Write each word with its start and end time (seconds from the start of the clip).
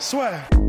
Soit. 0.00 0.59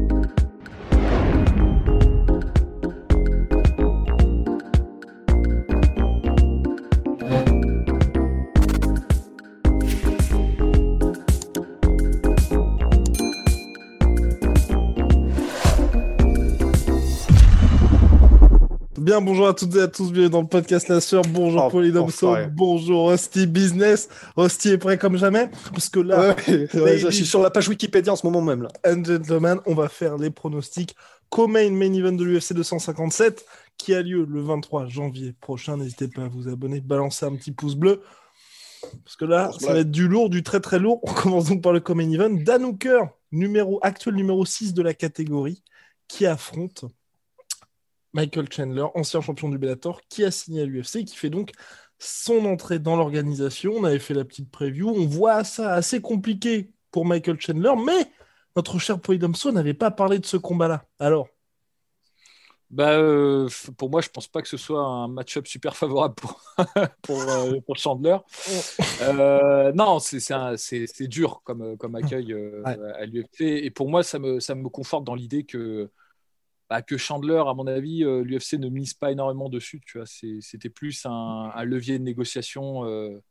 Bien, 19.01 19.19
bonjour 19.19 19.47
à 19.47 19.55
toutes 19.55 19.75
et 19.75 19.81
à 19.81 19.87
tous, 19.87 20.11
bienvenue 20.11 20.29
dans 20.29 20.41
le 20.41 20.47
podcast 20.47 20.87
La 20.87 21.01
Sœur. 21.01 21.23
Bonjour 21.27 21.63
Oh, 21.65 21.69
Polydomso, 21.71 22.35
bonjour 22.51 23.09
Rusty 23.09 23.47
Business. 23.47 24.07
Rusty 24.37 24.69
est 24.69 24.77
prêt 24.77 24.99
comme 24.99 25.17
jamais, 25.17 25.49
parce 25.73 25.89
que 25.89 25.99
là, 25.99 26.35
Ouais, 26.47 26.67
ouais, 26.79 26.97
je 26.99 27.09
suis 27.09 27.25
sur 27.25 27.41
la 27.41 27.49
page 27.49 27.67
Wikipédia 27.67 28.13
en 28.13 28.15
ce 28.15 28.27
moment 28.27 28.41
même 28.41 28.61
là. 28.61 28.69
and 28.85 29.03
gentlemen, 29.03 29.59
on 29.65 29.73
va 29.73 29.89
faire 29.89 30.17
les 30.17 30.29
pronostics 30.29 30.95
co-main 31.29 31.71
main 31.71 31.91
event 31.93 32.11
de 32.11 32.23
l'UFC 32.23 32.53
257 32.53 33.43
qui 33.75 33.95
a 33.95 34.03
lieu 34.03 34.23
le 34.29 34.41
23 34.43 34.85
janvier 34.85 35.33
prochain. 35.41 35.77
N'hésitez 35.77 36.07
pas 36.07 36.25
à 36.25 36.27
vous 36.27 36.47
abonner, 36.47 36.79
balancer 36.79 37.25
un 37.25 37.35
petit 37.35 37.51
pouce 37.51 37.73
bleu. 37.75 38.03
Parce 39.03 39.15
que 39.15 39.25
là, 39.25 39.49
ça 39.59 39.73
va 39.73 39.79
être 39.79 39.89
du 39.91 40.07
lourd, 40.07 40.29
du 40.29 40.43
très 40.43 40.59
très 40.59 40.77
lourd. 40.77 40.99
On 41.03 41.11
commence 41.13 41.45
donc 41.45 41.63
par 41.63 41.73
le 41.73 41.79
co-main 41.79 42.09
event. 42.11 42.29
Dan 42.29 42.65
Hooker, 42.65 43.05
numéro, 43.31 43.79
actuel 43.81 44.13
numéro 44.13 44.45
6 44.45 44.75
de 44.75 44.83
la 44.83 44.93
catégorie, 44.93 45.63
qui 46.07 46.27
affronte 46.27 46.85
Michael 48.13 48.51
Chandler, 48.51 48.85
ancien 48.95 49.21
champion 49.21 49.49
du 49.49 49.57
Bellator, 49.57 50.01
qui 50.09 50.23
a 50.25 50.31
signé 50.31 50.61
à 50.61 50.65
l'UFC 50.65 50.97
et 50.97 51.05
qui 51.05 51.15
fait 51.15 51.29
donc 51.29 51.51
son 51.99 52.45
entrée 52.45 52.79
dans 52.79 52.95
l'organisation. 52.95 53.73
On 53.77 53.83
avait 53.85 53.99
fait 53.99 54.13
la 54.13 54.25
petite 54.25 54.51
preview. 54.51 54.89
On 54.89 55.05
voit 55.07 55.43
ça 55.43 55.73
assez 55.73 56.01
compliqué 56.01 56.71
pour 56.91 57.05
Michael 57.05 57.39
Chandler, 57.39 57.73
mais 57.85 58.11
notre 58.55 58.79
cher 58.79 58.99
Polydomso 58.99 59.51
n'avait 59.51 59.73
pas 59.73 59.91
parlé 59.91 60.19
de 60.19 60.25
ce 60.25 60.37
combat-là. 60.37 60.85
Alors, 60.99 61.29
Bah, 62.69 62.93
euh, 62.93 63.49
pour 63.77 63.89
moi, 63.89 63.99
je 64.01 64.07
pense 64.09 64.27
pas 64.29 64.41
que 64.41 64.47
ce 64.47 64.55
soit 64.55 64.79
un 64.81 65.09
match-up 65.09 65.45
super 65.45 65.75
favorable 65.75 66.15
pour, 66.15 66.41
pour, 67.01 67.21
euh, 67.21 67.59
pour 67.65 67.75
Chandler. 67.75 68.17
Euh, 69.01 69.73
non, 69.73 69.99
c'est 69.99 71.07
dur 71.07 71.41
comme, 71.43 71.77
comme 71.77 71.95
accueil 71.95 72.31
euh, 72.33 72.63
Ouais. 72.63 72.77
à 72.95 73.05
l'UFC. 73.05 73.41
Et 73.41 73.71
pour 73.71 73.89
moi, 73.89 74.03
ça 74.03 74.19
me, 74.19 74.39
ça 74.39 74.55
me 74.55 74.69
conforte 74.69 75.03
dans 75.03 75.15
l'idée 75.15 75.43
que, 75.43 75.91
bah, 76.71 76.81
que 76.81 76.95
Chandler, 76.95 77.43
à 77.45 77.53
mon 77.53 77.67
avis, 77.67 78.05
euh, 78.05 78.23
l'UFC 78.23 78.53
ne 78.53 78.69
mise 78.69 78.93
pas 78.93 79.11
énormément 79.11 79.49
dessus. 79.49 79.81
Tu 79.85 79.97
vois, 79.97 80.07
c'était 80.07 80.69
plus 80.69 81.05
un, 81.05 81.51
un 81.53 81.63
levier 81.65 81.99
de 81.99 82.03
négociation 82.05 82.85
euh, 82.85 83.21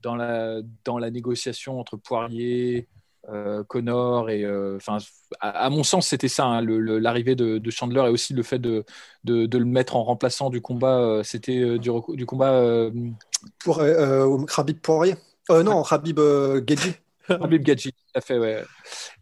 dans, 0.00 0.16
la, 0.16 0.62
dans 0.84 0.96
la 0.98 1.10
négociation 1.10 1.78
entre 1.78 1.98
Poirier. 1.98 2.88
euh, 3.28 3.64
Connor 3.64 4.30
et 4.30 4.44
euh, 4.44 4.76
enfin 4.76 4.98
à, 5.40 5.50
à 5.66 5.68
mon 5.70 5.82
sens 5.82 6.06
c'était 6.06 6.28
ça 6.28 6.46
hein, 6.46 6.62
l'arrivée 6.62 7.34
de, 7.34 7.58
de 7.58 7.70
Chandler 7.70 8.02
et 8.02 8.08
aussi 8.08 8.34
le 8.34 8.44
fait 8.44 8.60
de, 8.60 8.84
de, 9.24 9.46
de 9.46 9.58
le 9.58 9.64
mettre 9.64 9.96
en 9.96 10.04
remplaçant 10.04 10.48
du 10.48 10.60
combat 10.60 11.22
c'était 11.24 11.78
du, 11.80 11.90
combat 12.24 12.88
Pour 13.58 13.82
Khabib 14.46 14.78
Poirier. 14.80 15.16
Non, 15.50 15.82
Khabib 15.82 16.18
euh, 16.18 16.62
Gedji. 16.66 16.94
Habib 17.28 17.62
Gadji, 17.62 17.92
fait, 18.20 18.38
ouais. 18.38 18.62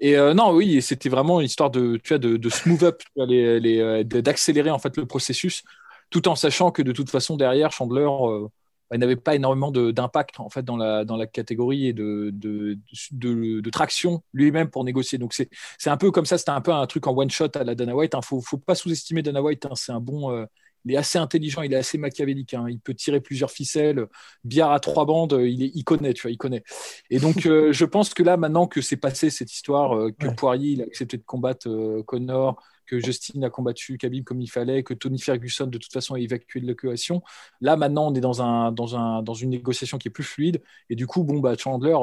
Et 0.00 0.16
euh, 0.16 0.34
non, 0.34 0.52
oui, 0.52 0.82
c'était 0.82 1.08
vraiment 1.08 1.40
une 1.40 1.46
histoire 1.46 1.70
de, 1.70 1.96
tu 1.96 2.10
vois, 2.10 2.18
de, 2.18 2.36
de 2.36 2.48
smooth 2.48 2.82
up, 2.82 3.02
les, 3.16 3.80
euh, 3.80 4.04
d'accélérer 4.04 4.70
en 4.70 4.78
fait 4.78 4.96
le 4.96 5.06
processus, 5.06 5.62
tout 6.10 6.28
en 6.28 6.36
sachant 6.36 6.70
que 6.70 6.82
de 6.82 6.92
toute 6.92 7.10
façon 7.10 7.36
derrière 7.36 7.72
Chandler, 7.72 8.06
euh, 8.08 8.48
il 8.92 8.98
n'avait 8.98 9.16
pas 9.16 9.34
énormément 9.34 9.70
d'impact 9.70 10.38
en 10.40 10.50
fait 10.50 10.62
dans 10.62 10.76
la 10.76 11.04
dans 11.04 11.16
la 11.16 11.26
catégorie 11.26 11.88
et 11.88 11.92
de 11.92 12.30
de, 12.32 12.78
de, 13.12 13.70
traction 13.70 14.22
lui-même 14.32 14.70
pour 14.70 14.84
négocier. 14.84 15.18
Donc 15.18 15.32
c'est 15.34 15.48
c'est 15.78 15.90
un 15.90 15.96
peu 15.96 16.10
comme 16.10 16.26
ça, 16.26 16.38
c'était 16.38 16.50
un 16.50 16.60
peu 16.60 16.72
un 16.72 16.86
truc 16.86 17.06
en 17.06 17.16
one 17.16 17.30
shot 17.30 17.48
à 17.54 17.64
la 17.64 17.74
Dana 17.74 17.94
White. 17.94 18.14
Hein. 18.14 18.20
Faut 18.22 18.40
faut 18.40 18.58
pas 18.58 18.74
sous-estimer 18.74 19.22
Dana 19.22 19.42
White. 19.42 19.66
hein. 19.66 19.74
C'est 19.74 19.92
un 19.92 20.00
bon 20.00 20.30
euh, 20.30 20.44
il 20.84 20.92
est 20.92 20.96
assez 20.96 21.18
intelligent, 21.18 21.62
il 21.62 21.72
est 21.72 21.76
assez 21.76 21.98
machiavélique. 21.98 22.54
hein. 22.54 22.66
Il 22.68 22.78
peut 22.80 22.94
tirer 22.94 23.20
plusieurs 23.20 23.50
ficelles. 23.50 24.06
Billard 24.44 24.72
à 24.72 24.80
trois 24.80 25.06
bandes, 25.06 25.38
il, 25.42 25.62
est, 25.62 25.70
il 25.74 25.84
connaît, 25.84 26.12
tu 26.14 26.22
vois, 26.22 26.30
il 26.30 26.36
connaît. 26.38 26.62
Et 27.10 27.18
donc, 27.18 27.46
euh, 27.46 27.72
je 27.72 27.84
pense 27.84 28.12
que 28.14 28.22
là, 28.22 28.36
maintenant 28.36 28.66
que 28.66 28.80
c'est 28.80 28.96
passé 28.96 29.30
cette 29.30 29.52
histoire, 29.52 29.96
euh, 29.96 30.10
que 30.18 30.26
Ouais. 30.26 30.34
Poirier 30.34 30.72
il 30.72 30.82
a 30.82 30.84
accepté 30.84 31.16
de 31.16 31.22
combattre 31.24 31.68
euh, 31.68 32.02
Connor, 32.02 32.60
que 32.86 33.00
Justin 33.00 33.42
a 33.42 33.50
combattu 33.50 33.96
Khabib 33.96 34.24
comme 34.24 34.40
il 34.42 34.50
fallait, 34.50 34.82
que 34.82 34.92
Tony 34.94 35.18
Ferguson 35.18 35.66
de 35.66 35.78
toute 35.78 35.92
façon 35.92 36.14
a 36.14 36.20
évacué 36.20 36.60
de 36.60 36.66
l'équation, 36.66 37.22
là 37.62 37.76
maintenant 37.76 38.08
on 38.10 38.14
est 38.14 38.20
dans, 38.20 38.42
un, 38.42 38.72
dans, 38.72 38.94
un, 38.96 39.22
dans 39.22 39.32
une 39.34 39.50
négociation 39.50 39.96
qui 39.98 40.08
est 40.08 40.10
plus 40.10 40.24
fluide. 40.24 40.62
Et 40.90 40.94
du 40.96 41.06
coup, 41.06 41.24
bon, 41.24 41.40
bah, 41.40 41.54
Chandler. 41.56 41.96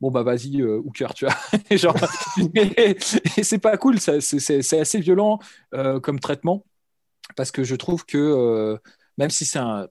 Bon 0.00 0.10
bah 0.10 0.22
vas-y 0.22 0.62
euh, 0.62 0.78
Hooker 0.82 1.08
tu 1.14 1.26
vois 1.26 1.34
Et 1.68 1.76
genre 1.78 1.94
et, 2.54 2.96
et 3.36 3.42
c'est 3.44 3.58
pas 3.58 3.76
cool 3.76 4.00
c'est- 4.00 4.80
assez 4.80 5.00
violent 5.00 5.38
euh, 5.74 6.00
comme 6.00 6.18
traitement 6.20 6.64
parce 7.36 7.50
que 7.50 7.64
je 7.64 7.74
trouve 7.76 8.04
que 8.04 8.18
euh, 8.18 8.78
même 9.18 9.30
si 9.30 9.44
c'est 9.44 9.58
un, 9.58 9.88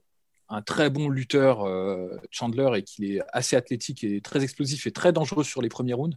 très 0.66 0.90
bon 0.90 1.08
lutteur, 1.08 1.62
euh, 1.62 2.08
Chandler, 2.32 2.70
et 2.78 2.82
qu'il 2.82 3.04
est 3.04 3.20
assez 3.32 3.54
athlétique 3.54 4.02
et 4.02 4.20
très 4.20 4.42
explosif 4.42 4.86
et 4.86 4.90
très 4.90 5.12
dangereux 5.12 5.44
sur 5.44 5.62
les 5.62 5.68
premiers 5.68 5.94
rounds, 5.94 6.16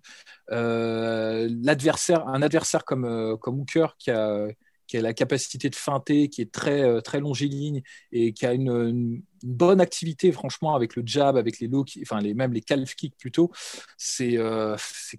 euh, 0.52 1.48
l'adversaire, 1.62 2.28
un 2.28 2.42
adversaire 2.42 2.84
comme, 2.84 3.38
comme 3.40 3.60
Hooker 3.60 3.96
qui 4.00 4.10
a, 4.10 4.48
qui 4.88 4.98
a 4.98 5.02
la 5.02 5.14
capacité 5.14 5.70
de 5.70 5.76
feinter, 5.76 6.30
qui 6.30 6.42
est 6.42 6.52
très, 6.52 7.02
très 7.04 7.20
longiligne 7.20 7.84
et 8.12 8.34
qui 8.34 8.48
a 8.48 8.54
une, 8.54 9.22
bonne 9.44 9.82
activité, 9.82 10.32
franchement, 10.32 10.74
avec 10.74 10.96
le 10.96 11.04
jab, 11.06 11.38
avec 11.38 11.60
les 11.60 11.68
low, 11.68 11.86
enfin 12.02 12.22
même 12.22 12.54
les 12.54 12.62
calf 12.62 12.96
kicks 12.96 13.18
plutôt, 13.18 13.52
c'est 13.98 14.38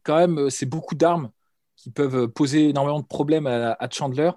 quand 0.02 0.16
même 0.16 0.50
c'est 0.50 0.66
beaucoup 0.66 0.94
d'armes 0.96 1.30
qui 1.76 1.90
peuvent 1.90 2.28
poser 2.28 2.70
énormément 2.70 3.00
de 3.00 3.06
problèmes 3.06 3.46
à 3.46 3.88
Chandler. 3.92 4.30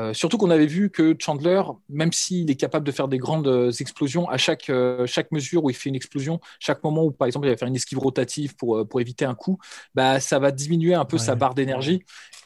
Euh, 0.00 0.14
surtout 0.14 0.38
qu'on 0.38 0.50
avait 0.50 0.66
vu 0.66 0.90
que 0.90 1.14
Chandler, 1.18 1.62
même 1.90 2.12
s'il 2.12 2.50
est 2.50 2.56
capable 2.56 2.86
de 2.86 2.92
faire 2.92 3.06
des 3.08 3.18
grandes 3.18 3.46
euh, 3.48 3.70
explosions, 3.70 4.28
à 4.30 4.38
chaque, 4.38 4.70
euh, 4.70 5.06
chaque 5.06 5.30
mesure 5.30 5.62
où 5.64 5.70
il 5.70 5.74
fait 5.76 5.90
une 5.90 5.94
explosion, 5.94 6.40
chaque 6.58 6.82
moment 6.82 7.04
où, 7.04 7.10
par 7.10 7.26
exemple, 7.26 7.46
il 7.46 7.50
va 7.50 7.56
faire 7.56 7.68
une 7.68 7.76
esquive 7.76 7.98
rotative 7.98 8.56
pour, 8.56 8.88
pour 8.88 9.00
éviter 9.00 9.24
un 9.26 9.34
coup, 9.34 9.58
bah, 9.94 10.18
ça 10.18 10.38
va 10.38 10.50
diminuer 10.52 10.94
un 10.94 11.04
peu 11.04 11.16
Ouais. 11.18 11.22
sa 11.22 11.34
barre 11.34 11.54
d'énergie. 11.54 12.02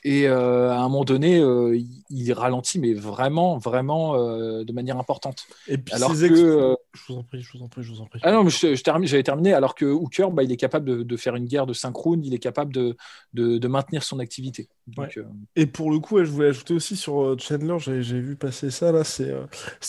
Et 0.06 0.28
euh, 0.28 0.70
à 0.70 0.78
un 0.80 0.88
moment 0.88 1.04
donné, 1.04 1.38
il, 1.38 2.02
il 2.10 2.32
ralentit, 2.34 2.78
mais 2.78 2.92
vraiment, 2.92 3.56
vraiment 3.56 4.14
de 4.18 4.72
manière 4.72 4.98
importante. 4.98 5.46
et 5.66 5.78
puis 5.78 5.94
Alors 5.94 6.10
que. 6.12 6.76
Je 6.94 7.12
vous 7.12 7.18
en 7.18 7.22
prie, 7.24 7.40
je 7.40 7.56
vous 7.58 7.64
en 7.64 7.68
prie, 7.68 7.82
je 7.82 7.90
vous 7.90 8.00
en 8.02 8.06
prie. 8.06 8.20
ah 8.22 8.30
non, 8.30 8.44
mais 8.44 8.50
je, 8.50 8.74
je 8.74 8.82
termine- 8.82 9.08
j'avais 9.08 9.22
terminé. 9.22 9.52
Alors 9.54 9.74
que 9.74 9.84
Hooker, 9.86 10.30
bah, 10.30 10.42
il 10.42 10.52
est 10.52 10.56
capable 10.56 10.84
de, 10.86 11.02
de 11.02 11.16
faire 11.16 11.34
une 11.36 11.46
guerre 11.46 11.66
de 11.66 11.72
synchrone, 11.72 12.22
il 12.24 12.34
est 12.34 12.38
capable 12.38 12.72
de, 12.72 12.96
de, 13.32 13.58
de 13.58 13.68
maintenir 13.68 14.02
son 14.02 14.18
activité. 14.18 14.68
Donc, 14.86 15.18
Et 15.56 15.66
pour 15.66 15.90
le 15.90 15.98
coup, 15.98 16.18
je 16.22 16.30
voulais 16.30 16.48
ajouter 16.48 16.74
aussi 16.74 16.96
sur 16.96 17.34
Chandler, 17.44 17.76
j'ai 17.78 18.20
vu 18.20 18.36
passer 18.36 18.70
ça 18.70 18.90
là, 18.90 19.04
c'est 19.04 19.30
euh, 19.30 19.44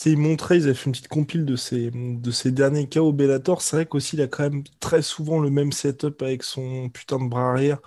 ils 0.05 0.17
montraient, 0.17 0.57
ils 0.57 0.63
avaient 0.65 0.73
fait 0.73 0.87
une 0.87 0.91
petite 0.91 1.07
compile 1.07 1.45
de 1.45 1.55
ses 1.55 1.91
de 1.91 2.31
ses 2.31 2.51
derniers 2.51 2.87
au 2.97 3.13
Bellator. 3.13 3.61
C'est 3.61 3.77
vrai 3.77 3.85
qu'aussi 3.85 4.15
il 4.17 4.21
a 4.21 4.27
quand 4.27 4.43
même 4.43 4.63
très 4.79 5.01
souvent 5.01 5.39
le 5.39 5.49
même 5.49 5.71
setup 5.71 6.21
avec 6.21 6.43
son 6.43 6.89
putain 6.89 7.19
de 7.19 7.29
bras 7.29 7.51
arrière. 7.51 7.79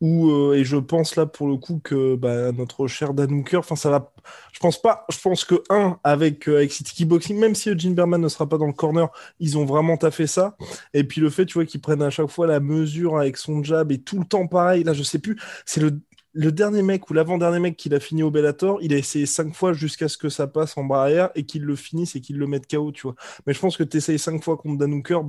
Où, 0.00 0.30
euh, 0.30 0.54
et 0.54 0.64
je 0.64 0.76
pense 0.76 1.16
là 1.16 1.24
pour 1.24 1.48
le 1.48 1.56
coup 1.56 1.80
que 1.82 2.16
bah, 2.16 2.52
notre 2.52 2.86
cher 2.88 3.14
Dan 3.14 3.32
Hooker, 3.32 3.58
enfin 3.60 3.76
ça 3.76 3.88
va, 3.90 4.12
je 4.52 4.58
pense 4.58 4.82
pas, 4.82 5.06
je 5.10 5.18
pense 5.18 5.44
que 5.44 5.62
un 5.70 5.98
avec 6.04 6.48
euh, 6.48 6.56
avec 6.56 6.72
City 6.72 6.92
Kickboxing, 6.94 7.38
même 7.38 7.54
si 7.54 7.70
Eugene 7.70 7.94
Berman 7.94 8.20
ne 8.20 8.28
sera 8.28 8.46
pas 8.48 8.58
dans 8.58 8.66
le 8.66 8.72
corner, 8.72 9.08
ils 9.40 9.56
ont 9.56 9.64
vraiment 9.64 9.96
taffé 9.96 10.26
ça. 10.26 10.56
Et 10.92 11.04
puis 11.04 11.20
le 11.20 11.30
fait, 11.30 11.46
tu 11.46 11.54
vois, 11.54 11.64
qu'ils 11.64 11.80
prennent 11.80 12.02
à 12.02 12.10
chaque 12.10 12.28
fois 12.28 12.46
la 12.46 12.60
mesure 12.60 13.18
avec 13.18 13.36
son 13.38 13.62
jab 13.62 13.92
et 13.92 13.98
tout 13.98 14.18
le 14.18 14.26
temps 14.26 14.46
pareil. 14.46 14.84
Là, 14.84 14.92
je 14.92 15.02
sais 15.02 15.18
plus, 15.18 15.40
c'est 15.64 15.80
le 15.80 16.00
le 16.34 16.52
dernier 16.52 16.82
mec 16.82 17.08
ou 17.08 17.14
l'avant-dernier 17.14 17.60
mec 17.60 17.76
qu'il 17.76 17.94
a 17.94 18.00
fini 18.00 18.22
au 18.22 18.30
Bellator, 18.30 18.78
il 18.82 18.92
a 18.92 18.96
essayé 18.96 19.24
cinq 19.24 19.54
fois 19.54 19.72
jusqu'à 19.72 20.08
ce 20.08 20.18
que 20.18 20.28
ça 20.28 20.46
passe 20.46 20.76
en 20.76 20.84
bras 20.84 21.02
arrière 21.02 21.30
et 21.36 21.44
qu'il 21.44 21.62
le 21.62 21.76
finisse 21.76 22.16
et 22.16 22.20
qu'il 22.20 22.38
le 22.38 22.46
mette 22.46 22.68
KO, 22.68 22.92
tu 22.92 23.02
vois. 23.02 23.14
Mais 23.46 23.54
je 23.54 23.60
pense 23.60 23.76
que 23.76 23.84
tu 23.84 23.96
essayes 23.96 24.18
cinq 24.18 24.42
fois 24.42 24.56
contre 24.56 24.78
Dan 24.78 24.92
Hooker, 24.92 25.20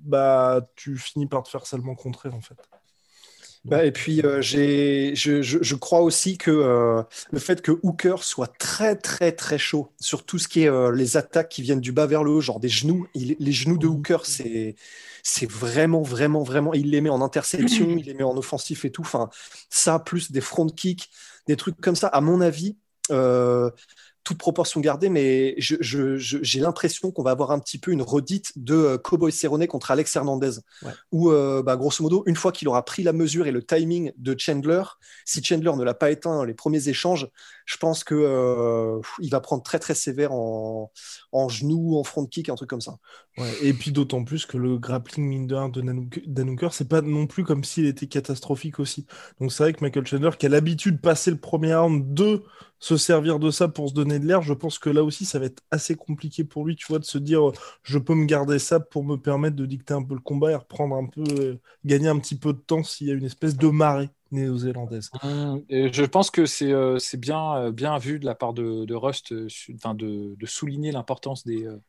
bah 0.00 0.66
tu 0.74 0.96
finis 0.96 1.26
par 1.26 1.42
te 1.42 1.50
faire 1.50 1.66
seulement 1.66 1.94
contrer 1.94 2.30
en 2.30 2.40
fait. 2.40 2.56
Bah, 3.66 3.84
et 3.84 3.90
puis, 3.90 4.20
euh, 4.20 4.40
j'ai, 4.40 5.16
je, 5.16 5.42
je, 5.42 5.58
je, 5.60 5.74
crois 5.74 6.00
aussi 6.00 6.38
que 6.38 6.52
euh, 6.52 7.02
le 7.32 7.38
fait 7.40 7.62
que 7.62 7.72
Hooker 7.82 8.22
soit 8.22 8.46
très, 8.46 8.94
très, 8.94 9.32
très 9.32 9.58
chaud 9.58 9.90
sur 10.00 10.24
tout 10.24 10.38
ce 10.38 10.46
qui 10.46 10.62
est 10.62 10.68
euh, 10.68 10.92
les 10.92 11.16
attaques 11.16 11.48
qui 11.48 11.62
viennent 11.62 11.80
du 11.80 11.90
bas 11.90 12.06
vers 12.06 12.22
le 12.22 12.30
haut, 12.30 12.40
genre 12.40 12.60
des 12.60 12.68
genoux, 12.68 13.08
il, 13.14 13.34
les 13.40 13.50
genoux 13.50 13.76
de 13.76 13.88
Hooker, 13.88 14.24
c'est, 14.24 14.76
c'est 15.28 15.50
vraiment, 15.50 16.02
vraiment, 16.02 16.44
vraiment. 16.44 16.72
Il 16.72 16.90
les 16.90 17.00
met 17.00 17.10
en 17.10 17.20
interception, 17.20 17.96
il 17.98 18.04
les 18.06 18.14
met 18.14 18.22
en 18.22 18.36
offensif 18.36 18.84
et 18.84 18.92
tout. 18.92 19.02
Enfin, 19.02 19.28
ça, 19.70 19.98
plus 19.98 20.30
des 20.30 20.40
front 20.40 20.68
kicks, 20.68 21.10
des 21.48 21.56
trucs 21.56 21.80
comme 21.80 21.96
ça, 21.96 22.06
à 22.06 22.20
mon 22.20 22.40
avis. 22.40 22.76
Euh, 23.10 23.70
toute 24.26 24.38
proportion 24.38 24.80
gardée, 24.80 25.08
mais 25.08 25.54
j'ai 25.56 25.78
je, 25.80 26.18
je, 26.18 26.58
l'impression 26.58 27.12
qu'on 27.12 27.22
va 27.22 27.30
avoir 27.30 27.52
un 27.52 27.60
petit 27.60 27.78
peu 27.78 27.92
une 27.92 28.02
redite 28.02 28.52
de 28.56 28.74
euh, 28.74 28.98
Cowboy 28.98 29.30
Cerrone 29.30 29.64
contre 29.68 29.92
Alex 29.92 30.16
Hernandez, 30.16 30.58
ouais. 30.82 30.90
où, 31.12 31.30
euh, 31.30 31.62
bah, 31.62 31.76
grosso 31.76 32.02
modo, 32.02 32.24
une 32.26 32.34
fois 32.34 32.50
qu'il 32.50 32.66
aura 32.66 32.84
pris 32.84 33.04
la 33.04 33.12
mesure 33.12 33.46
et 33.46 33.52
le 33.52 33.62
timing 33.62 34.10
de 34.16 34.34
Chandler, 34.36 34.82
si 35.24 35.44
Chandler 35.44 35.70
ne 35.76 35.84
l'a 35.84 35.94
pas 35.94 36.10
éteint 36.10 36.44
les 36.44 36.54
premiers 36.54 36.88
échanges, 36.88 37.28
je 37.66 37.76
pense 37.76 38.02
que 38.02 38.16
euh, 38.16 39.00
il 39.20 39.30
va 39.30 39.38
prendre 39.40 39.62
très 39.62 39.78
très 39.78 39.94
sévère 39.94 40.32
en, 40.32 40.90
en 41.30 41.48
genou, 41.48 41.96
en 41.96 42.02
front 42.02 42.26
kick, 42.26 42.48
un 42.48 42.56
truc 42.56 42.68
comme 42.68 42.80
ça. 42.80 42.96
Ouais, 43.38 43.52
et 43.62 43.72
puis 43.74 43.92
d'autant 43.92 44.24
plus 44.24 44.44
que 44.44 44.56
le 44.56 44.76
grappling 44.78 45.24
mine 45.24 45.46
de 45.46 45.56
Danouker, 46.26 46.68
c'est 46.72 46.88
pas 46.88 47.00
non 47.00 47.28
plus 47.28 47.44
comme 47.44 47.62
s'il 47.62 47.86
était 47.86 48.06
catastrophique 48.06 48.80
aussi. 48.80 49.06
Donc 49.40 49.52
c'est 49.52 49.62
vrai 49.62 49.72
que 49.72 49.84
Michael 49.84 50.06
Chandler, 50.06 50.30
qui 50.36 50.46
a 50.46 50.48
l'habitude 50.48 50.96
de 50.96 51.00
passer 51.00 51.30
le 51.30 51.38
premier 51.38 51.76
round, 51.76 52.12
de 52.12 52.42
se 52.86 52.96
servir 52.96 53.40
de 53.40 53.50
ça 53.50 53.66
pour 53.66 53.88
se 53.88 53.94
donner 53.94 54.20
de 54.20 54.26
l'air, 54.26 54.42
je 54.42 54.54
pense 54.54 54.78
que 54.78 54.88
là 54.90 55.02
aussi, 55.02 55.24
ça 55.24 55.40
va 55.40 55.46
être 55.46 55.62
assez 55.72 55.96
compliqué 55.96 56.44
pour 56.44 56.64
lui, 56.64 56.76
tu 56.76 56.86
vois, 56.86 57.00
de 57.00 57.04
se 57.04 57.18
dire, 57.18 57.50
je 57.82 57.98
peux 57.98 58.14
me 58.14 58.26
garder 58.26 58.60
ça 58.60 58.78
pour 58.78 59.02
me 59.02 59.16
permettre 59.16 59.56
de 59.56 59.66
dicter 59.66 59.92
un 59.92 60.04
peu 60.04 60.14
le 60.14 60.20
combat 60.20 60.52
et 60.52 60.54
reprendre 60.54 60.94
un 60.94 61.06
peu, 61.06 61.24
euh, 61.40 61.58
gagner 61.84 62.06
un 62.06 62.18
petit 62.20 62.38
peu 62.38 62.52
de 62.52 62.58
temps 62.58 62.84
s'il 62.84 63.08
y 63.08 63.10
a 63.10 63.14
une 63.14 63.24
espèce 63.24 63.56
de 63.56 63.66
marée 63.68 64.08
néo-zélandaise. 64.30 65.10
Mmh, 65.22 65.58
je 65.68 66.04
pense 66.04 66.30
que 66.30 66.46
c'est 66.46 66.72
euh, 66.72 66.98
bien, 67.18 67.56
euh, 67.56 67.72
bien 67.72 67.98
vu 67.98 68.20
de 68.20 68.24
la 68.24 68.34
part 68.34 68.52
de, 68.52 68.84
de 68.84 68.94
Rust 68.94 69.32
euh, 69.32 69.48
de, 69.94 70.36
de, 70.36 70.46
souligner 70.46 70.92
l'importance 70.92 71.44
des, 71.44 71.64
euh, 71.64 71.80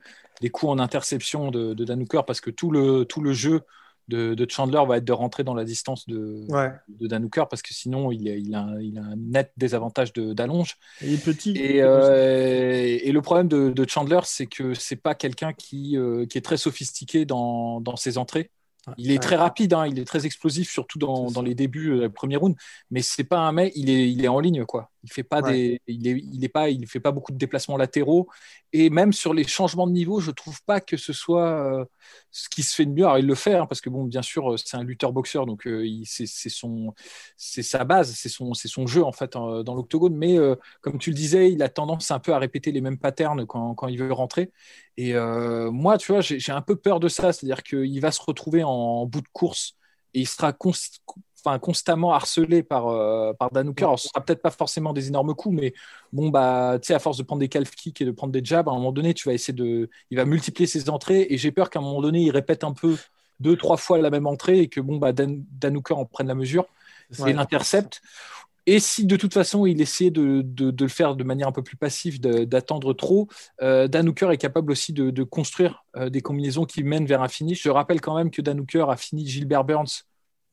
des 0.41 0.49
coups 0.49 0.71
en 0.71 0.79
interception 0.79 1.51
de, 1.51 1.73
de 1.73 2.21
parce 2.21 2.41
que 2.41 2.49
tout 2.49 2.71
le, 2.71 3.05
tout 3.05 3.21
le 3.21 3.33
jeu 3.33 3.61
de, 4.07 4.33
de, 4.33 4.47
Chandler 4.49 4.81
va 4.87 4.97
être 4.97 5.05
de 5.05 5.13
rentrer 5.13 5.43
dans 5.43 5.53
la 5.53 5.63
distance 5.63 6.07
de, 6.07 6.45
ouais. 6.49 6.71
de 6.87 7.07
Danuker 7.07 7.47
parce 7.49 7.61
que 7.61 7.73
sinon 7.73 8.11
il 8.11 8.29
a, 8.29 8.35
il 8.35 8.55
a, 8.55 8.59
un, 8.59 8.79
il 8.79 8.97
a 8.97 9.01
un 9.01 9.15
net 9.15 9.51
désavantage 9.57 10.13
d'allonge. 10.13 10.77
Il 11.01 11.13
est 11.13 11.23
petit. 11.23 11.51
Et, 11.57 11.81
euh, 11.81 12.99
et 13.01 13.11
le 13.11 13.21
problème 13.21 13.47
de, 13.47 13.69
de 13.69 13.89
Chandler, 13.89 14.19
c'est 14.23 14.47
que 14.47 14.73
c'est 14.73 14.95
pas 14.95 15.15
quelqu'un 15.15 15.53
qui, 15.53 15.97
euh, 15.97 16.25
qui 16.25 16.37
est 16.37 16.41
très 16.41 16.57
sophistiqué 16.57 17.25
dans, 17.25 17.81
dans 17.81 17.95
ses 17.95 18.17
entrées. 18.17 18.51
Il 18.97 19.11
est 19.11 19.19
très 19.21 19.35
rapide, 19.35 19.73
hein, 19.73 19.85
il 19.85 19.99
est 19.99 20.05
très 20.05 20.25
explosif, 20.25 20.71
surtout 20.71 20.97
dans, 20.97 21.29
dans 21.29 21.41
les 21.41 21.55
débuts, 21.55 21.91
euh, 21.91 22.09
premier 22.09 22.37
round. 22.37 22.55
Mais 22.89 23.01
c'est 23.01 23.25
pas 23.25 23.39
un 23.39 23.51
mec, 23.51 23.73
il 23.75 23.89
est, 23.89 24.09
il 24.09 24.23
est 24.23 24.29
en 24.29 24.39
ligne, 24.39 24.63
quoi. 24.63 24.89
Il 25.03 25.11
fait 25.11 25.23
pas 25.23 25.41
Ouais. 25.41 25.51
des, 25.53 25.81
il 25.87 26.07
est, 26.07 26.23
il 26.33 26.43
est 26.43 26.49
pas, 26.49 26.69
il 26.69 26.85
fait 26.87 26.99
pas 26.99 27.11
beaucoup 27.11 27.31
de 27.31 27.37
déplacements 27.37 27.77
latéraux. 27.77 28.27
Et 28.73 28.89
même 28.89 29.13
sur 29.13 29.33
les 29.33 29.45
changements 29.47 29.87
de 29.87 29.91
niveau, 29.93 30.19
je 30.19 30.31
trouve 30.31 30.61
pas 30.63 30.81
que 30.81 30.97
ce 30.97 31.13
soit 31.13 31.47
euh, 31.81 31.85
ce 32.31 32.49
qui 32.49 32.63
se 32.63 32.75
fait 32.75 32.85
de 32.85 32.91
mieux. 32.91 33.05
Alors 33.05 33.19
il 33.19 33.25
le 33.27 33.35
fait, 33.35 33.53
hein, 33.55 33.65
parce 33.67 33.81
que 33.81 33.89
bon, 33.89 34.03
bien 34.05 34.21
sûr, 34.21 34.53
euh, 34.53 34.57
c'est 34.57 34.75
un 34.77 34.83
lutteur 34.83 35.13
boxeur, 35.13 35.45
donc 35.45 35.67
euh, 35.67 35.85
c'est 36.05 36.25
son, 36.49 36.93
c'est 37.37 37.63
sa 37.63 37.83
base, 37.83 38.13
c'est 38.13 38.29
son, 38.29 38.53
c'est 38.53 38.67
son 38.67 38.87
jeu 38.87 39.03
en 39.03 39.11
fait 39.11 39.35
euh, 39.35 39.63
dans 39.63 39.75
l'octogone. 39.75 40.15
Mais 40.15 40.37
euh, 40.37 40.55
comme 40.81 40.97
tu 40.99 41.11
le 41.11 41.15
disais, 41.15 41.51
il 41.51 41.61
a 41.63 41.69
tendance 41.69 42.11
un 42.11 42.19
peu 42.19 42.33
à 42.33 42.39
répéter 42.39 42.71
les 42.71 42.81
mêmes 42.81 42.97
patterns 42.97 43.45
quand, 43.45 43.75
quand 43.75 43.87
il 43.87 43.97
veut 43.99 44.11
rentrer. 44.13 44.51
Et 44.97 45.15
euh, 45.15 45.71
moi, 45.71 45.97
tu 45.97 46.11
vois, 46.11 46.21
j'ai 46.21 46.51
un 46.51 46.61
peu 46.61 46.75
peur 46.75 46.99
de 46.99 47.07
ça, 47.07 47.31
c'est-à-dire 47.33 47.63
qu'il 47.63 47.99
va 48.01 48.11
se 48.11 48.21
retrouver 48.21 48.63
en 48.63 49.05
bout 49.05 49.21
de 49.21 49.27
course 49.31 49.75
et 50.13 50.21
il 50.21 50.27
sera 50.27 50.53
enfin, 51.43 51.59
constamment 51.59 52.13
harcelé 52.13 52.63
par, 52.63 52.87
euh, 52.87 53.33
par 53.33 53.51
Dan 53.51 53.69
Hooker. 53.69 53.85
Alors, 53.85 53.99
ce 53.99 54.07
sera 54.09 54.23
peut-être 54.23 54.41
pas 54.41 54.51
forcément 54.51 54.93
des 54.93 55.07
énormes 55.07 55.33
coups, 55.35 55.55
mais 55.55 55.73
bon, 56.13 56.29
bah, 56.29 56.77
tu 56.81 56.87
sais, 56.87 56.93
à 56.93 56.99
force 56.99 57.17
de 57.17 57.23
prendre 57.23 57.39
des 57.39 57.49
calf 57.49 57.71
kicks 57.71 58.01
et 58.01 58.05
de 58.05 58.11
prendre 58.11 58.33
des 58.33 58.43
jabs, 58.43 58.67
à 58.67 58.71
un 58.71 58.75
moment 58.75 58.91
donné, 58.91 59.13
tu 59.13 59.27
vas 59.27 59.33
essayer 59.33 59.53
de. 59.53 59.89
Il 60.11 60.17
va 60.17 60.25
multiplier 60.25 60.67
ses 60.67 60.89
entrées 60.89 61.27
et 61.29 61.37
j'ai 61.37 61.51
peur 61.51 61.69
qu'à 61.69 61.79
un 61.79 61.83
moment 61.83 62.01
donné, 62.01 62.21
il 62.21 62.31
répète 62.31 62.63
un 62.63 62.73
peu 62.73 62.97
deux, 63.39 63.55
trois 63.55 63.77
fois 63.77 63.99
la 63.99 64.09
même 64.09 64.27
entrée 64.27 64.59
et 64.59 64.67
que 64.67 64.81
bon, 64.81 64.97
bah, 64.97 65.13
Dan, 65.13 65.43
Dan 65.51 65.77
Hooker 65.77 65.97
en 65.97 66.05
prenne 66.05 66.27
la 66.27 66.35
mesure 66.35 66.65
Ouais. 67.19 67.29
et 67.31 67.33
l'intercepte. 67.33 68.01
Et 68.65 68.81
si 68.81 69.05
de 69.05 69.15
toute 69.15 69.33
façon 69.33 69.65
il 69.65 69.79
essayait 69.79 70.11
de, 70.11 70.41
de, 70.43 70.71
de 70.71 70.83
le 70.83 70.89
faire 70.89 71.15
de 71.15 71.23
manière 71.23 71.47
un 71.47 71.53
peu 71.53 71.63
plus 71.63 71.77
passive, 71.77 72.19
d'attendre 72.19 72.93
trop, 72.93 73.29
euh, 73.61 73.87
Dan 73.87 74.09
Hooker 74.09 74.29
est 74.31 74.37
capable 74.37 74.73
aussi 74.73 74.91
de, 74.91 75.09
de 75.09 75.23
construire 75.23 75.85
euh, 75.95 76.09
des 76.09 76.19
combinaisons 76.19 76.65
qui 76.65 76.83
mènent 76.83 77.05
vers 77.05 77.21
un 77.21 77.29
finish. 77.29 77.63
Je 77.63 77.69
rappelle 77.69 78.01
quand 78.01 78.17
même 78.17 78.29
que 78.29 78.41
Dan 78.41 78.59
Hooker 78.59 78.89
a 78.89 78.97
fini 78.97 79.25
Gilbert 79.25 79.63
Burns, 79.63 80.03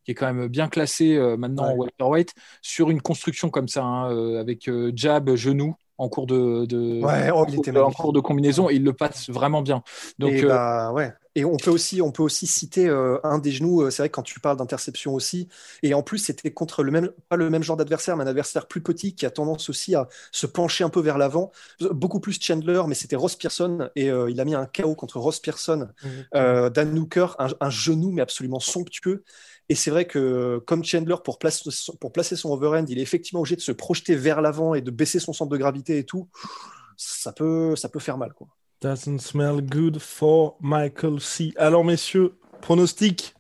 qui 0.05 0.12
est 0.12 0.15
quand 0.15 0.33
même 0.33 0.49
bien 0.49 0.69
classé 0.69 1.17
euh, 1.17 1.37
maintenant 1.37 1.71
en 1.71 1.73
Ouais. 1.73 1.77
welterweight, 1.77 2.35
sur 2.62 2.91
une 2.91 3.01
construction 3.03 3.51
comme 3.51 3.69
ça, 3.69 3.83
hein, 3.85 4.11
euh, 4.12 4.41
avec 4.41 4.69
euh, 4.69 4.93
jab, 4.95 5.35
genou 5.35 5.75
en 5.99 6.09
cours 6.09 6.27
de, 6.27 6.67
de- 6.67 6.77
Ouais, 7.01 7.31
oh, 7.33 7.45
il 7.49 7.55
en 7.56 7.56
était 7.56 7.71
cours 7.71 7.73
de- 7.73 7.81
en 7.81 7.93
magnifique. 7.93 7.95
cours 7.95 8.12
de 8.12 8.21
combinaison 8.21 8.69
et 8.71 8.75
il 8.75 8.85
le 8.85 8.93
passe 8.93 9.31
vraiment 9.31 9.62
bien. 9.62 9.83
Donc 10.19 10.43
et, 10.43 10.45
bah, 10.45 10.93
ouais. 10.93 11.12
et 11.37 11.45
on 11.45 11.59
peut 11.59 11.71
aussi, 11.71 12.01
on 12.01 12.12
peut 12.12 12.23
aussi 12.23 12.47
citer 12.47 12.89
euh, 12.89 13.19
un 13.25 13.39
des 13.39 13.51
genoux. 13.51 13.91
C'est 13.91 14.03
vrai 14.03 14.09
que 14.09 14.15
quand 14.15 14.23
tu 14.23 14.39
parles 14.39 14.56
d'interception 14.56 15.15
aussi. 15.15 15.49
Et 15.83 15.93
en 15.93 16.03
plus, 16.03 16.19
c'était 16.19 16.53
contre 16.53 16.85
le 16.85 16.93
même, 16.93 17.11
pas 17.29 17.35
le 17.37 17.51
même 17.51 17.65
genre 17.65 17.77
d'adversaire, 17.77 18.17
mais 18.17 18.23
un 18.23 18.29
adversaire 18.29 18.69
plus 18.69 18.81
petit 18.83 19.17
qui 19.17 19.27
a 19.27 19.31
tendance 19.31 19.69
aussi 19.69 19.97
à 19.97 20.09
se 20.31 20.47
pencher 20.47 20.85
un 20.85 20.91
peu 20.91 21.01
vers 21.01 21.19
l'avant. 21.19 21.51
Beaucoup 21.91 22.21
plus 22.21 22.39
Chandler, 22.41 22.83
mais 22.87 22.95
c'était 22.95 23.17
Ross 23.17 23.35
Pearson 23.35 23.89
et 23.97 24.11
euh, 24.11 24.31
il 24.31 24.41
a 24.41 24.45
mis 24.45 24.55
un 24.55 24.67
KO 24.67 24.95
contre 24.95 25.19
Ross 25.19 25.41
Pearson. 25.41 25.89
Euh, 26.37 26.71
Dan 26.71 26.97
Hooker, 26.99 27.35
un, 27.41 27.49
un 27.61 27.71
genou 27.71 28.12
mais 28.12 28.23
absolument 28.23 28.61
somptueux. 28.61 29.25
Et 29.69 29.75
c'est 29.75 29.91
vrai 29.91 30.05
que 30.07 30.59
comme 30.67 30.85
Chandler, 30.85 31.17
pour, 31.25 31.39
place, 31.39 31.63
pour 32.01 32.13
placer 32.13 32.37
son 32.37 32.51
overhand, 32.51 32.85
il 32.89 32.99
est 32.99 33.03
effectivement 33.03 33.41
obligé 33.41 33.57
de 33.57 33.61
se 33.63 33.73
projeter 33.73 34.15
vers 34.15 34.43
l'avant 34.43 34.75
et 34.75 34.83
de 34.83 34.91
baisser 34.91 35.19
son 35.21 35.33
centre 35.33 35.51
de 35.51 35.57
gravité 35.57 35.99
et 35.99 36.05
tout. 36.05 36.29
Ça 36.97 37.33
peut, 37.33 37.75
ça 37.77 37.89
peut 37.89 37.99
faire 37.99 38.19
mal, 38.19 38.33
quoi. 38.35 38.47
Doesn't 38.83 39.21
smell 39.21 39.63
good 39.63 39.99
for 39.99 40.57
Michael 40.61 41.19
C. 41.21 41.53
Alors, 41.57 41.85
messieurs, 41.85 42.35
pronostic? 42.61 43.35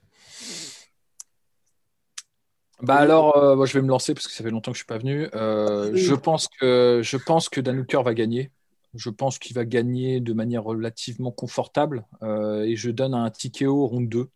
Bah 2.82 2.96
alors, 2.96 3.36
euh, 3.36 3.54
moi, 3.56 3.66
je 3.66 3.74
vais 3.74 3.82
me 3.82 3.88
lancer 3.88 4.14
parce 4.14 4.26
que 4.26 4.32
ça 4.32 4.42
fait 4.42 4.50
longtemps 4.50 4.72
que 4.72 4.76
je 4.76 4.80
suis 4.80 4.86
pas 4.86 4.98
venu. 4.98 5.28
Euh, 5.34 5.90
Oui. 5.92 6.00
je 6.00 6.14
pense 6.14 6.48
que 6.48 7.00
je 7.02 7.16
pense 7.16 7.48
que 7.48 7.60
Dan 7.60 7.78
Hooker 7.78 8.02
va 8.02 8.14
gagner. 8.14 8.50
Je 8.94 9.10
pense 9.10 9.38
qu'il 9.38 9.54
va 9.54 9.64
gagner 9.64 10.20
de 10.20 10.32
manière 10.32 10.64
relativement 10.64 11.30
confortable 11.30 12.04
euh, 12.22 12.62
et 12.62 12.76
je 12.76 12.90
donne 12.90 13.14
un 13.14 13.30
TKO 13.30 13.86
round 13.86 14.08
2. 14.08 14.28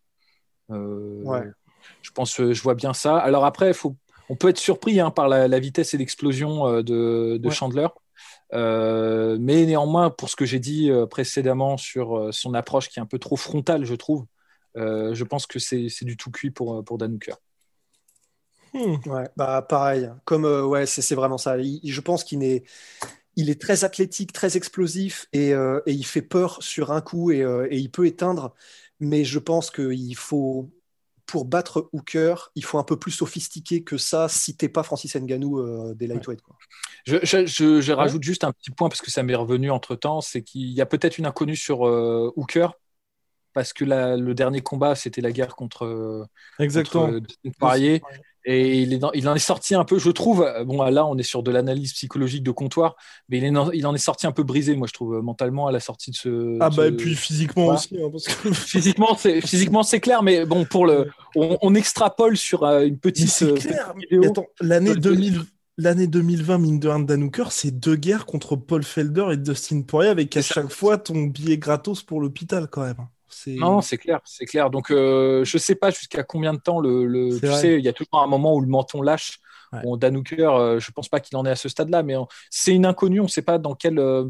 Euh, 0.71 1.21
Ouais. 1.23 1.43
Je 2.01 2.11
pense, 2.11 2.37
je 2.41 2.61
vois 2.61 2.75
bien 2.75 2.93
ça. 2.93 3.17
Alors 3.17 3.45
après, 3.45 3.73
faut, 3.73 3.95
on 4.29 4.35
peut 4.35 4.49
être 4.49 4.57
surpris 4.59 4.99
hein, 4.99 5.11
par 5.11 5.27
la, 5.27 5.47
la 5.47 5.59
vitesse 5.59 5.93
et 5.93 5.97
l'explosion 5.97 6.67
euh, 6.67 6.83
de, 6.83 7.37
de 7.41 7.49
Ouais. 7.49 7.55
Chandler. 7.55 7.87
Euh, 8.53 9.37
mais 9.39 9.65
néanmoins, 9.65 10.09
pour 10.09 10.29
ce 10.29 10.35
que 10.35 10.45
j'ai 10.45 10.59
dit 10.59 10.91
euh, 10.91 11.05
précédemment 11.05 11.77
sur 11.77 12.17
euh, 12.17 12.31
son 12.31 12.53
approche 12.53 12.89
qui 12.89 12.99
est 12.99 13.01
un 13.01 13.05
peu 13.05 13.19
trop 13.19 13.35
frontale, 13.37 13.85
je 13.85 13.95
trouve, 13.95 14.25
euh, 14.77 15.13
je 15.13 15.23
pense 15.23 15.47
que 15.47 15.59
c'est 15.59 15.89
c'est 15.89 16.05
du 16.05 16.17
tout 16.17 16.31
cuit 16.31 16.51
pour, 16.51 16.83
pour 16.83 16.97
Dan 16.97 17.13
Hooker. 17.15 17.35
Hmm. 18.73 18.97
Ouais, 19.07 19.27
bah 19.35 19.63
pareil. 19.67 20.09
Comme 20.25 20.45
euh, 20.45 20.63
ouais, 20.63 20.85
c'est 20.85 21.01
c'est 21.01 21.15
vraiment 21.15 21.37
ça. 21.39 21.57
Il- 21.57 21.81
je 21.83 22.01
pense 22.01 22.23
qu'il 22.23 22.43
est, 22.43 22.63
il 23.35 23.49
est 23.49 23.61
très 23.61 23.83
athlétique, 23.85 24.33
très 24.33 24.57
explosif 24.57 25.27
et, 25.33 25.53
euh, 25.53 25.81
et 25.87 25.93
il 25.93 26.05
fait 26.05 26.21
peur 26.23 26.63
sur 26.63 26.91
un 26.91 27.01
coup 27.01 27.31
et, 27.31 27.43
euh, 27.43 27.67
et 27.71 27.77
il 27.79 27.91
peut 27.91 28.05
éteindre. 28.07 28.55
Mais 28.99 29.23
je 29.25 29.39
pense 29.39 29.71
qu'il 29.71 30.15
faut, 30.17 30.71
pour 31.29 31.45
battre 31.45 31.89
Hooker, 31.93 32.49
il 32.55 32.63
faut 32.65 32.79
un 32.79 32.83
peu 32.83 32.97
plus 32.97 33.11
sophistiqué 33.11 33.83
que 33.83 33.97
ça 33.97 34.27
si 34.27 34.57
t'es 34.57 34.67
pas 34.69 34.81
Francis 34.81 35.15
Ngannou 35.15 35.59
euh, 35.59 35.93
des 35.93 36.07
lightweight. 36.07 36.41
Quoi. 36.41 36.55
Je, 37.05 37.17
je- 37.23 37.45
je- 37.45 37.81
je 37.81 37.91
rajoute 37.93 38.23
juste 38.23 38.43
un 38.43 38.51
petit 38.51 38.71
point 38.71 38.89
parce 38.89 39.01
que 39.01 39.11
ça 39.11 39.21
m'est 39.21 39.35
revenu 39.35 39.69
entre 39.69 39.95
temps, 39.95 40.21
c'est 40.21 40.41
qu'il 40.41 40.69
y 40.69 40.81
a 40.81 40.85
peut-être 40.87 41.17
une 41.19 41.27
inconnue 41.27 41.55
sur 41.55 41.87
euh, 41.87 42.33
Hooker 42.35 42.69
parce 43.53 43.73
que 43.73 43.85
la- 43.85 44.17
le 44.17 44.33
dernier 44.33 44.61
combat 44.61 44.95
c'était 44.95 45.21
la 45.21 45.31
guerre 45.31 45.55
contre, 45.55 45.85
euh, 45.85 46.25
Exactement. 46.57 47.07
contre 47.11 47.27
Poirier 47.59 48.01
et 48.45 48.79
il, 48.81 48.93
est 48.93 48.97
dans- 48.99 49.11
il 49.13 49.27
en 49.27 49.35
est 49.35 49.39
sorti 49.39 49.75
un 49.75 49.83
peu, 49.83 49.99
je 49.99 50.09
trouve. 50.11 50.43
euh, 50.43 50.63
Bon 50.63 50.81
là 50.83 51.05
on 51.05 51.17
est 51.17 51.23
sur 51.23 51.43
de 51.43 51.51
l'analyse 51.51 51.93
psychologique 51.93 52.43
de 52.43 52.51
comptoir, 52.51 52.95
mais 53.27 53.37
il, 53.39 53.43
est 53.43 53.51
dans- 53.51 53.71
il 53.71 53.85
en 53.85 53.93
est 53.93 53.97
sorti 53.97 54.27
un 54.27 54.31
peu 54.31 54.43
brisé, 54.43 54.75
moi 54.75 54.87
je 54.87 54.93
trouve 54.93 55.15
euh, 55.15 55.21
mentalement 55.21 55.67
à 55.67 55.71
la 55.71 55.79
sortie 55.79 56.11
de 56.11 56.15
ce. 56.15 56.57
Ah 56.59 56.69
bah 56.69 56.75
ce- 56.77 56.81
et 56.87 56.91
puis 56.91 57.15
physiquement 57.15 57.65
Voilà. 57.65 57.79
aussi, 57.79 57.97
hein, 58.01 58.09
parce 58.11 58.25
que 58.27 58.53
Physiquement, 58.53 59.15
c'est 59.17 59.41
physiquement 59.41 59.83
c'est 59.83 59.99
clair, 59.99 60.23
mais 60.23 60.45
bon 60.45 60.65
pour 60.65 60.85
le, 60.85 61.09
on, 61.35 61.57
on 61.61 61.75
extrapole 61.75 62.37
sur 62.37 62.63
euh, 62.63 62.83
une 62.85 62.91
Mais 62.93 62.97
petite. 62.97 63.29
c'est 63.29 63.53
clair. 63.55 63.93
Mais 64.11 64.27
attends, 64.27 64.47
l'année 64.61 64.93
de- 64.95 64.99
2000, 64.99 65.41
l'année 65.77 66.07
2020, 66.07 66.57
mine 66.57 66.79
de 66.79 66.87
rien, 66.87 66.99
de 66.99 67.05
Dan 67.05 67.23
Hooker, 67.23 67.51
c'est 67.51 67.71
deux 67.71 67.95
guerres 67.95 68.25
contre 68.25 68.55
Paul 68.55 68.83
Felder 68.83 69.27
et 69.31 69.37
Dustin 69.37 69.81
Poirier, 69.81 70.09
avec 70.09 70.35
à 70.37 70.41
chaque 70.41 70.71
fois 70.71 70.97
ton 70.97 71.23
billet 71.23 71.57
gratos 71.57 72.03
pour 72.03 72.19
l'hôpital 72.21 72.67
quand 72.69 72.81
même. 72.83 72.97
Non, 73.47 73.81
c'est 73.81 73.97
clair, 73.97 74.19
c'est 74.25 74.45
clair. 74.45 74.69
Donc, 74.69 74.91
euh, 74.91 75.43
je 75.45 75.57
sais 75.57 75.75
pas 75.75 75.89
jusqu'à 75.91 76.23
combien 76.23 76.53
de 76.53 76.59
temps 76.59 76.79
le. 76.79 77.05
le- 77.05 77.31
C'est 77.31 77.39
tu 77.41 77.45
vrai. 77.47 77.61
sais, 77.61 77.75
il 77.79 77.83
y 77.85 77.87
a 77.87 77.93
toujours 77.93 78.21
un 78.21 78.27
moment 78.27 78.55
où 78.55 78.61
le 78.61 78.67
menton 78.67 79.01
lâche. 79.01 79.39
Ouais. 79.71 79.81
Bon, 79.83 79.97
Dan 79.97 80.17
Hooker, 80.17 80.49
euh, 80.55 80.79
je 80.79 80.91
pense 80.91 81.09
pas 81.09 81.19
qu'il 81.19 81.37
en 81.37 81.45
est 81.45 81.51
à 81.51 81.55
ce 81.55 81.69
stade-là, 81.69 82.01
mais 82.03 82.15
euh, 82.15 82.23
c'est 82.49 82.73
une 82.73 82.85
inconnue. 82.85 83.19
On 83.19 83.23
ne 83.23 83.29
sait 83.29 83.43
pas 83.43 83.57
dans 83.59 83.75
quel, 83.75 83.99
euh, 83.99 84.25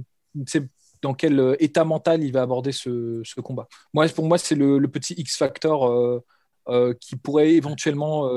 c'est- 0.46 0.68
dans 1.02 1.14
quel 1.14 1.56
état 1.60 1.86
mental 1.86 2.24
il 2.24 2.34
va 2.34 2.42
aborder 2.42 2.74
ce, 2.74 3.22
ce 3.24 3.40
combat. 3.40 3.68
Moi, 3.94 4.08
pour 4.10 4.26
moi, 4.26 4.38
c'est 4.38 4.56
le, 4.56 4.78
le 4.80 4.88
petit 4.90 5.14
X 5.18 5.38
factor 5.38 6.22
qui 7.00 7.16
pourrait 7.16 7.52
éventuellement 7.54 8.30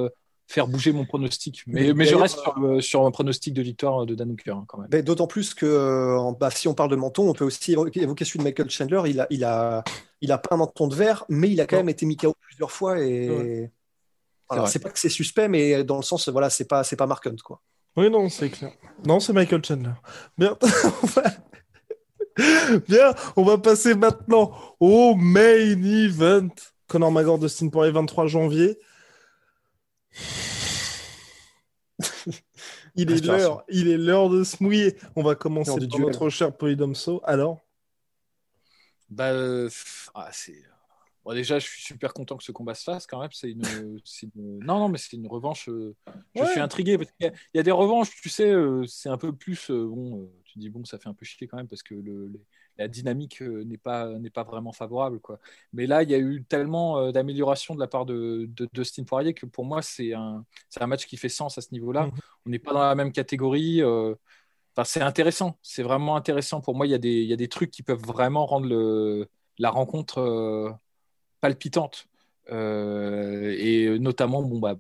faire 0.49 0.69
bouger 0.69 0.93
mon 0.93 1.05
pronostic. 1.05 1.63
Mais, 1.67 1.93
mais 1.95 2.05
je 2.05 2.15
reste 2.15 2.39
sur, 2.39 2.83
sur, 2.83 3.07
un 3.07 3.11
pronostic 3.11 3.55
de 3.55 3.63
victoire 3.63 4.07
de 4.07 4.15
Dan 4.15 4.31
Hooker 4.31 4.57
hein, 4.57 4.65
quand 4.67 4.79
même. 4.79 5.03
D'autant 5.03 5.27
plus 5.27 5.55
que 5.55 6.17
bah, 6.39 6.51
si 6.51 6.69
on 6.69 6.75
parle 6.75 6.91
de 6.91 6.97
menton, 6.97 7.29
on 7.29 7.33
peut 7.33 7.45
aussi 7.45 7.73
évoquer 7.73 8.25
celui 8.25 8.39
de 8.39 8.45
Michael 8.45 8.71
Chandler. 8.71 9.03
Il 9.07 9.21
a, 9.21 9.27
il 9.31 9.45
a, 9.45 9.85
il 10.21 10.33
a 10.33 10.39
pas 10.39 10.55
un 10.55 10.59
menton 10.59 10.89
de 10.89 10.95
verre, 10.95 11.25
mais 11.29 11.51
il 11.51 11.61
a 11.61 11.67
quand 11.67 11.77
même 11.77 11.89
été 11.89 12.07
mis 12.07 12.17
KO 12.17 12.35
plusieurs 12.41 12.71
fois. 12.71 13.01
Et 13.01 13.71
alors 14.49 14.69
c'est 14.69 14.81
pas 14.81 14.91
que 14.91 14.99
c'est 14.99 15.09
suspect, 15.09 15.49
mais 15.49 15.85
dans 15.85 15.97
le 15.97 16.03
sens, 16.03 16.29
voilà, 16.29 16.51
c'est 16.51 16.67
pas, 16.67 16.85
c'est 16.85 16.97
pas 16.97 17.07
Mark 17.07 17.27
Hunt, 17.27 17.37
quoi. 17.43 17.61
Oui, 17.97 18.11
non, 18.11 18.29
c'est 18.29 18.49
clair. 18.49 18.73
Non, 19.05 19.21
c'est 19.21 19.33
Michael 19.33 19.65
Chandler. 19.65 19.93
Bien. 20.39 20.57
Bien, 22.89 23.13
on 23.37 23.45
va 23.45 23.59
passer 23.59 23.95
maintenant 23.95 24.53
au 24.81 25.15
main 25.15 25.77
event. 25.85 26.49
Conor 26.89 27.13
McGregor, 27.13 27.39
Dustin 27.39 27.69
Poirier, 27.69 27.93
23 27.93 28.27
janvier. 28.27 28.79
il 32.95 33.11
est 33.11 33.25
l'heure, 33.25 33.65
il 33.69 33.89
est 33.89 33.99
l'heure 33.99 34.29
de 34.31 34.45
se 34.45 34.63
mouiller. 34.63 34.97
On 35.17 35.23
va 35.23 35.35
commencer 35.35 35.87
par 35.89 36.01
notre 36.01 36.29
cher 36.29 36.57
Polydomso. 36.57 37.21
Alors 37.25 37.61
Bah, 39.09 39.33
euh, 39.33 39.69
ah, 40.15 40.29
c'est. 40.33 40.63
Bon, 41.25 41.35
déjà, 41.35 41.61
je 41.61 41.67
suis 41.67 41.83
super 41.83 42.13
content 42.15 42.37
que 42.37 42.43
ce 42.43 42.51
combat 42.51 42.75
se 42.75 42.83
fasse 42.83 43.07
quand 43.07 43.21
même. 43.21 43.31
C'est 43.33 43.51
une, 43.51 43.63
non, 44.35 44.79
non, 44.81 44.89
mais 44.89 44.99
c'est 44.99 45.17
une 45.17 45.29
revanche. 45.29 45.69
Euh, 45.69 45.95
je 46.35 46.45
suis 46.47 46.61
intrigué 46.61 46.99
parce 46.99 47.11
qu'il 47.13 47.33
y, 47.55 47.59
a 47.59 47.63
des 47.63 47.71
revanches, 47.71 48.11
tu 48.21 48.29
sais, 48.29 48.51
euh, 48.51 48.85
c'est 48.87 49.09
un 49.09 49.19
peu 49.19 49.33
plus 49.33 49.71
bon. 49.71 50.31
tu 50.45 50.59
dis 50.59 50.69
bon, 50.69 50.85
ça 50.85 50.99
fait 50.99 51.09
un 51.09 51.15
peu 51.15 51.25
chier 51.25 51.47
quand 51.47 51.59
même 51.59 51.69
parce 51.69 51.83
que 51.83 51.95
le, 51.95 52.33
la 52.79 52.89
dynamique 52.89 53.43
euh, 53.43 53.65
n'est 53.65 53.79
pas, 53.79 54.09
n'est 54.19 54.31
pas 54.31 54.45
vraiment 54.45 54.73
favorable. 54.73 55.21
Quoi. 55.21 55.39
Mais 55.73 55.87
là, 55.87 56.03
il 56.03 56.11
y 56.11 56.15
a 56.15 56.19
eu 56.19 56.45
tellement 56.45 56.99
euh, 56.99 57.13
d'amélioration 57.13 57.75
de 57.75 57.81
la 57.81 57.87
part 57.87 58.07
de, 58.07 58.49
de, 58.49 58.69
Dustin 58.73 59.05
Poirier 59.05 59.35
que 59.35 59.47
pour 59.47 59.65
moi, 59.65 59.83
c'est 59.83 60.15
un, 60.15 60.45
un 60.81 60.87
match 60.87 61.07
qui 61.07 61.17
fait 61.17 61.29
sens 61.29 61.59
à 61.59 61.61
ce 61.61 61.69
niveau-là. 61.73 62.07
Mhm. 62.07 62.13
On 62.47 62.51
n'est 62.51 62.59
pas 62.59 62.73
dans 62.73 62.81
la 62.81 62.95
même 62.95 63.13
catégorie. 63.13 63.83
Euh, 63.83 64.15
enfin, 64.75 64.85
c'est 64.85 65.03
intéressant. 65.03 65.59
C'est 65.63 65.83
vraiment 65.83 66.17
intéressant. 66.17 66.61
Pour 66.61 66.75
moi, 66.75 66.87
il 66.87 66.91
y, 66.91 66.95
a 66.95 66.99
des, 66.99 67.23
il 67.23 67.29
y 67.29 67.33
a 67.33 67.37
des 67.37 67.49
trucs 67.49 67.71
qui 67.71 67.83
peuvent 67.83 68.03
vraiment 68.03 68.47
rendre 68.47 68.67
le, 68.67 69.29
la 69.59 69.71
rencontre 69.71 70.79
palpitante. 71.41 72.09
et 72.49 73.99
notamment, 74.01 74.43
bon, 74.43 74.59
bah, 74.59 74.77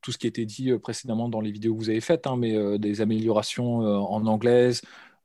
tout 0.00 0.12
ce 0.12 0.18
qui 0.18 0.26
a 0.26 0.28
été 0.28 0.46
dit 0.46 0.72
précédemment 0.78 1.28
dans 1.28 1.40
les 1.40 1.50
vidéos 1.50 1.74
que 1.74 1.80
vous 1.80 1.90
avez 1.90 2.00
faites, 2.00 2.26
hein, 2.26 2.36
mais 2.36 2.78
des 2.78 3.00
améliorations 3.00 3.78
en 3.78 4.26
anglaise, 4.26 4.82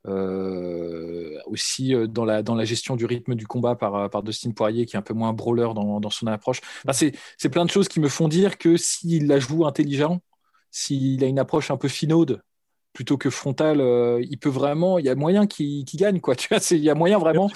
euh, 0.08 1.38
aussi 1.46 1.94
euh, 1.94 2.08
dans 2.08 2.24
la, 2.24 2.42
dans 2.42 2.56
la 2.56 2.64
gestion 2.64 2.96
du 2.96 3.06
rythme 3.06 3.36
du 3.36 3.46
combat 3.46 3.76
par, 3.76 3.94
euh, 3.94 4.08
par 4.08 4.24
Dustin 4.24 4.50
Poirier, 4.50 4.84
qui 4.84 4.96
est 4.96 4.98
un 4.98 5.02
peu 5.02 5.14
moins 5.14 5.32
brawler 5.32 5.68
dans, 5.76 6.00
dans 6.00 6.10
son 6.10 6.26
approche. 6.26 6.60
c'est 6.92 7.48
plein 7.50 7.64
de 7.64 7.70
choses 7.70 7.86
qui 7.86 8.00
me 8.00 8.08
font 8.08 8.26
dire 8.26 8.58
que 8.58 8.76
s'il 8.76 9.28
la 9.28 9.38
joue 9.38 9.64
intelligent, 9.64 10.20
s'il 10.72 11.22
a 11.22 11.28
une 11.28 11.38
approche 11.38 11.70
un 11.70 11.76
peu 11.76 11.86
finaude, 11.86 12.42
plutôt 12.92 13.16
que 13.16 13.30
frontale, 13.30 13.80
il 14.28 14.38
peut 14.38 14.50
vraiment, 14.50 14.98
il 14.98 15.06
y 15.06 15.08
a 15.08 15.14
moyen 15.14 15.46
qu'il 15.46 15.84
gagne, 15.94 16.20
quoi. 16.20 16.34
Tu 16.36 16.48
vois, 16.48 16.58
il 16.72 16.78
y 16.78 16.90
a 16.90 16.94
moyen 16.94 17.18
vraiment. 17.18 17.48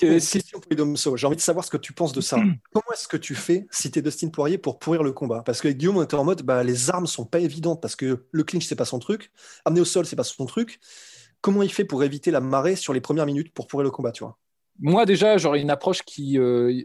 J'ai 0.00 1.26
envie 1.26 1.36
de 1.36 1.40
savoir 1.40 1.64
ce 1.64 1.70
que 1.70 1.78
tu 1.78 1.94
penses 1.94 2.12
de 2.12 2.20
ça. 2.20 2.36
Comment 2.72 2.92
est-ce 2.92 3.08
que 3.08 3.16
tu 3.16 3.34
fais 3.34 3.66
si 3.70 3.90
tu 3.90 3.98
es 3.98 4.02
Dustin 4.02 4.28
Poirier 4.28 4.58
pour 4.58 4.78
pourrir 4.78 5.02
le 5.02 5.12
combat? 5.12 5.42
Parce 5.44 5.62
que 5.62 5.68
Guillaume 5.68 6.02
était 6.02 6.14
en 6.14 6.24
mode, 6.24 6.42
bah, 6.42 6.62
les 6.62 6.90
armes 6.90 7.06
sont 7.06 7.24
pas 7.24 7.40
évidentes 7.40 7.80
parce 7.80 7.96
que 7.96 8.26
le 8.30 8.44
clinch 8.44 8.66
c'est 8.66 8.76
pas 8.76 8.84
son 8.84 8.98
truc, 8.98 9.32
amener 9.64 9.80
au 9.80 9.86
sol 9.86 10.04
c'est 10.04 10.16
pas 10.16 10.22
son 10.22 10.44
truc 10.46 10.80
comment 11.44 11.62
il 11.62 11.70
fait 11.70 11.84
pour 11.84 12.02
éviter 12.02 12.30
la 12.30 12.40
marée 12.40 12.74
sur 12.74 12.94
les 12.94 13.02
premières 13.02 13.26
minutes 13.26 13.52
pour 13.52 13.66
pourrir 13.66 13.84
le 13.84 13.90
combat, 13.90 14.12
tu 14.12 14.24
vois 14.24 14.38
Moi, 14.80 15.04
déjà, 15.04 15.36
j'aurais 15.36 15.60
une 15.60 15.68
approche 15.68 16.00
qui. 16.00 16.38
Euh, 16.38 16.80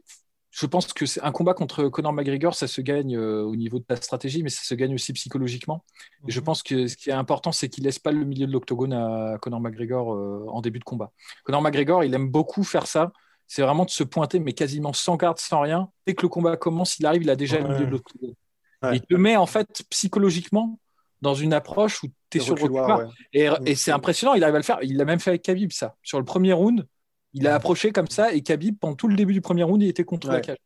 je 0.51 0.65
pense 0.65 0.91
que 0.91 1.05
c'est 1.05 1.21
un 1.21 1.31
combat 1.31 1.53
contre 1.53 1.87
Conor 1.87 2.11
McGregor, 2.11 2.53
ça 2.55 2.67
se 2.67 2.81
gagne 2.81 3.15
euh, 3.15 3.43
au 3.43 3.55
niveau 3.55 3.79
de 3.79 3.85
ta 3.85 3.95
stratégie, 3.95 4.43
mais 4.43 4.49
ça 4.49 4.63
se 4.63 4.73
gagne 4.73 4.93
aussi 4.93 5.13
psychologiquement. 5.13 5.85
Et 6.27 6.31
je 6.31 6.39
mhm. 6.41 6.45
pense 6.45 6.61
que 6.61 6.87
ce 6.87 6.97
qui 6.97 7.09
est 7.09 7.13
important, 7.13 7.53
c'est 7.53 7.69
qu'il 7.69 7.85
laisse 7.85 7.99
pas 7.99 8.11
le 8.11 8.25
milieu 8.25 8.47
de 8.47 8.51
l'octogone 8.51 8.91
à 8.91 9.37
Conor 9.41 9.61
McGregor 9.61 10.13
euh, 10.13 10.45
en 10.49 10.59
début 10.59 10.79
de 10.79 10.83
combat. 10.83 11.13
Conor 11.45 11.61
McGregor, 11.61 12.03
il 12.03 12.13
aime 12.13 12.27
beaucoup 12.27 12.65
faire 12.65 12.85
ça. 12.85 13.13
C'est 13.47 13.61
vraiment 13.61 13.85
de 13.85 13.91
se 13.91 14.03
pointer, 14.03 14.39
mais 14.39 14.51
quasiment 14.51 14.91
sans 14.91 15.15
garde, 15.15 15.39
sans 15.39 15.61
rien. 15.61 15.89
Dès 16.05 16.15
que 16.15 16.23
le 16.23 16.29
combat 16.29 16.57
commence, 16.57 16.99
il 16.99 17.05
arrive, 17.05 17.23
il 17.23 17.29
a 17.29 17.37
déjà 17.37 17.59
le 17.59 17.69
milieu 17.69 17.85
de 17.85 17.91
l'octogone. 17.91 18.33
Il 18.91 19.01
te 19.01 19.15
met 19.15 19.37
en 19.37 19.45
fait 19.45 19.83
psychologiquement 19.89 20.79
dans 21.21 21.33
une 21.33 21.53
approche 21.53 22.03
où 22.03 22.07
tu 22.07 22.13
es 22.37 22.39
sur 22.39 22.55
le. 22.55 23.07
Et, 23.33 23.47
et 23.65 23.75
c'est 23.75 23.91
impressionnant, 23.91 24.33
il 24.33 24.43
arrive 24.43 24.55
à 24.55 24.59
le 24.59 24.63
faire. 24.63 24.79
Il 24.81 24.97
l'a 24.97 25.05
même 25.05 25.19
fait 25.19 25.31
avec 25.31 25.41
Khabib, 25.41 25.71
ça. 25.71 25.95
Sur 26.03 26.19
le 26.19 26.25
premier 26.25 26.53
round, 26.53 26.85
il 27.33 27.47
a 27.47 27.55
approché 27.55 27.91
comme 27.91 28.07
ça 28.07 28.33
et 28.33 28.41
Khabib, 28.41 28.77
pendant 28.79 28.95
tout 28.95 29.07
le 29.07 29.15
début 29.15 29.33
du 29.33 29.41
premier 29.41 29.63
round, 29.63 29.81
il 29.81 29.89
était 29.89 30.03
contre 30.03 30.27
la 30.29 30.41
cage. 30.41 30.57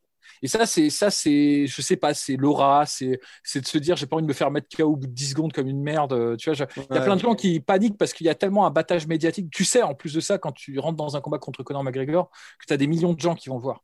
Et 0.41 0.48
ça, 0.48 0.65
c'est, 0.65 0.89
ça, 0.89 1.10
c'est, 1.10 1.67
je 1.67 1.82
sais 1.82 1.96
pas, 1.96 2.13
c'est 2.13 2.36
l'aura, 2.36 2.86
c'est, 2.86 3.20
c'est 3.43 3.62
de 3.62 3.67
se 3.67 3.77
dire, 3.77 3.96
j'ai 3.96 4.05
pas 4.05 4.17
envie 4.17 4.24
de 4.24 4.27
me 4.27 4.34
faire 4.34 4.51
mettre 4.51 4.67
KO 4.75 4.84
au 4.84 4.96
bout 4.98 5.08
de 5.08 5.12
10 5.13 5.29
secondes 5.29 5.53
comme 5.53 5.67
une 5.67 5.82
merde. 5.82 6.36
Tu 6.38 6.51
vois, 6.51 6.67
il 6.75 6.96
y 6.96 6.98
a 6.98 7.01
plein 7.01 7.15
de 7.15 7.22
gens 7.22 7.36
qui 7.36 7.60
paniquent 7.62 7.98
parce 7.98 8.12
qu'il 8.13 8.27
y 8.27 8.29
a 8.29 8.36
tellement 8.36 8.65
un 8.65 8.70
battage 8.70 9.08
médiatique. 9.08 9.50
Tu 9.51 9.63
sais, 9.63 9.82
en 9.82 9.96
plus 9.96 10.13
de 10.13 10.20
ça, 10.20 10.38
quand 10.38 10.51
tu 10.51 10.77
rentres 10.79 10.98
dans 10.98 11.15
un 11.15 11.22
combat 11.22 11.39
contre 11.39 11.63
Conor 11.63 11.84
McGregor, 11.84 12.29
que 12.60 12.65
tu 12.67 12.74
as 12.74 12.77
des 12.77 12.88
millions 12.88 13.13
de 13.13 13.20
gens 13.20 13.36
qui 13.36 13.50
vont 13.50 13.58
voir. 13.58 13.84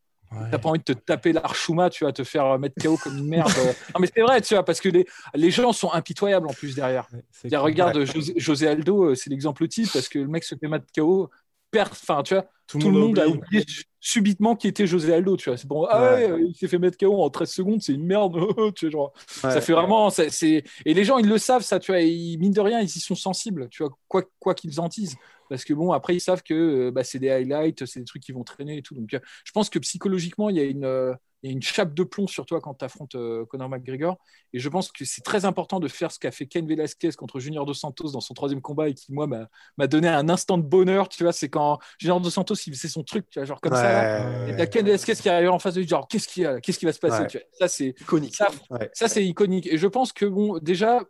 T'as 0.52 0.60
pas 0.60 0.70
envie 0.70 0.80
de 0.80 0.84
te 0.84 0.92
taper 0.92 1.34
l'archouma, 1.34 1.90
tu 1.90 2.04
vas 2.06 2.12
te 2.12 2.24
faire 2.24 2.60
mettre 2.60 2.76
KO 2.82 2.98
comme 2.98 3.18
une 3.18 3.28
merde. 3.28 3.50
non, 3.96 4.00
mais 4.00 4.08
c'est 4.14 4.22
vrai, 4.22 4.42
tu 4.42 4.54
vois, 4.54 4.64
parce 4.64 4.80
que 4.80 4.90
les, 4.90 5.08
les 5.34 5.50
gens 5.50 5.74
sont 5.74 5.92
impitoyables 5.92 6.48
en 6.48 6.54
plus 6.54 6.76
derrière. 6.76 7.08
regarde, 7.54 8.06
José, 8.38 8.68
Aldo, 8.68 9.06
euh, 9.06 9.16
c'est 9.16 9.30
l'exemple 9.30 9.68
type, 9.68 9.90
parce 9.92 10.08
que 10.08 10.20
le 10.20 10.28
mec 10.28 10.44
se 10.44 10.56
fait 10.56 10.68
mettre 10.68 10.86
KO, 10.96 11.30
perd, 11.72 11.90
enfin, 11.92 12.22
tu 12.22 12.36
vois, 12.36 12.46
tout, 12.68 12.78
le 12.80 12.92
monde, 12.92 13.18
a 13.18 13.28
oublié 13.28 13.66
subitement 14.00 14.56
qui 14.56 14.68
était 14.68 14.86
José 14.86 15.14
Aldo, 15.14 15.36
tu 15.36 15.50
vois. 15.50 15.58
C'est 15.58 15.68
bon, 15.68 15.86
ah 15.90 16.14
ouais, 16.14 16.42
il 16.48 16.56
s'est 16.56 16.68
fait 16.68 16.78
mettre 16.78 16.98
KO 16.98 17.24
en 17.24 17.30
13 17.32 17.52
secondes, 17.52 17.82
c'est 17.82 17.94
une 17.94 18.06
merde, 18.06 18.38
tu 18.76 18.86
vois, 18.86 18.92
genre, 18.92 19.14
ça 19.28 19.62
fait 19.62 19.74
vraiment, 19.74 20.12
c'est, 20.12 20.64
et 20.86 20.94
les 20.94 21.04
gens, 21.04 21.18
ils 21.18 21.28
le 21.28 21.40
savent, 21.40 21.64
ça, 21.64 21.80
tu 21.80 21.92
vois, 21.92 22.02
ils, 22.02 22.38
mine 22.38 22.54
de 22.54 22.62
rien, 22.62 22.82
ils 22.82 22.86
y 22.86 23.00
sont 23.00 23.16
sensibles, 23.16 23.68
tu 23.70 23.84
vois, 23.84 23.92
quoi, 24.08 24.24
quoi 24.40 24.54
qu'ils 24.54 24.80
en 24.80 24.90
disent 24.90 25.16
parce 25.50 25.66
que 25.66 25.74
bon, 25.74 25.92
après, 25.92 26.16
ils 26.16 26.22
savent 26.22 26.44
que 26.44 26.54
euh, 26.54 26.92
bah, 26.92 27.04
c'est 27.04 27.20
des 27.20 27.30
highlights, 27.30 27.86
c'est 27.86 28.00
des 28.00 28.06
trucs 28.06 28.22
qui 28.22 28.32
vont 28.32 28.44
traîner 28.44 28.78
et 28.78 28.82
tout. 28.82 28.96
Donc, 28.96 29.14
euh, 29.14 29.20
je 29.44 29.52
pense 29.52 29.70
que 29.70 29.80
psychologiquement, 29.80 30.50
il 30.50 30.58
y 30.58 30.60
a 30.60 30.64
une, 30.64 30.86
euh, 30.86 31.14
une 31.42 31.62
chape 31.62 31.94
de 31.94 32.04
plomb 32.04 32.28
sur 32.28 32.46
toi 32.46 32.62
quand 32.62 32.76
tu 32.76 32.86
affrontes 32.86 33.16
Conor 33.50 33.70
McGregor. 33.70 34.18
Et 34.54 34.60
je 34.60 34.70
pense 34.70 34.92
que 34.92 35.06
c'est 35.06 35.22
très 35.22 35.46
important 35.46 35.80
de 35.80 35.88
faire 35.88 36.12
ce 36.12 36.20
qu'a 36.20 36.32
fait 36.32 36.46
Ken 36.46 36.68
Velasquez 36.68 37.12
contre 37.12 37.40
Junior 37.40 37.66
Dos 37.66 37.74
Santos 37.74 38.12
dans 38.12 38.20
son 38.20 38.34
troisième 38.34 38.62
combat 38.62 38.90
et 38.90 38.94
qui, 38.94 39.12
moi, 39.12 39.26
m'a 39.26 39.88
donné 39.88 40.08
un 40.08 40.30
instant 40.30 40.58
de 40.58 40.64
bonheur. 40.64 41.10
Tu 41.10 41.24
vois, 41.24 41.34
c'est 41.34 41.50
quand 41.50 41.80
Junior 41.98 42.22
Dos 42.22 42.30
Santos, 42.30 42.56
il 42.68 42.76
faisait 42.76 42.90
son 42.90 43.04
truc, 43.04 43.28
tu 43.30 43.40
vois, 43.40 43.46
genre 43.46 43.62
comme 43.62 43.74
ça. 43.74 44.48
et 44.48 44.56
t'as 44.56 44.68
Ken 44.68 44.86
Velasquez 44.86 45.16
qui 45.16 45.30
arrive 45.30 45.50
en 45.50 45.60
face 45.60 45.74
de 45.74 45.82
lui, 45.82 45.88
genre, 45.88 46.08
qu'est-ce 46.08 46.28
qui, 46.28 46.44
qu'est-ce 46.62 46.78
qui 46.78 46.86
va 46.86 46.94
se 46.94 47.00
passer 47.00 47.40
Ça, 47.54 47.68
c'est 47.68 47.96
iconique. 48.00 48.36
Ça, 48.36 48.48
ça 48.94 49.08
c'est 49.08 49.26
iconique. 49.26 49.68
Et 49.68 49.78
je 49.78 49.88
pense 49.88 50.14
que, 50.14 50.26
bon, 50.26 50.60
déjà, 50.60 51.02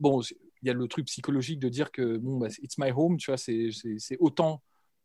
bon, 0.00 0.20
il 0.66 0.68
y 0.68 0.70
a 0.70 0.74
le 0.74 0.88
truc 0.88 1.06
psychologique 1.06 1.60
de 1.60 1.68
dire 1.68 1.92
que 1.92 2.16
bon, 2.16 2.38
bah, 2.38 2.48
it's 2.60 2.76
my 2.76 2.90
home, 2.90 3.16
tu 3.16 3.30
vois, 3.30 3.38
c'est 3.38 3.70
autant 4.18 4.62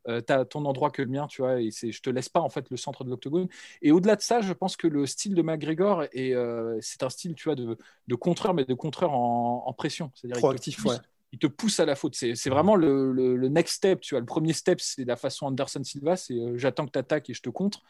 euh, 0.07 0.19
ton 0.21 0.65
endroit 0.65 0.89
que 0.89 1.03
le 1.03 1.07
mien, 1.07 1.27
tu 1.27 1.43
vois, 1.43 1.61
et 1.61 1.69
c'est, 1.69 1.91
je 1.91 2.01
te 2.01 2.09
laisse 2.09 2.29
pas 2.29 2.39
en 2.39 2.49
fait 2.49 2.67
le 2.71 2.77
centre 2.77 3.03
de 3.03 3.11
l'octogone. 3.11 3.47
Et 3.83 3.91
au-delà 3.91 4.15
de 4.15 4.21
ça, 4.21 4.41
je 4.41 4.51
pense 4.53 4.75
que 4.75 4.87
le 4.87 5.05
style 5.05 5.35
de 5.35 5.43
McGregor 5.43 6.05
est, 6.11 6.33
euh, 6.33 6.79
c'est 6.81 7.03
un 7.03 7.09
style, 7.09 7.35
tu 7.35 7.43
vois, 7.43 7.55
de, 7.55 7.77
de 8.07 8.15
contreur, 8.15 8.55
mais 8.55 8.65
de 8.65 8.73
contreur 8.73 9.13
en, 9.13 9.71
pression, 9.73 10.11
c'est-à-dire 10.15 10.37
proactif, 10.37 10.83
ouais. 10.85 10.95
Il 11.33 11.39
te 11.39 11.47
pousse 11.47 11.79
à 11.79 11.85
la 11.85 11.95
faute. 11.95 12.15
C'est, 12.15 12.35
c'est 12.35 12.49
vraiment 12.49 12.75
le, 12.75 13.13
le, 13.13 13.47
next 13.47 13.75
step, 13.75 14.01
tu 14.01 14.15
vois. 14.15 14.19
Le 14.19 14.25
premier 14.25 14.51
step, 14.51 14.81
c'est 14.81 15.05
la 15.05 15.15
façon 15.15 15.45
Anderson 15.45 15.81
Silva, 15.81 16.17
c'est 16.17 16.33
euh, 16.33 16.57
j'attends 16.57 16.85
que 16.85 16.91
tu 16.91 16.99
attaques 16.99 17.29
et 17.29 17.33
je 17.33 17.41
te 17.41 17.49
contre. 17.49 17.83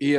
Et 0.00 0.14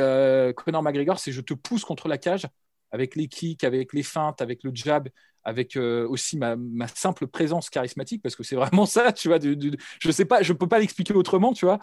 Conor 0.56 0.82
McGregor, 0.82 1.18
c'est 1.18 1.32
je 1.32 1.40
te 1.40 1.54
pousse 1.54 1.84
contre 1.84 2.06
la 2.06 2.18
cage 2.18 2.46
avec 2.90 3.16
les 3.16 3.28
kicks, 3.28 3.64
avec 3.64 3.92
les 3.92 4.02
feintes, 4.02 4.42
avec 4.42 4.62
le 4.62 4.72
jab, 4.74 5.08
avec 5.44 5.76
euh, 5.76 6.06
aussi 6.08 6.36
ma, 6.36 6.56
simple 6.94 7.26
présence 7.26 7.70
charismatique, 7.70 8.22
parce 8.22 8.36
que 8.36 8.42
c'est 8.42 8.56
vraiment 8.56 8.86
ça, 8.86 9.12
tu 9.12 9.28
vois. 9.28 9.38
je 9.40 10.10
sais 10.10 10.24
pas, 10.24 10.42
je 10.42 10.52
peux 10.52 10.68
pas 10.68 10.78
l'expliquer 10.78 11.14
autrement, 11.14 11.52
tu 11.52 11.64
vois. 11.64 11.78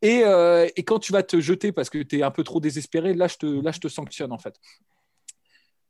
Et, 0.00 0.22
euh, 0.24 0.68
quand 0.86 0.98
tu 0.98 1.12
vas 1.12 1.22
te 1.22 1.40
jeter 1.40 1.72
parce 1.72 1.90
que 1.90 1.98
tu 1.98 2.18
es 2.18 2.22
un 2.22 2.30
peu 2.30 2.44
trop 2.44 2.60
désespéré, 2.60 3.14
là 3.14 3.28
je 3.28 3.36
te, 3.78 3.88
sanctionne 3.88 4.32
en 4.32 4.38
fait. 4.38 4.54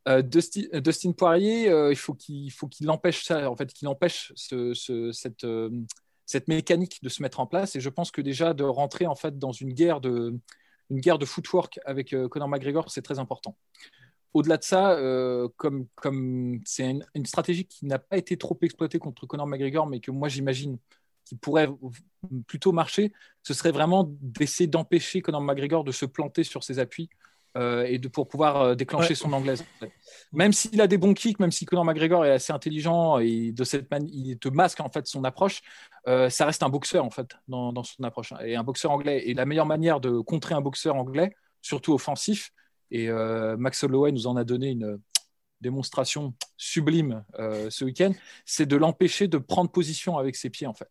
Euh, 0.08 0.22
Dustin, 0.22 1.12
Poirier, 1.12 1.70
il 1.90 1.96
faut 1.96 2.14
qu'il 2.14 2.90
empêche 2.90 3.24
ça, 3.24 3.50
en 3.50 3.56
fait, 3.56 3.72
qu'il 3.72 3.86
empêche 3.88 4.32
ce, 4.34 4.72
cette, 5.12 6.48
mécanique 6.48 6.98
de 7.02 7.08
se 7.08 7.22
mettre 7.22 7.40
en 7.40 7.46
place. 7.46 7.76
Et 7.76 7.80
je 7.80 7.88
pense 7.88 8.10
que 8.10 8.20
déjà 8.20 8.52
de 8.52 8.64
rentrer 8.64 9.06
en 9.06 9.14
fait 9.14 9.38
dans 9.38 9.52
une 9.52 9.72
guerre 9.74 10.00
de 10.00 10.40
footwork 11.24 11.78
avec 11.84 12.16
Conor 12.30 12.48
McGregor, 12.48 12.90
c'est 12.90 13.02
très 13.02 13.20
important 13.20 13.56
au-delà 14.34 14.56
de 14.56 14.64
ça, 14.64 14.92
euh, 14.92 15.48
comme 15.56 15.86
comme 15.94 16.60
c'est 16.64 16.96
une, 17.14 17.26
stratégie 17.26 17.66
qui 17.66 17.86
n'a 17.86 17.98
pas 17.98 18.16
été 18.16 18.36
trop 18.36 18.58
exploitée 18.62 18.98
contre 18.98 19.26
Conor 19.26 19.46
McGregor, 19.46 19.86
mais 19.86 20.00
que 20.00 20.10
moi 20.10 20.28
j'imagine 20.28 20.78
qui 21.24 21.36
pourrait 21.36 21.68
plutôt 22.46 22.72
marcher, 22.72 23.12
ce 23.42 23.54
serait 23.54 23.70
vraiment 23.70 24.08
d'essayer 24.20 24.66
d'empêcher 24.66 25.22
Conor 25.22 25.40
McGregor 25.40 25.84
de 25.84 25.92
se 25.92 26.06
planter 26.06 26.44
sur 26.44 26.64
ses 26.64 26.78
appuis 26.78 27.10
euh, 27.56 27.84
et 27.84 27.98
de 27.98 28.08
pour 28.08 28.26
pouvoir 28.26 28.56
euh, 28.60 28.74
déclencher 28.74 29.14
son 29.14 29.32
anglaise. 29.32 29.64
Même 30.32 30.52
s'il 30.52 30.80
a 30.80 30.86
des 30.86 30.98
bons 30.98 31.14
kicks, 31.14 31.38
même 31.38 31.52
si 31.52 31.64
Conor 31.64 31.84
McGregor 31.84 32.24
est 32.24 32.32
assez 32.32 32.52
intelligent 32.52 33.18
et 33.18 33.52
de 33.52 33.64
cette 33.64 33.90
manière, 33.90 34.10
il 34.12 34.38
te 34.38 34.48
masque 34.48 34.80
en 34.80 34.88
fait 34.88 35.06
son 35.06 35.24
approche, 35.24 35.60
ça 36.06 36.46
reste 36.46 36.62
un 36.62 36.70
boxeur 36.70 37.04
en 37.04 37.10
fait 37.10 37.36
dans, 37.48 37.72
dans, 37.72 37.84
son 37.84 38.02
approche 38.02 38.32
et 38.44 38.56
un 38.56 38.64
boxeur 38.64 38.90
anglais. 38.90 39.28
Et 39.28 39.34
la 39.34 39.44
meilleure 39.44 39.66
manière 39.66 40.00
de 40.00 40.20
contrer 40.20 40.54
un 40.54 40.62
boxeur 40.62 40.96
anglais, 40.96 41.34
surtout 41.60 41.92
offensif, 41.92 42.52
et 42.92 43.08
euh, 43.08 43.56
Max 43.56 43.82
Holloway 43.82 44.12
nous 44.12 44.28
en 44.28 44.36
a 44.36 44.44
donné 44.44 44.70
une, 44.70 45.00
démonstration 45.60 46.34
sublime 46.56 47.24
ce 47.70 47.84
week-end, 47.84 48.12
c'est 48.44 48.66
de 48.66 48.74
l'empêcher 48.74 49.28
de 49.28 49.38
prendre 49.38 49.70
position 49.70 50.18
avec 50.18 50.34
ses 50.34 50.50
pieds 50.50 50.66
en 50.66 50.74
fait. 50.74 50.90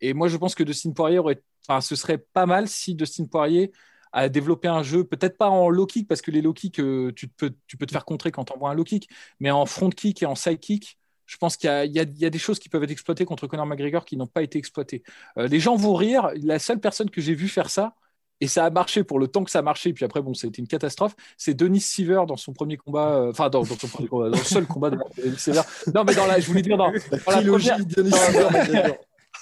Et 0.00 0.14
moi, 0.14 0.28
je 0.28 0.36
pense 0.36 0.54
que 0.54 0.62
Dustin 0.62 0.92
Poirier 0.92 1.18
aurait, 1.18 1.42
enfin, 1.66 1.80
ce 1.80 1.96
serait 1.96 2.18
pas 2.18 2.46
mal 2.46 2.68
si 2.68 2.94
Dustin 2.94 3.26
Poirier 3.26 3.72
a 4.12 4.28
développé 4.28 4.68
un 4.68 4.82
jeu, 4.82 5.04
peut-être 5.04 5.36
pas 5.36 5.48
en 5.48 5.68
low 5.68 5.86
kick, 5.86 6.06
parce 6.06 6.22
que 6.22 6.30
les 6.30 6.42
low 6.42 6.52
kick, 6.52 6.74
tu, 6.74 7.28
peux, 7.36 7.54
tu 7.66 7.76
peux 7.76 7.86
te 7.86 7.92
faire 7.92 8.04
contrer 8.04 8.30
quand 8.30 8.44
tu 8.44 8.52
envoies 8.52 8.70
un 8.70 8.74
low 8.74 8.84
kick, 8.84 9.08
mais 9.40 9.50
en 9.50 9.66
front 9.66 9.90
kick 9.90 10.22
et 10.22 10.26
en 10.26 10.34
side 10.34 10.60
kick, 10.60 10.98
je 11.26 11.36
pense 11.38 11.56
qu'il 11.56 11.70
y, 11.86 11.98
y, 11.98 12.24
a 12.26 12.30
des 12.30 12.38
choses 12.38 12.58
qui 12.58 12.68
peuvent 12.68 12.82
être 12.84 12.90
exploitées 12.90 13.24
contre 13.24 13.46
Conor 13.46 13.64
McGregor 13.64 14.04
qui 14.04 14.16
n'ont 14.16 14.26
pas 14.26 14.42
été 14.42 14.58
exploitées. 14.58 15.02
les 15.36 15.60
gens 15.60 15.76
vont 15.76 15.94
rire. 15.94 16.30
La 16.42 16.58
seule 16.58 16.78
personne 16.78 17.08
que 17.10 17.20
j'ai 17.20 17.34
vu 17.34 17.48
faire 17.48 17.70
ça, 17.70 17.94
et 18.42 18.48
ça 18.48 18.64
a 18.64 18.70
marché 18.70 19.04
pour 19.04 19.20
le 19.20 19.28
temps 19.28 19.44
que 19.44 19.52
ça 19.52 19.60
a 19.60 19.62
marché. 19.62 19.92
Puis 19.92 20.04
après, 20.04 20.20
bon, 20.20 20.34
c'était 20.34 20.58
une 20.60 20.66
catastrophe. 20.66 21.14
C'est 21.38 21.54
Denis 21.54 21.80
Siever 21.80 22.22
dans 22.26 22.36
son 22.36 22.52
premier 22.52 22.76
combat, 22.76 23.14
euh, 23.14 23.30
enfin, 23.30 23.48
dans, 23.48 23.64
son 23.64 23.76
premier 23.86 24.08
combat, 24.08 24.30
dans 24.30 24.36
le 24.36 24.42
seul 24.42 24.66
combat 24.66 24.90
de 24.90 24.98
Denis 25.24 25.38
Siever. 25.38 25.60
Non, 25.94 26.02
mais 26.02 26.12
dans 26.12 26.26
la, 26.26 26.40
je 26.40 26.48
voulais 26.48 26.60
dire, 26.60 26.76
dans, 26.76 26.90
dans, 26.90 26.90
la, 26.90 27.40
première, 27.40 27.78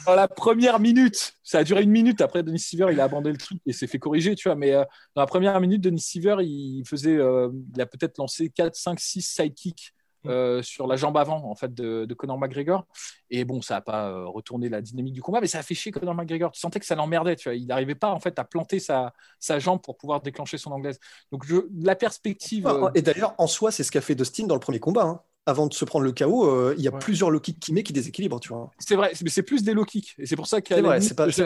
dans, 0.06 0.14
la, 0.14 0.28
première, 0.28 0.80
minute, 0.80 1.32
ça 1.42 1.60
a 1.60 1.64
duré 1.64 1.82
une 1.82 1.90
minute. 1.90 2.20
Après, 2.20 2.42
Denis 2.42 2.58
Siever, 2.58 2.88
il 2.92 3.00
a 3.00 3.04
abandonné 3.04 3.32
le 3.32 3.38
truc 3.38 3.58
et 3.64 3.72
s'est 3.72 3.86
fait 3.86 3.98
corriger, 3.98 4.34
tu 4.34 4.48
vois. 4.50 4.54
Mais 4.54 4.74
euh, 4.74 4.84
dans 5.14 5.22
la 5.22 5.26
première 5.26 5.58
minute, 5.62 5.80
Denis 5.80 6.00
Siever, 6.00 6.36
il 6.40 6.84
faisait, 6.86 7.16
euh, 7.16 7.48
il 7.74 7.80
a 7.80 7.86
peut-être 7.86 8.18
lancé 8.18 8.50
4, 8.50 8.76
5, 8.76 9.00
6 9.00 9.22
sidekicks. 9.22 9.94
Euh, 10.26 10.60
sur 10.60 10.86
la 10.86 10.96
jambe 10.96 11.16
avant 11.16 11.50
en 11.50 11.54
fait 11.54 11.72
de, 11.72 12.14
Conor 12.14 12.38
McGregor. 12.38 12.86
Et 13.30 13.44
bon 13.44 13.62
ça 13.62 13.74
n'a 13.74 13.80
pas 13.80 14.10
euh, 14.10 14.26
retourné 14.26 14.68
la 14.68 14.82
dynamique 14.82 15.14
du 15.14 15.22
combat 15.22 15.40
mais 15.40 15.46
ça 15.46 15.58
a 15.58 15.62
fait 15.62 15.74
chier 15.74 15.92
Conor 15.92 16.14
McGregor. 16.14 16.52
Tu 16.52 16.60
sentais 16.60 16.78
que 16.78 16.84
ça 16.84 16.94
l'emmerdait 16.94 17.36
tu 17.36 17.48
vois. 17.48 17.56
Il 17.56 17.66
n'arrivait 17.66 17.94
pas 17.94 18.10
en 18.10 18.20
fait 18.20 18.38
à 18.38 18.44
planter 18.44 18.80
sa, 18.80 19.14
sa 19.38 19.58
jambe 19.58 19.80
pour 19.80 19.96
pouvoir 19.96 20.20
déclencher 20.20 20.58
son 20.58 20.72
anglaise. 20.72 20.98
Donc 21.32 21.46
je, 21.46 21.56
la 21.82 21.96
perspective 21.96 22.66
euh, 22.66 22.90
et 22.94 23.00
d'ailleurs 23.00 23.34
en 23.38 23.46
soi 23.46 23.70
c'est 23.70 23.82
ce 23.82 23.90
qu'a 23.90 24.02
fait 24.02 24.14
Dustin 24.14 24.46
dans 24.46 24.54
le 24.54 24.60
premier 24.60 24.80
combat 24.80 25.04
hein 25.04 25.22
avant 25.50 25.66
de 25.66 25.74
se 25.74 25.84
prendre 25.84 26.04
le 26.04 26.12
KO, 26.12 26.46
euh, 26.46 26.74
il 26.78 26.84
y 26.84 26.88
a 26.88 26.92
plusieurs 26.92 27.30
low 27.30 27.40
kicks 27.40 27.58
qui 27.58 27.72
met 27.72 27.82
qui 27.82 27.92
déséquilibrent, 27.92 28.40
tu 28.40 28.50
vois. 28.50 28.70
C'est 28.78 28.94
vrai, 28.94 29.12
mais 29.22 29.30
c'est 29.30 29.42
plus 29.42 29.62
des 29.62 29.74
low 29.74 29.84
kicks. 29.84 30.14
Et 30.18 30.26
c'est 30.26 30.36
pour 30.36 30.46
ça 30.46 30.60
que 30.60 30.74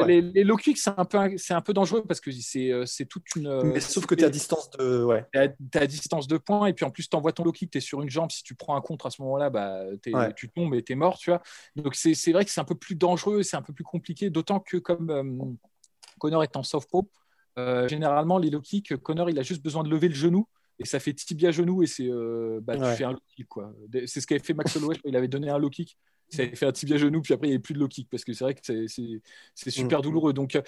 les, 0.06 0.20
les, 0.20 0.44
low 0.44 0.56
kicks, 0.56 0.78
c'est 0.78 0.92
un, 0.96 1.04
peu, 1.04 1.18
un 1.18 1.60
peu 1.60 1.72
dangereux 1.72 2.04
parce 2.06 2.20
que 2.20 2.30
c'est, 2.30 2.70
euh, 2.70 2.84
toute 3.08 3.24
une. 3.34 3.46
Euh, 3.46 3.62
mais 3.64 3.80
sauf 3.80 4.06
que 4.06 4.14
tu 4.14 4.22
es 4.22 4.26
à 4.26 4.30
distance 4.30 4.70
de. 4.70 5.04
Ouais. 5.04 5.26
À 5.34 5.86
distance 5.86 6.28
de 6.28 6.36
points 6.36 6.66
et 6.66 6.72
puis 6.72 6.84
en 6.84 6.90
plus, 6.90 7.08
tu 7.08 7.16
envoies 7.16 7.32
ton 7.32 7.44
low 7.44 7.52
kick, 7.52 7.70
tu 7.70 7.78
es 7.78 7.80
sur 7.80 8.02
une 8.02 8.10
jambe. 8.10 8.30
Si 8.30 8.42
tu 8.42 8.54
prends 8.54 8.76
un 8.76 8.80
contre 8.80 9.06
à 9.06 9.10
ce 9.10 9.22
moment-là, 9.22 9.50
bah, 9.50 9.80
tu 10.36 10.48
tombes 10.50 10.74
et 10.74 10.82
tu 10.82 10.92
es 10.92 10.96
mort, 10.96 11.18
tu 11.18 11.30
vois. 11.30 11.42
Donc 11.74 11.94
c'est, 11.94 12.14
vrai 12.32 12.44
que 12.44 12.50
c'est 12.50 12.60
un 12.60 12.64
peu 12.64 12.76
plus 12.76 12.94
dangereux, 12.94 13.42
c'est 13.42 13.56
un 13.56 13.62
peu 13.62 13.72
plus 13.72 13.84
compliqué, 13.84 14.30
d'autant 14.30 14.60
que 14.60 14.76
comme 14.76 15.56
Connor 16.18 16.44
est 16.44 16.56
en 16.56 16.62
soft 16.62 16.88
pro, 16.88 17.08
généralement, 17.56 18.38
les 18.38 18.50
low 18.50 18.60
kicks, 18.60 18.96
Connor, 18.98 19.30
il 19.30 19.38
a 19.38 19.42
juste 19.42 19.62
besoin 19.62 19.82
de 19.82 19.88
lever 19.88 20.08
le 20.08 20.14
genou 20.14 20.46
et 20.78 20.84
ça 20.84 20.98
fait 20.98 21.12
tibia 21.12 21.50
genou 21.50 21.82
et 21.82 21.86
c'est 21.86 22.08
euh, 22.08 22.60
bah, 22.62 22.76
tu 22.76 22.96
fais 22.96 23.04
un 23.04 23.12
low 23.12 23.20
kick 23.36 23.48
quoi. 23.48 23.72
C'est 24.06 24.20
ce 24.20 24.26
qu'avait 24.26 24.42
fait 24.42 24.54
Max 24.54 24.76
Holloway, 24.76 24.96
il 25.04 25.16
avait 25.16 25.28
donné 25.28 25.50
un 25.50 25.58
low 25.58 25.70
kick, 25.70 25.96
ça 26.28 26.42
avait 26.42 26.56
fait 26.56 26.66
un 26.66 26.72
tibia 26.72 26.96
genou 26.96 27.22
puis 27.22 27.34
après 27.34 27.46
il 27.46 27.50
n'y 27.50 27.54
avait 27.54 27.62
plus 27.62 27.74
de 27.74 27.78
low 27.78 27.88
kick 27.88 28.08
parce 28.10 28.24
que 28.24 28.32
c'est 28.32 28.44
vrai 28.44 28.54
que 28.54 28.60
c'est 28.64 29.70
super 29.70 30.00
mm. 30.00 30.02
douloureux. 30.02 30.32
Donc 30.32 30.56
euh, 30.56 30.62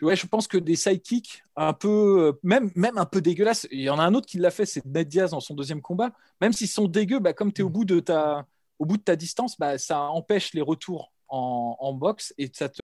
ouais, 0.00 0.16
je 0.16 0.26
pense 0.26 0.48
que 0.48 0.58
des 0.58 0.76
side 0.76 1.02
kicks 1.02 1.44
un 1.56 1.72
peu 1.72 1.88
euh, 2.28 2.32
même 2.42 2.70
même 2.74 2.98
un 2.98 3.06
peu 3.06 3.20
dégueulasses. 3.20 3.68
Il 3.70 3.80
y 3.80 3.90
en 3.90 3.98
a 3.98 4.02
un 4.02 4.14
autre 4.14 4.26
qui 4.26 4.38
l'a 4.38 4.50
fait, 4.50 4.66
c'est 4.66 4.84
Ned 4.84 5.08
Diaz 5.08 5.30
dans 5.30 5.40
son 5.40 5.54
deuxième 5.54 5.80
combat. 5.80 6.12
Même 6.40 6.52
s'ils 6.52 6.68
sont 6.68 6.88
dégueux, 6.88 7.20
bah, 7.20 7.32
comme 7.32 7.52
tu 7.52 7.62
es 7.62 7.64
au 7.64 7.70
bout 7.70 7.84
de 7.84 8.00
ta 8.00 8.46
au 8.78 8.86
bout 8.86 8.96
de 8.96 9.02
ta 9.02 9.16
distance, 9.16 9.58
bah, 9.58 9.78
ça 9.78 10.00
empêche 10.00 10.54
les 10.54 10.62
retours 10.62 11.12
en, 11.28 11.76
en 11.78 11.92
boxe 11.92 12.34
et 12.38 12.50
ça 12.52 12.68
te 12.68 12.80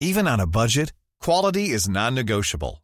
Even 0.00 0.28
on 0.28 0.38
a 0.38 0.46
budget, 0.46 0.92
quality 1.18 1.72
is 1.72 1.88
non-negotiable. 1.88 2.83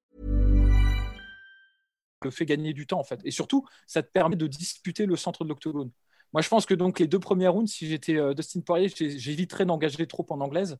Fait 2.29 2.45
gagner 2.45 2.73
du 2.73 2.85
temps 2.85 2.99
en 2.99 3.03
fait. 3.03 3.19
Et 3.23 3.31
surtout, 3.31 3.65
ça 3.87 4.03
te 4.03 4.11
permet 4.11 4.35
de 4.35 4.47
disputer 4.47 5.05
le 5.05 5.15
centre 5.15 5.43
de 5.43 5.49
l'octogone. 5.49 5.91
Moi, 6.33 6.41
je 6.41 6.49
pense 6.49 6.65
que 6.65 6.73
donc 6.73 6.99
les 6.99 7.07
deux 7.07 7.19
premières 7.19 7.53
rounds, 7.53 7.71
si 7.71 7.87
j'étais 7.87 8.15
euh, 8.15 8.33
Dustin 8.33 8.61
Poirier, 8.61 8.89
j'éviterais 8.89 9.65
d'engager 9.65 10.05
trop 10.07 10.25
en 10.29 10.39
anglaise 10.39 10.77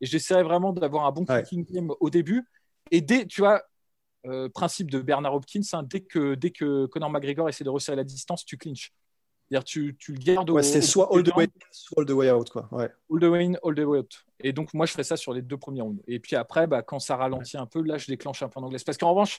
et 0.00 0.06
j'essaierais 0.06 0.42
vraiment 0.42 0.72
d'avoir 0.72 1.06
un 1.06 1.12
bon 1.12 1.24
kicking 1.24 1.64
game 1.66 1.92
au 2.00 2.10
début. 2.10 2.44
Et 2.90 3.00
dès, 3.00 3.26
tu 3.26 3.40
vois, 3.40 3.62
euh, 4.26 4.48
principe 4.48 4.90
de 4.90 5.00
Bernard 5.00 5.34
Hopkins, 5.34 5.60
hein, 5.72 5.82
dès, 5.82 6.00
que, 6.00 6.34
dès 6.34 6.50
que 6.50 6.86
Conor 6.86 7.10
McGregor 7.10 7.48
essaie 7.48 7.64
de 7.64 7.70
resserrer 7.70 7.96
la 7.96 8.04
distance, 8.04 8.44
tu 8.44 8.56
clinches. 8.56 8.92
C'est-à-dire 9.48 9.64
tu, 9.64 9.96
tu 9.98 10.12
le 10.12 10.18
gardes 10.18 10.48
ouais, 10.48 10.62
C'est 10.62 10.80
soit 10.80 11.14
all 11.14 11.22
the 11.22 11.34
way 11.36 11.48
soit 11.70 12.00
all 12.00 12.06
the 12.06 12.12
way 12.12 12.30
out. 12.30 12.48
Quoi. 12.48 12.66
Ouais. 12.72 12.90
All 13.10 13.20
the 13.20 13.24
way 13.24 13.44
in, 13.44 13.52
all 13.62 13.74
the 13.74 13.80
way 13.80 13.98
out. 13.98 14.24
Et 14.40 14.54
donc, 14.54 14.72
moi, 14.72 14.86
je 14.86 14.92
ferais 14.92 15.04
ça 15.04 15.18
sur 15.18 15.34
les 15.34 15.42
deux 15.42 15.58
premiers 15.58 15.82
rounds. 15.82 16.02
Et 16.06 16.18
puis 16.18 16.36
après, 16.36 16.66
bah, 16.66 16.82
quand 16.82 16.98
ça 16.98 17.16
ralentit 17.16 17.58
un 17.58 17.66
peu, 17.66 17.82
là, 17.82 17.98
je 17.98 18.06
déclenche 18.06 18.42
un 18.42 18.48
peu 18.48 18.60
en 18.60 18.62
anglaise. 18.62 18.84
Parce 18.84 18.96
qu'en 18.96 19.10
revanche, 19.10 19.38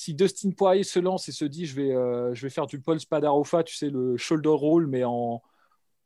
si 0.00 0.14
Dustin 0.14 0.50
Poirier 0.52 0.82
se 0.82 0.98
lance 0.98 1.28
et 1.28 1.32
se 1.32 1.44
dit 1.44 1.66
je 1.66 1.76
vais, 1.76 1.94
euh, 1.94 2.34
je 2.34 2.40
vais 2.46 2.48
faire 2.48 2.66
du 2.66 2.80
Paul 2.80 2.98
Spadarofa, 2.98 3.62
tu 3.64 3.76
sais, 3.76 3.90
le 3.90 4.16
shoulder 4.16 4.48
roll, 4.48 4.86
mais 4.86 5.04
en, 5.04 5.42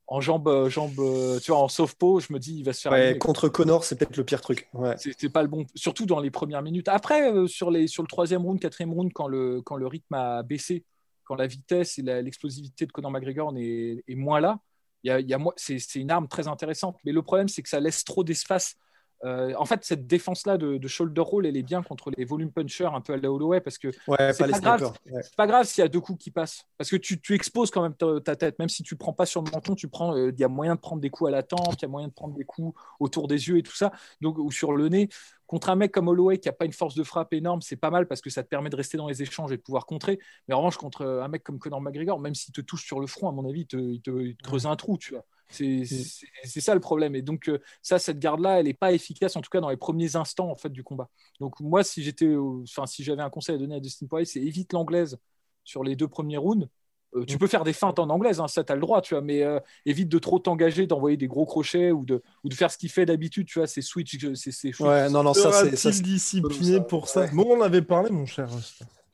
en 0.09 0.21
jambe, 0.21 0.49
euh, 0.49 0.69
jambe, 0.69 0.99
euh, 0.99 1.39
tu 1.39 1.53
vois, 1.53 1.61
en 1.61 1.69
soft 1.69 1.97
po, 1.97 2.19
je 2.19 2.33
me 2.33 2.41
dis 2.41 2.57
il 2.57 2.65
va 2.65 2.73
se 2.73 2.81
faire. 2.81 2.91
Ouais, 2.91 3.17
contre 3.19 3.49
Connor, 3.49 3.85
c'est 3.85 3.95
peut-être 3.95 4.17
le 4.17 4.25
pire 4.25 4.41
truc. 4.41 4.69
Ouais. 4.73 4.97
C'est 4.99 5.29
pas 5.29 5.43
le 5.43 5.49
bon, 5.49 5.65
surtout 5.77 6.07
dans 6.07 6.19
les 6.19 6.33
premières 6.33 6.61
minutes. 6.61 6.89
Après, 6.89 7.47
sur, 7.47 7.71
les, 7.71 7.87
sur 7.87 8.03
le 8.03 8.09
troisième 8.09 8.43
round, 8.43 8.59
quatrième 8.59 8.93
round, 8.93 9.13
quand 9.13 9.29
le, 9.29 9.63
quand 9.63 9.77
le 9.77 9.87
rythme 9.87 10.15
a 10.15 10.43
baissé, 10.43 10.85
quand 11.23 11.37
la 11.37 11.47
vitesse 11.47 11.97
et 11.97 12.03
l'explosivité 12.03 12.87
de 12.87 12.91
Conor 12.91 13.13
McGregor 13.13 13.55
est, 13.57 14.03
est 14.09 14.15
moins 14.17 14.41
là, 14.41 14.59
il 15.05 15.09
y 15.09 15.11
a, 15.13 15.21
y 15.21 15.35
a, 15.35 15.39
c'est 15.55 15.95
une 15.95 16.11
arme 16.11 16.27
très 16.27 16.49
intéressante. 16.49 16.97
Mais 17.05 17.13
le 17.13 17.23
problème, 17.23 17.47
c'est 17.47 17.63
que 17.63 17.69
ça 17.69 17.79
laisse 17.79 18.03
trop 18.03 18.25
d'espace 18.25 18.75
euh, 19.25 19.55
en 19.57 19.65
fait, 19.65 19.85
cette 19.85 20.07
défense-là 20.07 20.59
de, 20.59 20.89
shoulder 20.89 21.21
roll, 21.21 21.47
elle 21.47 21.57
est 21.57 21.63
bien 21.63 21.83
contre 21.83 22.11
les 22.17 22.25
volume 22.25 22.53
punchers 22.53 22.91
un 22.93 23.01
peu 23.01 23.15
à 23.15 23.17
la 23.17 23.31
Holloway 23.31 23.61
parce 23.61 23.79
que 23.79 23.91
c'est 23.91 24.07
pas, 24.07 24.61
grave, 24.61 24.93
pas 25.37 25.47
grave 25.47 25.67
s'il 25.67 25.83
y 25.83 25.85
a 25.85 25.89
deux 25.89 26.01
coups 26.01 26.23
qui 26.23 26.31
passent 26.31 26.67
parce 26.77 26.91
que 26.91 26.97
tu, 26.97 27.35
exposes 27.35 27.71
quand 27.71 27.83
même 27.83 27.95
ta, 27.95 28.37
tête, 28.37 28.59
même 28.59 28.69
si 28.69 28.83
tu 28.83 28.97
prends 28.97 29.13
pas 29.13 29.27
sur 29.27 29.43
le 29.43 29.51
menton, 29.51 29.75
tu 29.75 29.89
prends, 29.89 30.15
euh, 30.15 30.31
il 30.31 30.41
y 30.41 30.45
a 30.45 30.49
moyen 30.49 30.75
de 30.75 30.81
prendre 30.81 31.01
des 31.01 31.11
coups 31.11 31.29
à 31.29 31.33
la 31.33 31.43
tempe, 31.43 31.75
il 31.79 31.83
y 31.83 31.85
a 31.85 31.89
moyen 31.89 32.09
de 32.09 32.13
prendre 32.13 32.35
des 32.35 32.45
coups 32.45 32.79
autour 33.01 33.29
des 33.29 33.49
yeux 33.49 33.59
et 33.59 33.63
tout 33.63 33.75
ça, 33.75 33.93
donc 34.21 34.39
ou 34.39 34.51
sur 34.51 34.73
le 34.73 34.89
nez. 34.89 35.09
Contre 35.47 35.69
un 35.69 35.77
mec 35.77 35.93
comme 35.93 36.09
Holloway 36.09 36.39
qui 36.39 36.49
a 36.49 36.53
pas 36.53 36.65
une 36.65 36.73
force 36.73 36.95
de 36.95 37.03
frappe 37.03 37.33
énorme, 37.35 37.61
c'est 37.61 37.77
pas 37.77 37.91
mal 37.91 38.07
parce 38.07 38.21
que 38.21 38.31
ça 38.31 38.43
te 38.43 38.49
permet 38.49 38.71
de 38.71 38.77
rester 38.77 38.97
dans 38.97 39.09
les 39.09 39.23
échanges 39.23 39.53
et 39.53 39.57
de 39.57 39.63
pouvoir 39.63 39.85
contrer. 39.85 40.19
Mais 40.49 40.55
en 40.55 40.59
revanche, 40.59 40.79
contre 40.79 41.05
un 41.05 41.29
mec 41.29 41.45
comme 41.45 41.59
Conor 41.59 41.81
McGregor, 41.81 42.19
même 42.19 42.35
s'il 42.35 42.53
te 42.53 42.63
touche 42.63 42.85
sur 42.85 42.99
le 42.99 43.07
front, 43.07 43.29
à 43.29 43.33
mon 43.33 43.49
avis, 43.49 43.67
il 43.71 44.01
te, 44.01 44.43
creuse 44.43 44.67
un 44.67 44.75
trou, 44.77 44.97
tu 44.97 45.13
vois. 45.13 45.25
Mm. 45.61 45.85
C'est 45.85 46.61
ça 46.61 46.75
le 46.75 46.81
problème. 46.81 47.15
Et 47.15 47.23
donc, 47.23 47.49
euh, 47.49 47.59
ça, 47.83 47.99
cette 47.99 48.19
garde-là, 48.19 48.61
elle 48.61 48.67
n'est 48.67 48.75
pas 48.75 48.93
efficace, 48.93 49.37
en 49.37 49.41
tout 49.41 49.51
cas 49.51 49.61
dans 49.61 49.71
les 49.71 49.77
premiers 49.77 50.17
instants 50.17 50.51
en 50.51 50.57
fait, 50.57 50.71
du 50.71 50.83
combat. 50.83 51.09
Donc, 51.41 51.61
moi, 51.61 51.85
si 51.85 52.03
j'étais, 52.03 52.35
enfin, 52.37 52.87
si 52.87 53.05
j'avais 53.05 53.23
un 53.23 53.31
conseil 53.31 53.57
à 53.57 53.59
donner 53.59 53.77
à 53.77 53.81
Dustin 53.81 54.07
Poirier, 54.07 54.27
c'est 54.27 54.41
évite 54.41 54.73
l'anglaise 54.73 55.19
sur 55.65 55.85
les 55.85 55.97
deux 55.97 56.09
premiers 56.09 56.39
rounds. 56.39 56.69
Euh, 57.17 57.25
tu 57.25 57.37
mm. 57.37 57.39
peux 57.39 57.47
faire 57.47 57.65
des 57.65 57.73
feintes 57.73 57.99
en 57.99 58.11
anglaise, 58.11 58.41
hein, 58.41 58.49
ça, 58.49 58.65
tu 58.65 58.73
as 58.73 58.75
le 58.75 58.81
droit, 58.81 59.01
tu 59.01 59.15
vois, 59.15 59.23
mais 59.23 59.43
euh, 59.43 59.61
évite 59.87 60.09
de 60.09 60.19
trop 60.19 60.39
t'engager, 60.39 60.87
d'envoyer 60.87 61.17
des 61.17 61.29
gros 61.29 61.47
crochets 61.47 61.93
ou 61.93 62.05
de, 62.05 62.23
ou 62.43 62.49
de 62.49 62.55
faire 62.55 62.71
ce 62.71 62.79
qu'il 62.79 62.91
fait 62.91 63.07
d'habitude, 63.07 63.47
tu 63.47 63.61
vois, 63.61 63.69
c'est 63.69 63.83
switch. 63.83 64.19
C'est, 64.35 64.81
ouais, 64.81 65.09
non, 65.11 65.23
non, 65.23 65.35
ça, 65.35 65.53
c'est. 65.77 66.03
discipliné 66.03 66.81
pour 66.81 67.09
ça? 67.09 67.27
Bon, 67.29 67.47
on 67.49 67.61
avait 67.61 67.83
parlé, 67.83 68.11
mon 68.11 68.27
cher. 68.27 68.49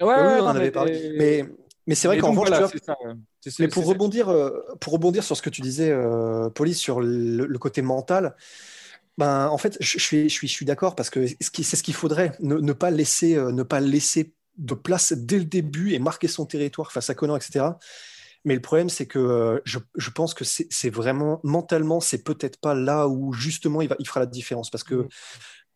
Ouais, 0.01 0.07
ouais, 0.07 0.41
on 0.41 0.45
en 0.45 0.57
avait 0.57 0.71
parlé. 0.71 1.13
Mais 1.19 1.45
mais 1.87 1.95
c'est 1.95 2.09
vrai 2.09 2.19
qu'en 2.19 2.33
revanche, 2.33 2.51
mais 3.59 3.69
pour 3.69 3.87
rebondir, 3.87 4.29
euh, 4.29 4.51
pour 4.81 4.93
rebondir 4.93 5.25
sur 5.25 5.37
ce 5.37 5.43
que 5.43 5.51
tu 5.51 5.61
disais, 5.61 5.91
euh, 5.91 6.51
Paulie, 6.51 6.75
sur 6.75 7.01
le, 7.01 7.59
côté 7.59 7.83
mental, 7.83 8.37
ben, 9.19 9.49
en 9.49 9.59
fait, 9.59 9.77
je, 9.81 9.99
suis, 9.99 10.29
je 10.29 10.35
suis, 10.35 10.49
je 10.49 10.53
suis 10.53 10.67
d'accord 10.67 10.95
parce 10.95 11.11
que 11.11 11.27
c'est 11.27 11.77
ce 11.77 11.83
qu'il 11.83 11.95
faudrait, 11.95 12.33
ne, 12.41 12.73
pas 12.73 12.91
laisser, 12.91 13.37
euh, 13.37 13.51
ne 13.53 13.63
pas 13.63 13.81
laisser 13.81 14.35
de 14.59 14.75
place 14.75 15.13
dès 15.13 15.39
le 15.39 15.45
début 15.45 15.93
et 15.93 15.99
marquer 15.99 16.29
son 16.29 16.47
territoire 16.47 16.93
face 16.93 17.09
à 17.09 17.15
Conan, 17.15 17.37
etc. 17.37 17.67
Mais 18.45 18.55
le 18.55 18.61
problème, 18.61 18.89
c'est 18.89 19.07
que 19.07 19.61
je, 19.65 19.79
je, 19.95 20.11
pense 20.11 20.33
que 20.33 20.45
c'est 20.45 20.91
vraiment 20.91 21.41
mentalement, 21.45 22.01
c'est 22.01 22.25
peut-être 22.25 22.59
pas 22.59 22.75
là 22.75 23.07
où 23.07 23.33
justement 23.33 23.83
il, 23.83 23.89
va, 23.89 23.97
il 23.99 24.09
fera 24.09 24.21
la 24.21 24.27
différence 24.27 24.71
parce 24.71 24.85
que 24.85 24.95
mmh. 24.95 25.09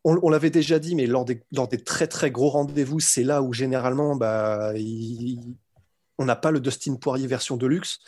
on, 0.05 0.31
l'avait 0.31 0.51
déjà 0.51 0.79
dit, 0.79 0.95
mais 0.95 1.07
lors 1.07 1.27
des, 1.27 1.43
lors 1.53 1.69
des 1.69 1.83
très 1.83 2.07
très 2.07 2.31
gros 2.31 2.49
rendez-vous, 2.49 3.01
c'est 3.01 3.25
là 3.25 3.43
où 3.43 3.53
généralement 3.53 4.17
bah, 4.17 4.73
il, 4.77 5.57
on 6.18 6.24
n'a 6.24 6.37
pas 6.37 6.50
le 6.50 6.61
Dustin 6.61 6.96
Poirier 6.96 7.27
version 7.27 7.57
de 7.57 7.66
luxe. 7.66 7.98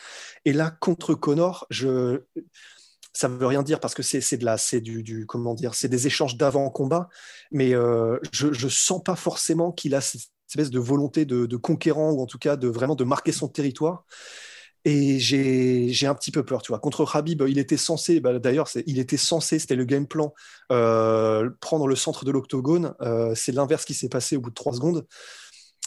Et 0.45 0.53
là, 0.53 0.71
contre 0.71 1.15
Connor, 1.15 1.67
je 1.71 2.23
ça 3.13 3.29
veut 3.29 3.47
rien 3.47 3.63
dire 3.63 3.81
parce 3.81 3.95
que 3.95 4.03
c'est 4.03 4.37
de 4.37 4.45
la, 4.45 4.59
c'est 4.59 4.83
du, 4.83 5.25
comment 5.27 5.55
dire, 5.55 5.75
c'est 5.75 5.89
des 5.89 6.07
échanges 6.07 6.37
d'avant 6.37 6.69
combat, 6.69 7.09
mais 7.51 7.75
euh, 7.75 8.19
je, 8.31 8.53
je 8.53 8.69
sens 8.69 9.03
pas 9.03 9.17
forcément 9.17 9.73
qu'il 9.73 9.95
a 9.95 10.03
cette 10.03 10.29
espèce 10.51 10.71
de 10.71 10.79
volonté 10.79 11.25
de, 11.25 11.57
conquérant 11.57 12.11
ou 12.13 12.21
en 12.21 12.27
tout 12.27 12.39
cas 12.39 12.57
de 12.57 12.69
vraiment 12.69 12.95
de 12.95 13.05
marquer 13.05 13.33
son 13.33 13.49
territoire. 13.49 14.05
Et 14.85 15.19
j'ai 15.19 16.07
un 16.07 16.15
petit 16.15 16.31
peu 16.31 16.45
peur, 16.45 16.63
tu 16.63 16.71
vois. 16.71 16.79
Contre 16.79 17.17
Habib, 17.17 17.43
il 17.49 17.59
était 17.59 17.77
censé, 17.77 18.21
bah, 18.21 18.39
d'ailleurs, 18.39 18.69
il 18.87 19.01
était 19.01 19.17
censé, 19.17 19.59
c'était 19.59 19.75
le 19.75 19.85
game 19.85 20.07
plan, 20.07 20.33
euh, 20.71 21.51
prendre 21.61 21.89
le 21.89 21.97
centre 21.97 22.25
de 22.25 22.31
l'octogone. 22.31 22.95
Euh, 23.01 23.35
c'est 23.35 23.51
l'inverse 23.51 23.85
qui 23.85 23.95
s'est 23.95 24.09
passé 24.09 24.37
au 24.37 24.41
bout 24.41 24.51
de 24.51 24.55
trois 24.55 24.75
secondes. 24.75 25.05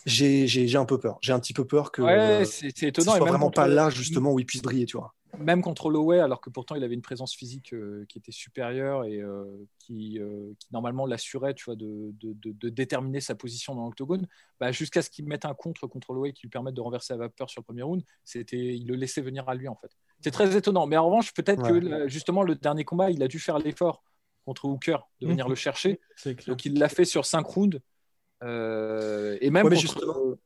J'ai 0.06 0.76
un 0.76 0.86
peu 0.86 1.00
peur. 1.00 1.18
J'ai 1.22 1.34
un 1.34 1.40
petit 1.40 1.54
peu 1.54 1.66
peur 1.66 1.92
que 1.92 2.02
ouais, 2.02 2.46
c'est 2.46 2.84
étonnant. 2.84 3.16
soit 3.16 3.28
vraiment 3.28 3.52
pas 3.52 3.68
là, 3.68 3.90
justement, 3.90 4.34
où 4.34 4.40
il 4.40 4.46
puisse 4.46 4.62
briller, 4.62 4.86
tu 4.86 4.98
vois 4.98 5.14
même 5.38 5.62
contre 5.62 5.86
Holloway, 5.86 6.20
alors 6.20 6.42
que 6.42 6.50
pourtant 6.50 6.76
il 6.76 6.84
avait 6.84 6.94
une 6.94 7.02
présence 7.02 7.36
physique 7.36 7.74
euh, 7.74 8.06
qui 8.10 8.18
était 8.18 8.32
supérieure 8.32 9.06
et 9.06 9.20
euh, 9.20 9.46
qui, 9.80 10.20
euh, 10.20 10.54
qui, 10.60 10.68
normalement 10.72 11.06
l'assurait, 11.06 11.54
tu 11.54 11.66
vois, 11.66 11.76
de, 11.76 12.14
de, 12.22 12.36
de, 12.44 12.70
déterminer 12.70 13.22
sa 13.22 13.36
position 13.36 13.76
dans 13.76 13.86
l'octogone, 13.86 14.28
bah, 14.60 14.72
jusqu'à 14.72 15.02
ce 15.02 15.10
qu'il 15.10 15.26
mette 15.26 15.46
un 15.46 15.54
contre 15.54 15.88
contre 15.88 16.10
Holloway 16.10 16.34
qui 16.34 16.44
lui 16.44 16.50
permette 16.50 16.74
de 16.74 16.82
renverser 16.82 17.14
la 17.14 17.20
vapeur 17.20 17.50
sur 17.50 17.62
le 17.62 17.66
premier 17.66 17.84
round, 17.84 18.04
c'était, 18.24 18.76
il 18.76 18.88
le 18.88 18.96
laissait 18.96 19.22
venir 19.22 19.48
à 19.48 19.56
lui 19.56 19.68
en 19.68 19.76
fait. 19.76 19.92
C'est 20.22 20.32
très 20.32 20.56
étonnant. 20.56 20.86
Mais 20.86 20.98
en 20.98 21.06
revanche, 21.06 21.34
peut-être 21.34 21.64
que 21.64 22.08
justement 22.08 22.44
le 22.44 22.56
dernier 22.56 22.84
combat, 22.84 23.10
il 23.10 23.24
a 23.24 23.28
dû 23.28 23.40
faire 23.40 23.60
l'effort 23.60 24.04
contre 24.46 24.66
Hooker 24.66 24.98
de 25.22 25.28
venir 25.28 25.46
mhm. 25.46 25.52
le 25.52 25.56
chercher. 25.56 26.00
Donc 26.48 26.66
il 26.66 26.78
l'a 26.78 26.90
fait 26.90 27.06
sur 27.06 27.26
5 27.26 27.46
rounds. 27.46 27.80
Et 28.42 29.50
même 29.50 29.70
contre, 29.70 30.38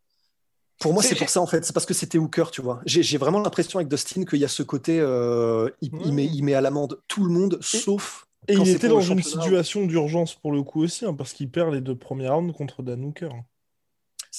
pour 0.84 0.94
moi, 0.94 1.02
c'est 1.02 1.16
pour 1.16 1.30
ça 1.30 1.40
en 1.42 1.48
fait. 1.48 1.64
C'est 1.64 1.74
parce 1.74 1.86
que 1.86 1.94
c'était 1.94 2.18
Hooker, 2.18 2.52
tu 2.52 2.62
vois. 2.62 2.82
J'ai 2.86 3.18
vraiment 3.18 3.40
l'impression 3.40 3.80
avec 3.80 3.88
Dustin 3.88 4.26
qu'il 4.26 4.40
y 4.40 4.46
a 4.46 4.50
ce 4.50 4.64
côté, 4.64 5.00
euh, 5.00 5.70
il, 5.82 6.14
met, 6.14 6.26
il 6.26 6.44
met 6.44 6.54
à 6.54 6.62
l'amende 6.62 7.00
tout 7.08 7.24
le 7.24 7.32
monde, 7.32 7.58
sauf. 7.62 8.26
Et 8.50 8.56
il 8.56 8.68
était 8.68 8.90
dans 8.90 9.00
une 9.00 9.24
situation 9.24 9.86
d'urgence 9.86 10.36
pour 10.36 10.52
le 10.52 10.62
coup 10.64 10.84
aussi, 10.84 11.06
hein, 11.06 11.14
parce 11.14 11.32
qu'il 11.32 11.50
perd 11.50 11.74
les 11.74 11.80
deux 11.80 11.96
premiers 11.96 12.28
rounds 12.28 12.54
contre 12.54 12.84
Dan 12.84 13.06
Hooker. 13.06 13.30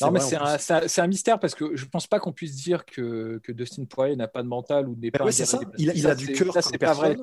Non, 0.00 0.10
mais 0.10 0.20
c'est 0.20 0.36
un, 0.36 1.04
un, 1.04 1.06
mystère 1.06 1.38
parce 1.38 1.54
que 1.54 1.76
je 1.76 1.84
pense 1.84 2.06
pas 2.06 2.18
qu'on 2.18 2.32
puisse 2.32 2.56
dire 2.56 2.84
que, 2.84 3.40
que 3.44 3.52
Dustin 3.52 3.84
Poirier 3.84 4.16
n'a 4.16 4.26
pas 4.26 4.42
de 4.42 4.48
mental 4.48 4.88
ou 4.88 4.96
n'est 4.96 5.12
pas. 5.12 5.30
c'est 5.30 5.44
ça. 5.44 5.60
Il, 5.78 6.06
a 6.06 6.14
du 6.14 6.32
cœur. 6.32 6.52
Ça, 6.52 6.62
c'est 6.62 6.78
pas 6.78 6.94
vrai. 6.94 7.16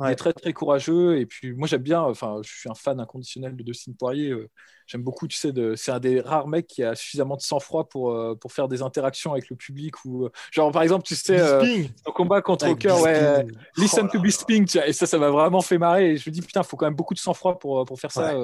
Il 0.00 0.10
est 0.10 0.14
très 0.14 0.32
très 0.32 0.52
courageux 0.52 1.18
et 1.18 1.26
puis 1.26 1.52
moi 1.52 1.66
j'aime 1.66 1.82
bien. 1.82 2.02
Enfin, 2.02 2.40
je 2.42 2.52
suis 2.52 2.70
un 2.70 2.74
fan 2.74 3.00
inconditionnel 3.00 3.56
de 3.56 3.62
Dustin 3.64 3.92
Poirier. 3.98 4.30
Euh, 4.30 4.48
j'aime 4.86 5.02
beaucoup. 5.02 5.26
Tu 5.26 5.36
sais, 5.36 5.52
c'est 5.76 5.90
un 5.90 5.98
des 5.98 6.20
rares 6.20 6.46
mecs 6.46 6.68
qui 6.68 6.84
a 6.84 6.94
suffisamment 6.94 7.36
de 7.36 7.42
sang-froid 7.42 7.88
pour 7.88 8.12
euh, 8.12 8.36
pour 8.36 8.52
faire 8.52 8.68
des 8.68 8.82
interactions 8.82 9.32
avec 9.32 9.50
le 9.50 9.56
public 9.56 10.04
ou 10.04 10.26
euh, 10.26 10.30
genre 10.52 10.70
par 10.70 10.82
exemple, 10.82 11.04
tu 11.04 11.16
sais, 11.16 11.40
au 12.06 12.12
combat 12.12 12.42
contre 12.42 12.68
Hooker, 12.68 13.00
ouais, 13.02 13.44
listen 13.76 14.08
to 14.08 14.20
Bisping, 14.20 14.68
et 14.86 14.92
ça, 14.92 15.06
ça 15.06 15.18
m'a 15.18 15.30
vraiment 15.30 15.62
fait 15.62 15.78
marrer. 15.78 16.12
Et 16.12 16.16
je 16.16 16.30
me 16.30 16.32
dis 16.32 16.42
putain, 16.42 16.60
il 16.60 16.66
faut 16.66 16.76
quand 16.76 16.86
même 16.86 16.94
beaucoup 16.94 17.14
de 17.14 17.18
sang-froid 17.18 17.58
pour 17.58 17.84
pour 17.84 17.98
faire 17.98 18.12
ça 18.12 18.34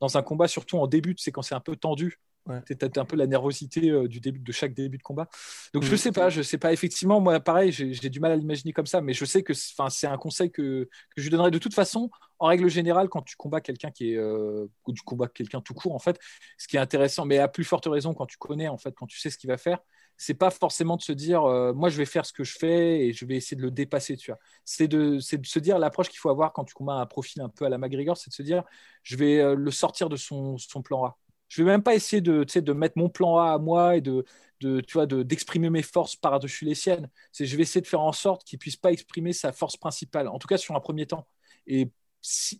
dans 0.00 0.16
un 0.16 0.22
combat, 0.22 0.46
surtout 0.46 0.78
en 0.78 0.86
début, 0.86 1.16
tu 1.16 1.24
sais, 1.24 1.32
quand 1.32 1.42
c'est 1.42 1.56
un 1.56 1.60
peu 1.60 1.74
tendu. 1.74 2.20
Ouais. 2.48 2.62
un 2.96 3.04
peu 3.04 3.16
la 3.16 3.26
nervosité 3.26 3.90
euh, 3.90 4.08
du 4.08 4.20
début 4.20 4.40
de 4.40 4.52
chaque 4.52 4.72
début 4.72 4.96
de 4.96 5.02
combat. 5.02 5.28
Donc 5.74 5.82
je 5.82 5.92
mm. 5.92 5.98
sais 5.98 6.12
pas, 6.12 6.30
je 6.30 6.40
sais 6.40 6.56
pas. 6.56 6.72
Effectivement, 6.72 7.20
moi 7.20 7.40
pareil, 7.40 7.72
j'ai 7.72 8.08
du 8.08 8.20
mal 8.20 8.32
à 8.32 8.36
l'imaginer 8.36 8.72
comme 8.72 8.86
ça, 8.86 9.02
mais 9.02 9.12
je 9.12 9.24
sais 9.26 9.42
que 9.42 9.52
c'est 9.52 10.06
un 10.06 10.16
conseil 10.16 10.50
que, 10.50 10.84
que, 10.84 10.88
je 11.18 11.22
lui 11.24 11.30
donnerais 11.30 11.50
de 11.50 11.58
toute 11.58 11.74
façon. 11.74 12.10
En 12.38 12.46
règle 12.46 12.70
générale, 12.70 13.08
quand 13.08 13.22
tu 13.22 13.36
combats 13.36 13.60
quelqu'un 13.60 13.90
qui 13.90 14.12
est 14.12 14.16
euh, 14.16 14.66
ou 14.86 14.92
tu 14.92 15.02
combats 15.02 15.28
quelqu'un 15.28 15.60
tout 15.60 15.74
court, 15.74 15.94
en 15.94 15.98
fait, 15.98 16.18
ce 16.56 16.68
qui 16.68 16.76
est 16.76 16.80
intéressant, 16.80 17.26
mais 17.26 17.38
à 17.38 17.48
plus 17.48 17.64
forte 17.64 17.86
raison 17.86 18.14
quand 18.14 18.26
tu 18.26 18.38
connais, 18.38 18.68
en 18.68 18.78
fait, 18.78 18.94
quand 18.94 19.06
tu 19.06 19.18
sais 19.18 19.28
ce 19.28 19.36
qu'il 19.36 19.50
va 19.50 19.58
faire, 19.58 19.80
c'est 20.16 20.34
pas 20.34 20.50
forcément 20.50 20.96
de 20.96 21.02
se 21.02 21.12
dire 21.12 21.44
euh, 21.44 21.74
moi 21.74 21.90
je 21.90 21.98
vais 21.98 22.06
faire 22.06 22.24
ce 22.24 22.32
que 22.32 22.44
je 22.44 22.56
fais 22.58 23.06
et 23.06 23.12
je 23.12 23.24
vais 23.24 23.36
essayer 23.36 23.56
de 23.56 23.62
le 23.62 23.70
dépasser 23.70 24.16
tu 24.16 24.32
vois 24.32 24.40
c'est 24.64 24.88
de, 24.88 25.18
de, 25.18 25.46
se 25.46 25.58
dire 25.60 25.78
l'approche 25.78 26.08
qu'il 26.08 26.18
faut 26.18 26.28
avoir 26.28 26.52
quand 26.52 26.64
tu 26.64 26.74
combats 26.74 26.94
un 26.94 27.06
profil 27.06 27.40
un 27.40 27.48
peu 27.48 27.66
à 27.66 27.68
la 27.68 27.78
McGregor 27.78 28.16
c'est 28.16 28.28
de 28.30 28.34
se 28.34 28.42
dire 28.42 28.64
je 29.04 29.16
vais 29.16 29.54
le 29.54 29.70
sortir 29.70 30.08
de 30.08 30.16
son, 30.16 30.58
son 30.58 30.82
plan 30.82 31.04
A 31.04 31.18
je 31.48 31.62
vais 31.62 31.70
même 31.70 31.82
pas 31.82 31.94
essayer 31.94 32.20
de, 32.20 32.44
de 32.44 32.72
mettre 32.72 32.98
mon 32.98 33.08
plan 33.08 33.38
A 33.38 33.52
à 33.52 33.58
moi 33.58 33.96
et 33.96 34.00
de, 34.00 34.24
de 34.60 34.80
tu 34.80 34.94
vois, 34.94 35.06
d'exprimer 35.06 35.70
mes 35.70 35.82
forces 35.82 36.16
par-dessus 36.16 36.64
les 36.64 36.74
siennes. 36.74 37.08
C'est, 37.32 37.46
je 37.46 37.56
vais 37.56 37.62
essayer 37.62 37.80
de 37.80 37.86
faire 37.86 38.00
en 38.00 38.12
sorte 38.12 38.44
qu'il 38.44 38.58
puisse 38.58 38.76
pas 38.76 38.92
exprimer 38.92 39.32
sa 39.32 39.52
force 39.52 39.76
principale, 39.76 40.28
en 40.28 40.38
tout 40.38 40.48
cas 40.48 40.58
sur 40.58 40.74
un 40.76 40.80
premier 40.80 41.06
temps. 41.06 41.26
Et 41.66 41.90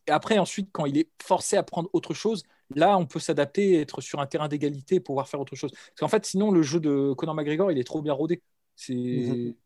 après, 0.08 0.38
ensuite, 0.38 0.70
quand 0.72 0.86
il 0.86 0.98
est 0.98 1.10
forcé 1.22 1.56
à 1.56 1.62
prendre 1.62 1.90
autre 1.92 2.14
chose, 2.14 2.44
là, 2.74 2.96
on 2.98 3.06
peut 3.06 3.18
s'adapter, 3.18 3.80
être 3.80 4.00
sur 4.00 4.20
un 4.20 4.26
terrain 4.26 4.48
d'égalité 4.48 4.96
et 4.96 5.00
pouvoir 5.00 5.28
faire 5.28 5.40
autre 5.40 5.56
chose. 5.56 5.72
Parce 5.72 6.00
qu'en 6.00 6.08
fait, 6.08 6.24
sinon, 6.26 6.50
le 6.50 6.62
jeu 6.62 6.80
de 6.80 7.12
Conor 7.14 7.34
McGregor, 7.34 7.72
il 7.72 7.78
est 7.78 7.84
trop 7.84 8.02
bien 8.02 8.12
rodé. 8.12 8.42
C'est, 8.76 9.56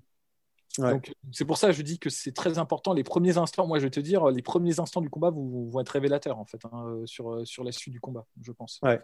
Donc 0.78 1.14
c'est 1.32 1.44
pour 1.44 1.58
ça 1.58 1.68
que 1.68 1.72
je 1.74 1.82
dis 1.82 1.98
que 1.98 2.08
c'est 2.08 2.32
très 2.32 2.58
important. 2.58 2.94
Les 2.94 3.04
premiers 3.04 3.36
instants, 3.36 3.66
moi 3.66 3.78
je 3.78 3.84
vais 3.84 3.90
te 3.90 4.00
dire, 4.00 4.28
les 4.30 4.42
premiers 4.42 4.80
instants 4.80 5.00
du 5.00 5.10
combat 5.10 5.30
vont, 5.30 5.80
être 5.80 5.90
révélateurs 5.90 6.38
en 6.38 6.44
fait 6.44 6.64
hein, 6.64 6.84
euh, 6.86 7.06
sur, 7.06 7.30
euh, 7.30 7.44
sur 7.44 7.62
la 7.64 7.72
suite 7.72 7.92
du 7.92 8.00
combat, 8.00 8.24
je 8.40 8.52
pense. 8.52 8.80
Ouais, 8.82 9.00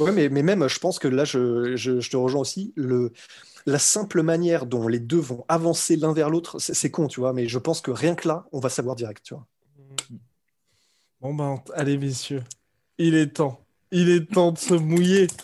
ouais 0.00 0.12
mais, 0.12 0.28
mais 0.28 0.42
même 0.42 0.66
je 0.68 0.78
pense 0.80 0.98
que 0.98 1.06
là 1.06 1.24
je, 1.24 1.76
je, 1.76 2.10
te 2.10 2.16
rejoins 2.16 2.40
aussi. 2.40 2.72
Le, 2.74 3.12
la 3.66 3.78
simple 3.78 4.22
manière 4.22 4.66
dont 4.66 4.88
les 4.88 4.98
deux 4.98 5.20
vont 5.20 5.44
avancer 5.48 5.96
l'un 5.96 6.12
vers 6.12 6.30
l'autre, 6.30 6.58
c'est 6.58 6.90
con, 6.90 7.06
tu 7.06 7.20
vois, 7.20 7.32
mais 7.32 7.46
je 7.46 7.58
pense 7.58 7.80
que 7.80 7.90
rien 7.92 8.14
que 8.14 8.26
là, 8.26 8.46
on 8.52 8.58
va 8.58 8.68
savoir 8.68 8.96
direct, 8.96 9.22
tu 9.22 9.34
vois. 9.34 9.46
Bon 11.20 11.34
ben, 11.34 11.62
allez 11.74 11.98
messieurs, 11.98 12.42
il 12.98 13.14
est 13.14 13.34
temps. 13.34 13.60
Il 13.90 14.10
est 14.10 14.30
temps 14.32 14.52
de 14.52 14.58
se 14.58 14.74
mouiller. 14.74 15.28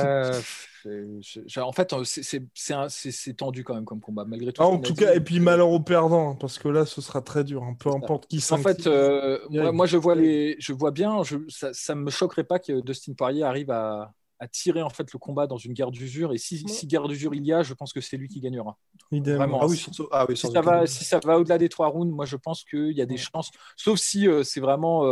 Euh 0.00 0.40
en 0.84 1.72
fait, 1.72 1.92
euh, 1.92 2.04
c'est 2.04 3.36
tendu 3.36 3.64
quand 3.64 3.74
même 3.74 3.84
comme 3.84 4.00
combat, 4.00 4.24
malgré 4.24 4.52
tout. 4.52 4.62
Ah, 4.62 4.66
en 4.66 4.78
tout 4.78 4.94
cas, 4.94 5.14
et 5.14 5.20
puis 5.20 5.40
malheur 5.40 5.70
au 5.70 5.80
perdant, 5.80 6.30
hein, 6.30 6.36
parce 6.38 6.58
que 6.58 6.68
là, 6.68 6.86
ce 6.86 7.00
sera 7.00 7.20
très 7.20 7.44
dur, 7.44 7.62
hein, 7.62 7.76
peu 7.78 7.90
importe 7.90 8.26
qui 8.26 8.42
En 8.50 8.58
fait, 8.58 8.86
euh, 8.86 9.38
moi, 9.72 9.86
je 9.86 9.96
vois 9.96 10.14
les, 10.14 10.56
je 10.58 10.72
vois 10.72 10.90
bien, 10.90 11.22
ça, 11.48 11.94
ne 11.94 12.00
me 12.00 12.10
choquerait 12.10 12.44
pas 12.44 12.58
que 12.58 12.80
Dustin 12.80 13.12
Poirier 13.14 13.44
arrive 13.44 13.70
à, 13.70 14.12
tirer 14.50 14.82
en 14.82 14.90
fait 14.90 15.12
le 15.12 15.20
combat 15.20 15.46
dans 15.46 15.56
une 15.56 15.72
guerre 15.72 15.92
d'usure. 15.92 16.32
Et 16.32 16.38
si, 16.38 16.64
guerre 16.86 17.06
d'usure 17.06 17.32
il 17.32 17.46
y 17.46 17.52
a, 17.52 17.62
je 17.62 17.74
pense 17.74 17.92
que 17.92 18.00
c'est 18.00 18.16
lui 18.16 18.26
qui 18.26 18.40
gagnera. 18.40 18.76
Vraiment. 19.12 19.60
Ah 19.62 19.66
oui, 19.68 19.80
ah 20.10 20.26
si, 20.34 20.48
ça 20.48 20.60
va, 20.60 20.84
si, 20.84 21.04
ça 21.04 21.20
va, 21.24 21.38
au-delà 21.38 21.58
des 21.58 21.68
trois 21.68 21.86
rounds, 21.86 22.12
moi 22.12 22.24
je 22.24 22.34
pense 22.34 22.64
qu'il 22.64 22.90
y 22.90 23.00
a 23.00 23.06
des 23.06 23.18
chances. 23.18 23.52
Sauf 23.76 24.00
si 24.00 24.26
euh, 24.26 24.42
c'est 24.42 24.58
vraiment 24.58 25.04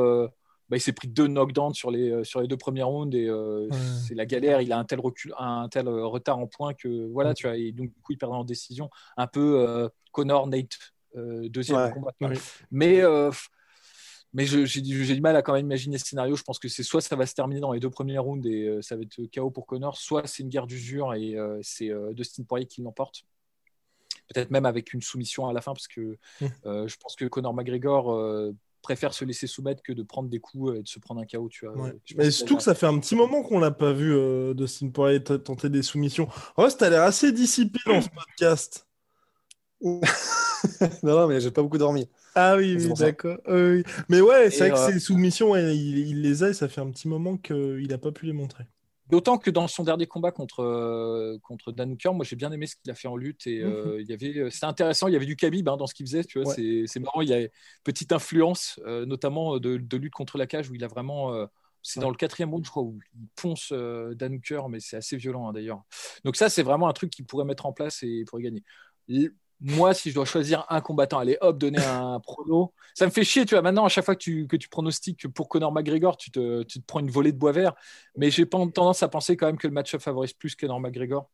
bah, 0.71 0.77
il 0.77 0.81
s'est 0.81 0.93
pris 0.93 1.09
deux 1.09 1.27
knockdowns 1.27 1.75
sur 1.75 1.91
les, 1.91 2.11
euh, 2.11 2.25
sur 2.25 2.41
les 2.41 2.47
deux 2.47 2.57
premières 2.57 2.87
rounds 2.87 3.17
et 3.17 3.27
euh, 3.27 3.69
c'est 4.07 4.15
la 4.15 4.25
galère. 4.25 4.61
Il 4.61 4.73
a 4.73 4.79
un 4.79 4.85
tel, 4.85 5.01
recul, 5.01 5.35
un 5.37 5.69
tel 5.69 5.89
euh, 5.89 6.07
retard 6.07 6.39
en 6.39 6.47
point 6.47 6.75
que 6.75 7.11
voilà, 7.11 7.35
tu 7.35 7.49
vois, 7.49 7.57
et 7.57 7.73
donc 7.73 7.93
du 7.93 8.01
coup, 8.01 8.13
il 8.13 8.19
perd 8.19 8.33
en 8.33 8.45
décision. 8.45 8.89
Un 9.17 9.27
peu 9.27 9.91
Connor, 10.13 10.47
Nate, 10.47 10.79
deuxième 11.15 11.93
combat. 11.93 12.13
Mais 12.71 13.03
mais 14.33 14.47
j'ai 14.47 14.81
du 14.81 15.21
mal 15.21 15.35
à 15.35 15.43
quand 15.43 15.55
même 15.55 15.67
imaginer 15.67 15.99
ce 15.99 16.07
scénario. 16.07 16.37
Je 16.37 16.45
pense 16.45 16.61
que 16.61 16.69
c'est 16.69 16.85
soit 16.85 17.01
ça 17.01 17.17
va 17.17 17.27
se 17.27 17.35
terminer 17.35 17.61
dans 17.61 17.73
les 17.73 17.81
deux 17.81 17.91
premières 17.91 18.23
rounds 18.23 18.49
et 18.49 18.79
ça 18.81 18.95
va 18.95 19.03
être 19.03 19.21
chaos 19.33 19.51
pour 19.51 19.67
Connor, 19.67 19.97
soit 19.97 20.29
c'est 20.29 20.45
une 20.45 20.49
guerre 20.49 20.69
d'usure 20.69 21.15
et 21.15 21.37
c'est 21.63 21.91
Dustin 22.13 22.45
Poirier 22.45 22.67
qui 22.67 22.81
l'emporte. 22.83 23.25
Peut-être 24.33 24.53
même 24.53 24.67
avec 24.67 24.93
une 24.93 25.03
soumission 25.03 25.49
à 25.49 25.53
la 25.53 25.61
fin, 25.61 25.73
parce 25.73 25.89
que 25.89 26.17
mmh. 26.41 26.47
je 26.65 26.97
pense 26.99 27.17
que 27.17 27.25
Connor 27.25 27.53
McGregor 27.55 28.53
préfère 28.83 29.14
se 29.14 29.25
laisser 29.25 29.47
soumettre 29.47 29.83
que 29.83 29.93
de 29.93 30.03
prendre 30.03 30.29
des 30.29 30.40
coups 30.40 30.77
et 30.77 30.83
de 30.83 30.88
se 30.88 30.99
prendre 30.99 31.21
un 31.21 31.27
KO. 31.27 31.49
Tu 31.49 31.66
vois. 31.66 31.90
Mais 32.16 32.31
surtout 32.31 32.57
que 32.57 32.62
ça 32.62 32.75
fait 32.75 32.87
un 32.87 32.99
petit 32.99 33.14
moment 33.14 33.43
qu'on 33.43 33.59
l'a 33.59 33.71
pas 33.71 33.93
vu 33.93 34.12
euh, 34.14 34.55
Dustin 34.55 34.88
Poirier 34.88 35.23
tenter 35.23 35.69
des 35.69 35.83
soumissions. 35.83 36.29
En 36.57 36.62
vrai, 36.62 36.73
t'as 36.77 36.90
l'air 36.90 37.03
assez 37.03 37.33
dissipé 37.33 37.79
dans 37.87 38.01
ce 38.01 38.09
podcast. 38.37 38.87
non, 39.83 40.01
non, 41.03 41.27
mais 41.27 41.40
j'ai 41.40 41.51
pas 41.51 41.62
beaucoup 41.62 41.79
dormi. 41.79 42.07
Ah 42.35 42.57
oui, 42.57 42.77
d'accord. 42.95 43.38
Mais 44.09 44.21
ouais, 44.21 44.51
c'est 44.51 44.69
vrai 44.69 44.71
que 44.71 44.77
euh, 44.77 44.93
ces 44.93 45.01
soumissions, 45.01 45.57
il, 45.57 46.21
les 46.23 46.43
a 46.45 46.51
et 46.51 46.55
ça 46.55 46.69
fait 46.69 46.81
un 46.81 46.90
petit 46.90 47.09
moment 47.09 47.37
qu'il 47.37 47.88
n'a 47.88 47.99
pas 47.99 48.12
pu 48.12 48.27
les 48.27 48.33
montrer. 48.33 48.64
D'autant 49.11 49.38
que 49.38 49.51
dans 49.51 49.66
son 49.66 49.85
dernier 49.85 50.07
combat 50.07 50.31
contre, 50.31 50.62
euh, 50.62 51.38
contre 51.42 51.73
Dan 51.73 51.92
Hooker, 51.92 52.14
moi 52.14 52.25
j'ai 52.25 52.37
bien 52.37 52.53
aimé 52.53 52.66
ce 52.66 52.77
qu'il 52.77 52.90
a 52.90 52.94
fait 52.94 53.09
en 53.09 53.16
lutte 53.16 53.46
et 53.46 53.61
euh, 53.61 53.94
mhm. 53.94 54.01
il 54.01 54.09
y 54.09 54.12
avait, 54.12 54.38
euh, 54.38 54.51
c'était 54.51 54.66
intéressant. 54.66 55.09
Il 55.09 55.12
y 55.12 55.16
avait 55.16 55.27
du 55.27 55.37
Khabib 55.37 55.68
hein, 55.68 55.77
dans 55.77 55.87
ce 55.87 55.94
qu'il 55.94 56.07
faisait. 56.07 56.25
Tu 56.25 56.40
vois, 56.40 56.55
c'est, 56.55 57.01
marrant. 57.01 57.20
Il 57.20 57.29
y 57.29 57.33
a 57.33 57.40
une 57.40 57.49
petite 57.85 58.12
influence, 58.12 58.81
notamment 58.87 59.59
de, 59.59 59.77
de, 59.77 59.96
lutte 59.96 60.12
contre 60.12 60.38
la 60.38 60.46
cage 60.46 60.70
où 60.70 60.75
il 60.75 60.85
a 60.85 60.88
vraiment. 60.88 61.35
c'est 61.83 62.01
dans 62.01 62.11
le 62.11 62.16
quatrième 62.16 62.51
round, 62.51 62.64
je 62.64 62.70
crois, 62.70 62.83
où 62.83 62.99
il 63.14 63.27
ponce 63.37 63.73
Dan 63.73 64.35
Hooker, 64.35 64.68
mais 64.68 64.81
c'est 64.81 64.96
assez 64.96 65.16
violent 65.16 65.49
hein, 65.49 65.53
d'ailleurs. 65.53 65.83
Donc 66.25 66.37
ça, 66.37 66.49
c'est 66.49 66.62
vraiment 66.62 66.88
un 66.88 66.92
truc 66.92 67.11
qu'il 67.11 67.27
pourrait 67.27 67.44
mettre 67.44 67.66
en 67.66 67.73
place 67.73 68.03
et 68.03 68.25
pourrait 68.27 68.42
gagner 68.42 68.62
moi, 69.61 69.92
si 69.92 70.09
je 70.11 70.14
dois 70.14 70.25
choisir 70.25 70.64
un 70.70 70.81
combattant, 70.81 71.18
allez 71.18 71.37
hop, 71.40 71.59
donner 71.59 71.85
un 71.85 72.18
prono, 72.20 72.73
ça 72.94 73.05
me 73.05 73.11
fait 73.11 73.25
chier, 73.25 73.44
tu 73.44 73.55
vois. 73.55 73.62
Maintenant, 73.62 73.85
à 73.85 73.88
chaque 73.88 74.05
fois 74.05 74.14
que 74.14 74.23
tu, 74.23 74.46
que 74.46 74.57
tu 74.57 74.68
pronostiques 74.68 75.29
pour 75.29 75.49
Conor 75.49 75.70
McGregor, 75.70 76.16
tu 76.16 76.31
te, 76.31 76.64
prends 76.87 77.01
une 77.01 77.11
volée 77.11 77.33
de 77.33 77.37
bois 77.38 77.53
vert. 77.53 77.75
Mais 78.16 78.31
j'ai 78.31 78.49
tendance 78.49 79.03
à 79.03 79.09
penser 79.09 79.37
quand 79.37 79.46
même 79.46 79.59
que 79.59 79.66
le 79.66 79.75
match-up 79.75 80.01
favorise 80.01 80.33
plus 80.33 80.55
Conor 80.57 80.81
McGregor 80.81 81.29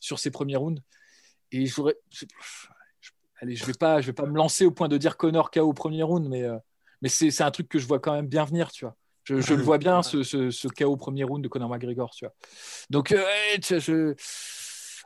sur 0.00 0.18
ses 0.18 0.30
premiers 0.30 0.56
rounds. 0.56 0.82
Et 1.52 1.66
j'aurais. 1.66 1.96
Allez, 3.40 3.54
je 3.54 3.66
vais 3.66 3.74
pas, 3.74 4.00
je 4.00 4.06
vais 4.06 4.14
pas 4.14 4.24
me 4.24 4.36
lancer 4.36 4.64
au 4.64 4.70
point 4.70 4.88
de 4.88 4.96
dire 4.96 5.18
Conor 5.18 5.50
KO 5.50 5.60
au 5.60 5.74
premier 5.74 6.02
round, 6.02 6.26
mais, 6.28 6.44
euh, 6.44 6.56
c'est 7.06 7.42
un 7.42 7.50
truc 7.50 7.68
que 7.68 7.78
je 7.78 7.86
vois 7.86 8.00
quand 8.00 8.14
même 8.14 8.26
bien 8.26 8.44
venir, 8.44 8.72
tu 8.72 8.86
vois. 8.86 8.96
Je, 9.24 9.34
le 9.34 9.62
vois 9.62 9.76
bien, 9.76 10.02
ce, 10.02 10.22
ce, 10.22 10.50
ce, 10.50 10.68
KO 10.68 10.84
au 10.86 10.96
premier 10.96 11.24
round 11.24 11.42
de 11.42 11.48
Conor 11.48 11.68
McGregor, 11.68 12.10
tu 12.10 12.24
vois. 12.24 12.34
Donc, 12.90 13.12
euh, 13.12 13.22
je 13.60 14.14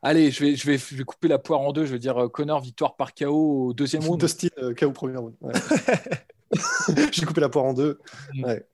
Allez, 0.02 0.30
je 0.30 0.44
vais, 0.44 0.56
je, 0.56 0.66
vais, 0.66 0.78
je 0.78 0.96
vais 0.96 1.04
couper 1.04 1.28
la 1.28 1.38
poire 1.38 1.60
en 1.60 1.72
deux. 1.72 1.84
Je 1.84 1.92
vais 1.92 1.98
dire 1.98 2.16
euh, 2.18 2.28
Connor, 2.28 2.60
victoire 2.60 2.96
par 2.96 3.14
KO 3.14 3.66
au 3.68 3.72
deuxième 3.74 4.02
round. 4.02 4.20
Dustin, 4.20 4.48
euh, 4.58 4.74
KO 4.74 4.86
au 4.86 4.92
premier 4.92 5.16
round. 5.16 5.34
J'ai 7.12 7.26
coupé 7.26 7.40
la 7.40 7.48
poire 7.48 7.66
en 7.66 7.74
deux. 7.74 7.98
Mm. 8.34 8.44
Ouais. 8.44 8.66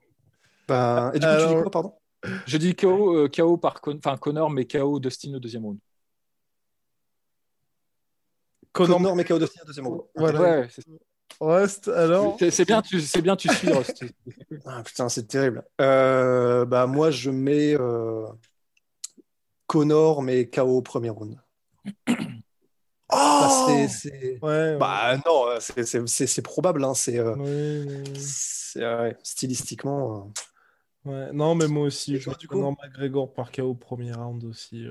Ben, 0.67 1.11
et 1.13 1.19
du 1.19 1.25
coup, 1.25 1.33
tu 1.39 1.47
dis 1.47 1.61
quoi, 1.61 1.71
pardon? 1.71 1.93
Je 2.45 2.57
dis 2.57 2.75
KO, 2.75 3.15
euh, 3.15 3.29
KO 3.29 3.57
par 3.57 3.79
enfin, 3.85 4.17
Connor, 4.17 4.49
mais 4.49 4.65
KO 4.65 4.99
Dustin 4.99 5.33
au 5.33 5.39
deuxième 5.39 5.65
round. 5.65 5.79
Conor 8.73 9.15
mais 9.15 9.23
KO 9.23 9.39
Dustin 9.39 9.61
deuxième 9.65 9.87
round. 9.87 10.01
Voilà. 10.15 10.39
Ouais, 10.39 10.67
Rust, 11.39 11.87
alors 11.87 12.37
C'est 12.39 12.65
bien, 12.65 12.81
tu, 12.81 12.99
c'est 13.01 13.21
bien, 13.21 13.35
tu 13.35 13.49
suis 13.49 13.71
Rust. 13.71 14.03
ah, 14.65 14.81
putain, 14.83 15.09
c'est 15.09 15.27
terrible. 15.27 15.63
Euh, 15.81 16.65
bah, 16.65 16.87
moi, 16.87 17.11
je 17.11 17.29
mets 17.29 17.75
euh, 17.75 18.25
Connor, 19.67 20.21
mais 20.21 20.49
KO 20.49 20.77
au 20.77 20.81
premier 20.81 21.09
round. 21.09 21.39
Oh 22.07 22.13
bah, 23.09 23.87
c'est, 23.89 24.39
ouais, 24.41 24.77
bah 24.77 25.17
non, 25.25 25.45
c'est, 25.59 26.41
probable. 26.41 26.83
Hein, 26.83 26.93
c'est, 26.93 27.19
euh, 27.19 29.13
stylistiquement. 29.23 30.31
Ouais, 31.05 31.31
non, 31.31 31.55
mais 31.55 31.67
moi 31.67 31.83
aussi. 31.83 32.17
Je 32.17 32.29
du 32.31 32.47
coup, 32.47 32.75
McGregor 32.81 33.33
par 33.33 33.51
KO 33.51 33.63
au 33.63 33.75
premier 33.75 34.11
round 34.13 34.43
aussi. 34.43 34.87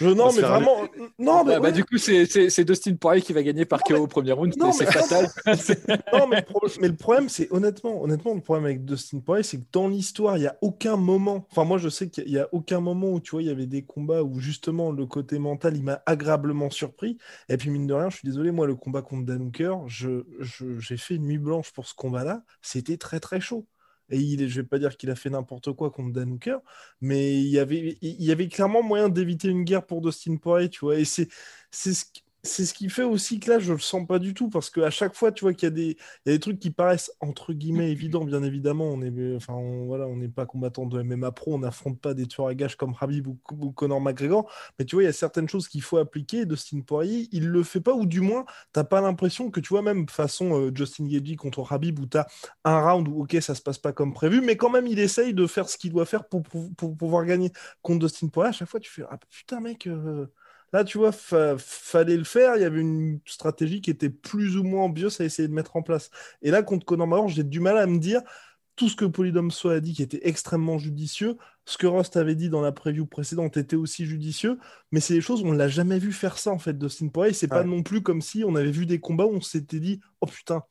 Non, 0.00 0.32
mais 0.32 0.42
vraiment. 0.42 0.82
Non, 1.18 1.44
mais 1.44 1.60
bah, 1.60 1.70
du 1.70 1.84
coup, 1.84 1.98
c'est 1.98 2.64
Dustin 2.64 2.94
Poirier 2.94 3.22
qui 3.22 3.32
va 3.32 3.42
gagner 3.42 3.64
par 3.64 3.82
KO 3.82 3.96
au 3.96 4.06
premier 4.06 4.32
round. 4.32 4.54
C'est 4.72 4.90
fatal. 4.90 5.28
non, 6.12 6.26
mais, 6.26 6.44
le 6.88 6.96
problème, 6.96 7.28
c'est 7.28 7.50
honnêtement, 7.52 8.02
honnêtement, 8.02 8.34
le 8.34 8.40
problème 8.40 8.64
avec 8.64 8.84
Dustin 8.84 9.20
Poirier, 9.20 9.42
c'est 9.42 9.58
que 9.58 9.66
dans 9.72 9.88
l'histoire, 9.88 10.36
il 10.36 10.40
n'y 10.40 10.46
a 10.46 10.56
aucun 10.60 10.96
moment. 10.96 11.46
Enfin, 11.50 11.64
moi, 11.64 11.78
je 11.78 11.88
sais 11.88 12.08
qu'il 12.08 12.26
n'y 12.26 12.38
a, 12.38 12.48
aucun 12.52 12.80
moment 12.80 13.10
où 13.12 13.20
tu 13.20 13.32
vois, 13.32 13.42
il 13.42 13.48
y 13.48 13.50
avait 13.50 13.66
des 13.66 13.82
combats 13.82 14.22
où 14.22 14.38
justement 14.40 14.92
le 14.92 15.06
côté 15.06 15.38
mental, 15.38 15.76
il 15.76 15.84
m'a 15.84 16.02
agréablement 16.06 16.70
surpris. 16.70 17.18
Et 17.48 17.56
puis, 17.56 17.70
mine 17.70 17.86
de 17.86 17.94
rien, 17.94 18.10
je 18.10 18.16
suis 18.16 18.26
désolé, 18.26 18.50
moi, 18.50 18.66
le 18.66 18.74
combat 18.74 19.02
contre 19.02 19.26
Dan 19.26 19.42
Hooker, 19.42 19.76
j'ai 19.86 20.20
je, 20.40 20.96
fait 20.96 21.16
une 21.16 21.26
nuit 21.26 21.38
blanche 21.38 21.72
pour 21.72 21.86
ce 21.86 21.94
combat-là. 21.94 22.42
C'était 22.62 22.96
très, 22.96 23.20
très 23.20 23.40
chaud. 23.40 23.66
Et 24.10 24.18
il, 24.18 24.48
je 24.48 24.60
vais 24.60 24.66
pas 24.66 24.78
dire 24.78 24.96
qu'il 24.96 25.10
a 25.10 25.14
fait 25.16 25.30
n'importe 25.30 25.72
quoi 25.72 25.90
contre 25.90 26.12
Dan 26.12 26.32
Hooker, 26.32 26.58
mais 27.00 27.34
il 27.40 27.48
y 27.48 27.58
avait, 27.58 27.98
il 28.02 28.22
y 28.24 28.32
avait 28.32 28.48
clairement 28.48 28.82
moyen 28.82 29.08
d'éviter 29.08 29.48
une 29.48 29.64
guerre 29.64 29.86
pour 29.86 30.00
Dustin 30.02 30.36
Poirier, 30.36 30.68
tu 30.68 30.80
vois. 30.80 30.98
Et 30.98 31.04
c'est, 31.04 31.28
c'est 31.70 31.94
ce 31.94 32.04
c'est 32.42 32.64
ce 32.64 32.72
qui 32.72 32.88
fait 32.88 33.02
aussi 33.02 33.38
que 33.38 33.50
là, 33.50 33.58
je 33.58 33.72
le 33.72 33.78
sens 33.78 34.06
pas 34.06 34.18
du 34.18 34.32
tout, 34.32 34.48
parce 34.48 34.70
qu'à 34.70 34.90
chaque 34.90 35.14
fois, 35.14 35.30
tu 35.30 35.44
vois 35.44 35.52
qu'il 35.52 35.66
y, 35.66 35.72
a 35.72 35.74
des, 35.74 35.96
y 36.26 36.30
a 36.30 36.32
des 36.32 36.40
trucs 36.40 36.58
qui 36.58 36.70
paraissent 36.70 37.12
entre 37.20 37.52
guillemets 37.52 37.90
évidents, 37.92 38.24
bien 38.24 38.42
évidemment. 38.42 38.86
On 38.86 39.02
est, 39.02 39.36
enfin, 39.36 39.54
voilà, 39.86 40.06
on 40.06 40.16
n'est 40.16 40.28
pas 40.28 40.46
combattant 40.46 40.86
de 40.86 41.02
MMA 41.02 41.32
pro, 41.32 41.54
on 41.54 41.58
n'affronte 41.58 42.00
pas 42.00 42.14
des 42.14 42.26
tueurs 42.26 42.46
à 42.48 42.54
gages 42.54 42.76
comme 42.76 42.94
Habib 42.98 43.26
ou, 43.26 43.38
Conor 43.72 44.00
McGregor, 44.00 44.50
mais 44.78 44.84
tu 44.84 44.96
vois, 44.96 45.02
il 45.02 45.06
y 45.06 45.08
a 45.08 45.12
certaines 45.12 45.48
choses 45.48 45.68
qu'il 45.68 45.82
faut 45.82 45.98
appliquer. 45.98 46.46
Dustin 46.46 46.80
Poirier, 46.80 47.28
il 47.32 47.48
le 47.48 47.62
fait 47.62 47.80
pas, 47.80 47.94
ou 47.94 48.06
du 48.06 48.20
moins, 48.20 48.44
t'as 48.72 48.84
pas 48.84 49.00
l'impression 49.00 49.50
que 49.50 49.60
tu 49.60 49.68
vois, 49.68 49.82
même 49.82 50.08
façon 50.08 50.58
euh, 50.58 50.70
Justin 50.74 51.06
Gagey 51.06 51.36
contre 51.36 51.70
Habib, 51.72 51.98
où 51.98 52.06
tu 52.06 52.16
as 52.16 52.26
un 52.64 52.80
round 52.80 53.08
où, 53.08 53.22
ok, 53.22 53.36
ça 53.40 53.54
se 53.54 53.62
passe 53.62 53.78
pas 53.78 53.92
comme 53.92 54.14
prévu, 54.14 54.40
mais 54.40 54.56
quand 54.56 54.70
même, 54.70 54.86
il 54.86 54.98
essaye 54.98 55.34
de 55.34 55.46
faire 55.46 55.68
ce 55.68 55.76
qu'il 55.76 55.92
doit 55.92 56.06
faire 56.06 56.24
pour, 56.26 56.42
pour, 56.42 56.96
pouvoir 56.96 57.24
gagner 57.26 57.52
contre 57.82 58.06
Dustin 58.06 58.28
Poirier. 58.28 58.50
À 58.50 58.52
chaque 58.52 58.68
fois, 58.68 58.80
tu 58.80 58.90
fais, 58.90 59.02
ah 59.10 59.18
putain, 59.30 59.60
mec. 59.60 59.86
Euh, 59.86 60.26
Là, 60.72 60.84
tu 60.84 60.98
vois, 60.98 61.12
fallait 61.12 62.16
le 62.16 62.24
faire. 62.24 62.56
Il 62.56 62.62
y 62.62 62.64
avait 62.64 62.80
une 62.80 63.20
stratégie 63.26 63.80
qui 63.80 63.90
était 63.90 64.10
plus 64.10 64.56
ou 64.56 64.62
moins 64.62 64.84
ambitieuse 64.84 65.20
à 65.20 65.24
essayer 65.24 65.48
de 65.48 65.52
mettre 65.54 65.76
en 65.76 65.82
place. 65.82 66.10
Et 66.42 66.50
là, 66.50 66.62
contre 66.62 66.86
Conor 66.86 67.06
McGregor, 67.06 67.28
j'ai 67.28 67.44
du 67.44 67.60
mal 67.60 67.76
à 67.76 67.86
me 67.86 67.98
dire 67.98 68.22
tout 68.76 68.88
ce 68.88 68.96
que 68.96 69.04
Polydomso 69.04 69.68
a 69.68 69.80
dit 69.80 69.92
qui 69.92 70.02
était 70.02 70.26
extrêmement 70.26 70.78
judicieux, 70.78 71.36
ce 71.66 71.76
que 71.76 71.86
Rost 71.86 72.16
avait 72.16 72.34
dit 72.34 72.48
dans 72.48 72.62
la 72.62 72.72
preview 72.72 73.04
précédente 73.04 73.58
était 73.58 73.76
aussi 73.76 74.06
judicieux, 74.06 74.58
mais 74.90 75.00
c'est 75.00 75.12
des 75.12 75.20
choses 75.20 75.42
on 75.44 75.52
l'a 75.52 75.68
jamais 75.68 75.98
vu 75.98 76.12
faire 76.12 76.38
ça 76.38 76.50
en 76.50 76.58
fait. 76.58 76.78
Dustin 76.78 77.08
Poirier, 77.08 77.34
c'est 77.34 77.46
pas 77.46 77.62
non 77.62 77.82
plus 77.82 78.02
comme 78.02 78.22
si 78.22 78.42
on 78.42 78.54
avait 78.54 78.70
vu 78.70 78.86
des 78.86 78.98
combats 78.98 79.26
où 79.26 79.34
on 79.34 79.40
s'était 79.42 79.80
dit 79.80 80.00
oh 80.22 80.26
putain 80.26 80.62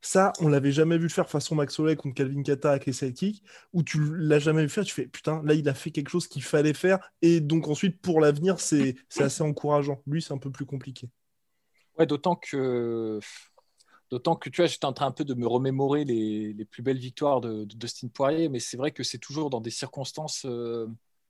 ça, 0.00 0.32
on 0.40 0.48
l'avait 0.48 0.72
jamais 0.72 0.98
vu 0.98 1.08
faire 1.08 1.28
façon 1.28 1.54
Max 1.54 1.78
Holloway 1.78 1.96
contre 1.96 2.14
Calvin 2.14 2.42
Kata 2.42 2.70
avec 2.70 2.86
les 2.86 2.92
sidekicks, 2.92 3.42
où 3.72 3.82
tu 3.82 3.98
l'as 4.16 4.38
jamais 4.38 4.62
vu 4.62 4.68
faire, 4.68 4.84
tu 4.84 4.94
fais 4.94 5.06
putain, 5.06 5.42
là 5.44 5.54
il 5.54 5.68
a 5.68 5.74
fait 5.74 5.90
quelque 5.90 6.10
chose 6.10 6.28
qu'il 6.28 6.42
fallait 6.42 6.74
faire, 6.74 6.98
et 7.22 7.40
donc 7.40 7.68
ensuite 7.68 8.00
pour 8.00 8.20
l'avenir, 8.20 8.60
c'est 8.60 8.96
assez 9.18 9.42
encourageant. 9.42 10.02
Lui, 10.06 10.22
c'est 10.22 10.32
un 10.32 10.38
peu 10.38 10.50
plus 10.50 10.66
compliqué. 10.66 11.10
Ouais, 11.98 12.06
d'autant 12.06 12.36
que. 12.36 13.20
D'autant 14.10 14.36
que 14.36 14.48
tu 14.48 14.60
vois, 14.60 14.66
j'étais 14.66 14.84
en 14.84 14.92
train 14.92 15.06
un 15.06 15.12
peu 15.12 15.24
de 15.24 15.34
me 15.34 15.48
remémorer 15.48 16.04
les, 16.04 16.64
plus 16.66 16.82
belles 16.82 16.98
victoires 16.98 17.40
de, 17.40 17.64
Dustin 17.64 18.06
Poirier, 18.06 18.48
mais 18.48 18.60
c'est 18.60 18.76
vrai 18.76 18.92
que 18.92 19.02
c'est 19.02 19.18
toujours 19.18 19.50
dans 19.50 19.60
des 19.60 19.70
circonstances. 19.70 20.44
Euh, 20.44 20.86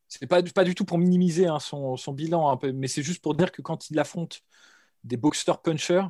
c'est 0.09 0.27
pas, 0.27 0.43
du 0.43 0.75
tout 0.75 0.85
pour 0.85 0.99
minimiser 0.99 1.47
hein, 1.47 1.59
son, 1.59 1.97
bilan, 2.13 2.55
peu, 2.59 2.73
mais 2.73 2.87
c'est 2.87 3.03
juste 3.03 3.23
pour 3.23 3.35
dire 3.35 3.51
que 3.51 3.63
quand 3.63 3.89
il 3.91 3.99
affronte 3.99 4.43
des 5.05 5.17
boxeurs 5.17 5.63
punchers, 5.63 6.07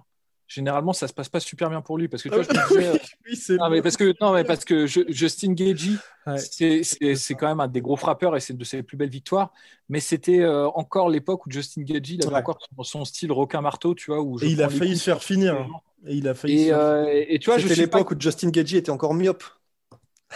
généralement 0.49 0.93
ça 0.93 1.09
se 1.09 1.13
passe 1.13 1.29
pas 1.29 1.41
super 1.41 1.71
bien 1.71 1.81
pour 1.81 1.99
lui 1.99 2.09
parce 2.09 2.23
que 2.23 2.29
tu 2.29 2.35
vois, 2.35 2.45
je 2.45 2.75
me 2.75 3.31
disais, 3.31 3.57
non, 3.59 3.71
mais 3.71 3.83
parce 3.83 3.97
que 3.97 4.15
non 4.21 4.33
mais 4.33 4.45
parce 4.45 4.65
que 4.65 4.87
Justin 4.87 5.55
Gagey 5.55 5.93
c'est 6.37 7.35
quand 7.35 7.49
même 7.49 7.61
un 7.61 7.69
des 7.69 7.81
gros 7.81 7.97
frappeurs 7.97 8.37
et 8.37 8.41
c'est 8.41 8.53
une 8.53 8.59
de 8.59 8.65
ses 8.65 8.83
plus 8.83 8.97
belles 8.97 9.11
victoires 9.11 9.53
mais 9.89 10.01
c'était 10.01 10.41
euh, 10.41 10.69
encore 10.69 11.09
l'époque 11.09 11.47
où 11.47 11.51
Justin 11.51 11.83
Gagey 11.83 12.15
il 12.15 12.27
avait 12.27 12.37
encore 12.37 12.59
son, 12.83 13.05
style 13.05 13.33
requin 13.33 13.61
marteau 13.61 13.95
tu 13.95 14.11
vois 14.11 14.21
où 14.21 14.41
et 14.43 14.47
il 14.47 14.63
a 14.63 14.69
failli 14.69 14.97
se 14.97 15.05
faire 15.05 15.23
finir. 15.23 15.67
et 16.07 16.15
il 16.15 16.29
a 16.29 16.35
failli 16.35 16.69
et, 16.69 16.73
euh, 16.73 17.25
et 17.29 17.39
tu 17.39 17.51
vois 17.51 17.59
c'était 17.59 17.75
l'époque 17.75 18.11
où 18.13 18.15
Justin 18.19 18.51
Gagey 18.51 18.79
était 18.79 18.91
encore 18.91 19.15
myope. 19.15 19.45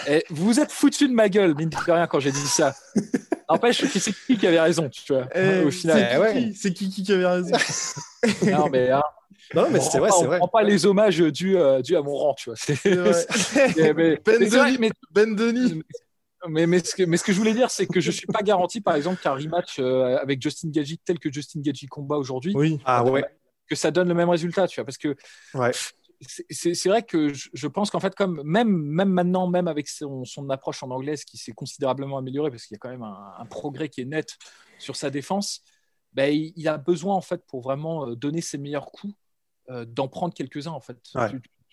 Et 0.06 0.24
vous 0.30 0.44
vous 0.46 0.60
êtes 0.60 0.70
foutu 0.70 1.08
de 1.08 1.12
ma 1.12 1.28
gueule 1.28 1.54
mine 1.54 1.68
de 1.68 1.76
rien 1.76 2.06
quand 2.06 2.20
j'ai 2.20 2.30
dit 2.30 2.38
ça. 2.38 2.74
N'empêche 3.48 3.80
que 3.80 3.98
c'est 3.98 4.12
qui 4.12 4.38
qui 4.38 4.46
avait 4.46 4.60
raison, 4.60 4.88
tu 4.88 5.12
vois, 5.12 5.26
eh, 5.34 5.64
au 5.64 5.70
final. 5.70 6.52
C'est 6.54 6.72
qui, 6.72 6.88
qui, 6.88 7.02
qui 7.02 7.12
avait 7.12 7.26
raison? 7.26 7.56
Non, 8.46 8.68
mais 8.70 8.90
hein, 8.90 9.02
non, 9.54 9.70
mais 9.70 9.80
c'est 9.80 9.98
vrai, 9.98 10.10
c'est 10.10 10.24
vrai. 10.24 10.38
prend 10.38 10.48
pas 10.48 10.62
les 10.62 10.86
hommages 10.86 11.18
dus, 11.18 11.56
euh, 11.56 11.80
à 11.80 12.02
mon 12.02 12.14
rang, 12.14 12.34
tu 12.34 12.50
vois. 12.50 12.58
ben, 15.12 15.34
Denis, 15.34 15.82
Mais, 16.48 16.66
mais, 16.66 16.78
ce 16.80 16.94
que, 16.94 17.02
mais, 17.02 17.16
ce 17.16 17.24
que, 17.24 17.32
je 17.32 17.38
voulais 17.38 17.52
dire, 17.52 17.70
c'est 17.70 17.86
que 17.86 18.00
je 18.00 18.10
suis 18.10 18.26
pas 18.26 18.42
garanti, 18.42 18.80
par 18.80 18.94
exemple, 18.94 19.20
qu'un 19.20 19.34
rematch 19.34 19.78
euh, 19.78 20.16
avec 20.18 20.40
Justin 20.40 20.70
Gagey, 20.70 20.96
tel 21.04 21.18
que 21.18 21.32
Justin 21.32 21.60
Gagey 21.60 21.86
combat 21.86 22.16
aujourd'hui, 22.16 22.52
oui. 22.54 22.80
ah, 22.84 23.04
ouais. 23.04 23.24
que 23.68 23.74
ça 23.74 23.90
donne 23.90 24.08
le 24.08 24.14
même 24.14 24.28
résultat, 24.28 24.66
tu 24.66 24.76
vois. 24.76 24.84
Parce 24.84 24.98
que 24.98 25.16
ouais. 25.54 25.72
c'est 26.48 26.88
vrai 26.88 27.02
que 27.02 27.32
je, 27.34 27.66
pense 27.66 27.90
qu'en 27.90 28.00
fait, 28.00 28.14
comme 28.14 28.42
même, 28.44 28.70
même 28.70 29.10
maintenant, 29.10 29.48
même 29.48 29.68
avec 29.68 29.88
son, 29.88 30.24
son 30.24 30.48
approche 30.48 30.82
en 30.82 30.90
anglaise 30.90 31.24
qui 31.24 31.36
s'est 31.36 31.52
considérablement 31.52 32.18
améliorée, 32.18 32.50
parce 32.50 32.66
qu'il 32.66 32.74
y 32.74 32.78
a 32.78 32.78
quand 32.78 32.90
même 32.90 33.02
un, 33.02 33.34
un, 33.38 33.46
progrès 33.46 33.88
qui 33.88 34.00
est 34.00 34.06
net 34.06 34.38
sur 34.78 34.96
sa 34.96 35.10
défense, 35.10 35.62
ben, 36.12 36.32
il, 36.32 36.52
il, 36.56 36.68
a 36.68 36.78
besoin, 36.78 37.14
en 37.14 37.20
fait, 37.20 37.44
pour 37.46 37.60
vraiment 37.60 38.08
euh, 38.08 38.16
donner 38.16 38.40
ses 38.40 38.58
meilleurs 38.58 38.86
coups, 38.86 39.14
euh, 39.70 39.84
d'en 39.84 40.08
prendre 40.08 40.34
quelques-uns 40.34 40.72
en 40.72 40.80
fait. 40.80 40.98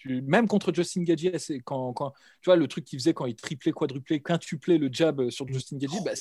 même 0.06 0.48
contre 0.48 0.74
Justin 0.74 1.04
Gagey, 1.04 1.32
quand, 1.66 1.94
quand, 1.94 2.12
tu 2.42 2.46
vois 2.46 2.56
le 2.56 2.68
truc 2.68 2.86
qu'il 2.86 3.00
faisait 3.00 3.14
quand 3.14 3.26
il 3.26 3.36
triplait, 3.36 3.72
quadruplait, 3.72 4.20
quintuplait 4.20 4.78
le 4.78 4.90
jab 4.92 5.30
sur 5.30 5.48
Justin 5.48 5.78
Gagey, 5.78 5.98
bah, 6.06 6.12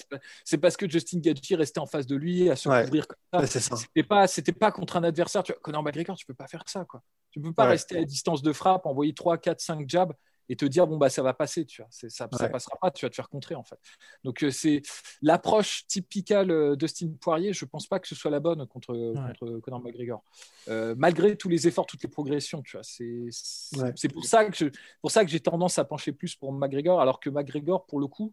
c'est 0.45 0.59
parce 0.59 0.77
que 0.77 0.89
Justin 0.89 1.21
Gagey 1.21 1.55
restait 1.55 1.79
en 1.79 1.87
face 1.87 2.07
de 2.07 2.17
lui 2.17 2.51
à 2.51 2.57
se 2.57 2.69
couvrir 2.69 3.07
comme 3.07 3.47
ça. 3.47 3.77
c'était 3.77 4.03
pas, 4.03 4.27
c'était 4.27 4.53
pas 4.53 4.73
contre 4.73 4.97
un 4.97 5.05
adversaire. 5.05 5.43
Tu 5.43 5.53
vois, 5.53 5.61
Conor 5.61 5.83
McGregor, 5.83 6.17
tu 6.17 6.27
peux 6.27 6.35
pas 6.35 6.49
faire 6.49 6.65
ça 6.67 6.85
quoi. 6.85 7.03
Tu 7.31 7.41
peux 7.41 7.53
pas 7.53 7.67
rester 7.67 7.99
à 7.99 8.05
distance 8.05 8.43
de 8.43 8.53
frappe, 8.53 8.87
envoyer 8.87 9.13
3, 9.13 9.37
4, 9.39 9.61
5 9.61 9.89
jabs 9.89 10.13
et 10.49 10.57
te 10.57 10.65
dire 10.65 10.87
bon 10.87 10.97
bah 10.97 11.09
ça 11.09 11.23
va 11.23 11.35
passer 11.35 11.65
tu 11.65 11.83
vois 11.83 11.89
ça, 11.91 12.09
ça 12.09 12.49
passera 12.49 12.77
pas 12.81 12.91
tu 12.91 13.05
vas 13.05 13.11
te 13.11 13.15
faire 13.15 13.29
contrer 13.29 13.55
en 13.55 13.65
fait 13.65 13.79
donc 14.25 14.43
euh, 14.43 14.51
c'est 14.51 14.83
l'approche 15.23 15.87
typicale 15.87 16.51
euh, 16.51 16.77
de 16.77 16.87
Steve 16.87 17.13
Poirier 17.17 17.53
je 17.53 17.65
pense 17.65 17.87
pas 17.87 17.99
que 17.99 18.09
ce 18.09 18.15
soit 18.15 18.31
la 18.31 18.41
bonne 18.41 18.67
contre, 18.67 19.15
contre 19.15 19.59
Conor 19.61 19.83
McGregor 19.83 20.23
euh, 20.69 20.95
malgré 20.97 21.37
tous 21.37 21.49
les 21.49 21.67
efforts 21.69 21.87
toutes 21.87 22.03
les 22.03 22.09
progressions 22.09 22.63
tu 22.63 22.77
vois 22.77 22.85
c'est 22.85 23.27
c'est 23.31 24.09
pour 24.09 24.25
ça 24.25 24.45
que 24.45 24.71
pour 25.01 25.11
ça 25.11 25.25
que 25.25 25.31
j'ai 25.31 25.41
tendance 25.41 25.79
à 25.79 25.85
pencher 25.85 26.13
plus 26.13 26.35
pour 26.35 26.53
McGregor 26.53 27.01
alors 27.01 27.21
que 27.21 27.31
McGregor 27.31 27.87
pour 27.87 28.01
le 28.01 28.07
coup 28.07 28.33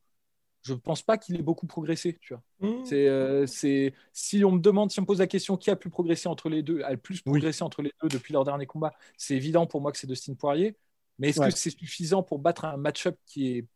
je 0.64 0.74
pense 0.74 1.02
pas 1.02 1.18
qu'il 1.18 1.36
ait 1.36 1.44
beaucoup 1.44 1.68
progressé. 1.68 2.18
Tu 2.22 2.34
vois. 2.34 2.42
Mmh. 2.62 3.46
C'est, 3.46 3.94
si 4.14 4.44
on 4.46 4.52
me 4.52 4.60
demande, 4.60 4.92
si 4.92 5.00
on 5.00 5.02
me 5.04 5.08
pose 5.08 5.20
la 5.20 5.28
question 5.28 5.58
qui 5.58 5.70
a 5.70 5.76
plus 5.76 5.90
progressé 5.90 6.30
entre 6.30 6.50
les 6.50 6.64
deux, 6.64 6.82
a 6.84 6.92
le 6.92 6.98
plus 6.98 7.22
progressé 7.22 7.64
entre 7.64 7.82
les 7.82 7.92
deux 8.02 8.08
depuis 8.08 8.34
leur 8.34 8.46
dernier 8.46 8.66
combat, 8.66 8.94
c'est 9.18 9.36
évident 9.36 9.68
pour 9.68 9.82
moi 9.82 9.92
que 9.92 9.98
c'est 9.98 10.08
Dustin 10.08 10.34
Poirier. 10.36 10.76
Mais 11.20 11.30
est-ce 11.30 11.40
que 11.40 11.52
c'est 11.52 11.70
suffisant 11.70 12.24
pour 12.24 12.40
battre 12.40 12.66
un 12.66 12.78
match-up 12.78 13.18
qui 13.26 13.58
est, 13.58 13.68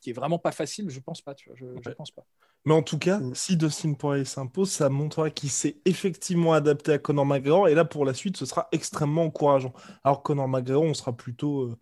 qui 0.00 0.10
est 0.10 0.14
vraiment 0.14 0.38
pas 0.38 0.52
facile? 0.52 0.88
Je 0.90 1.00
pense 1.00 1.20
pas. 1.20 1.34
Tu 1.34 1.48
vois, 1.48 1.56
je, 1.56 1.90
pense 1.90 2.10
pas. 2.10 2.24
Mais 2.64 2.74
en 2.74 2.82
tout 2.82 2.98
cas, 2.98 3.18
mm. 3.18 3.34
si 3.34 3.56
Dustin 3.56 3.94
Poirier 3.94 4.24
s'impose, 4.24 4.70
ça 4.70 4.88
montrera 4.88 5.30
qu'il 5.30 5.50
s'est 5.50 5.76
effectivement 5.84 6.52
adapté 6.52 6.92
à 6.92 6.98
Conor 6.98 7.26
McGregor. 7.26 7.68
Et 7.68 7.74
là, 7.74 7.84
pour 7.84 8.04
la 8.04 8.14
suite, 8.14 8.36
ce 8.36 8.46
sera 8.46 8.68
extrêmement 8.72 9.24
encourageant. 9.24 9.72
Alors 10.04 10.22
Conor 10.22 10.48
McGregor, 10.48 10.82
on 10.82 10.94
sera 10.94 11.12
plutôt 11.12 11.62
euh, 11.62 11.78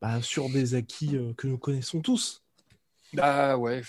bah, 0.00 0.20
sur 0.22 0.48
des 0.50 0.74
acquis 0.74 1.16
euh, 1.16 1.32
que 1.34 1.46
nous 1.46 1.58
connaissons 1.58 2.00
tous. 2.00 2.44
Ah 3.18 3.56
ouais, 3.58 3.82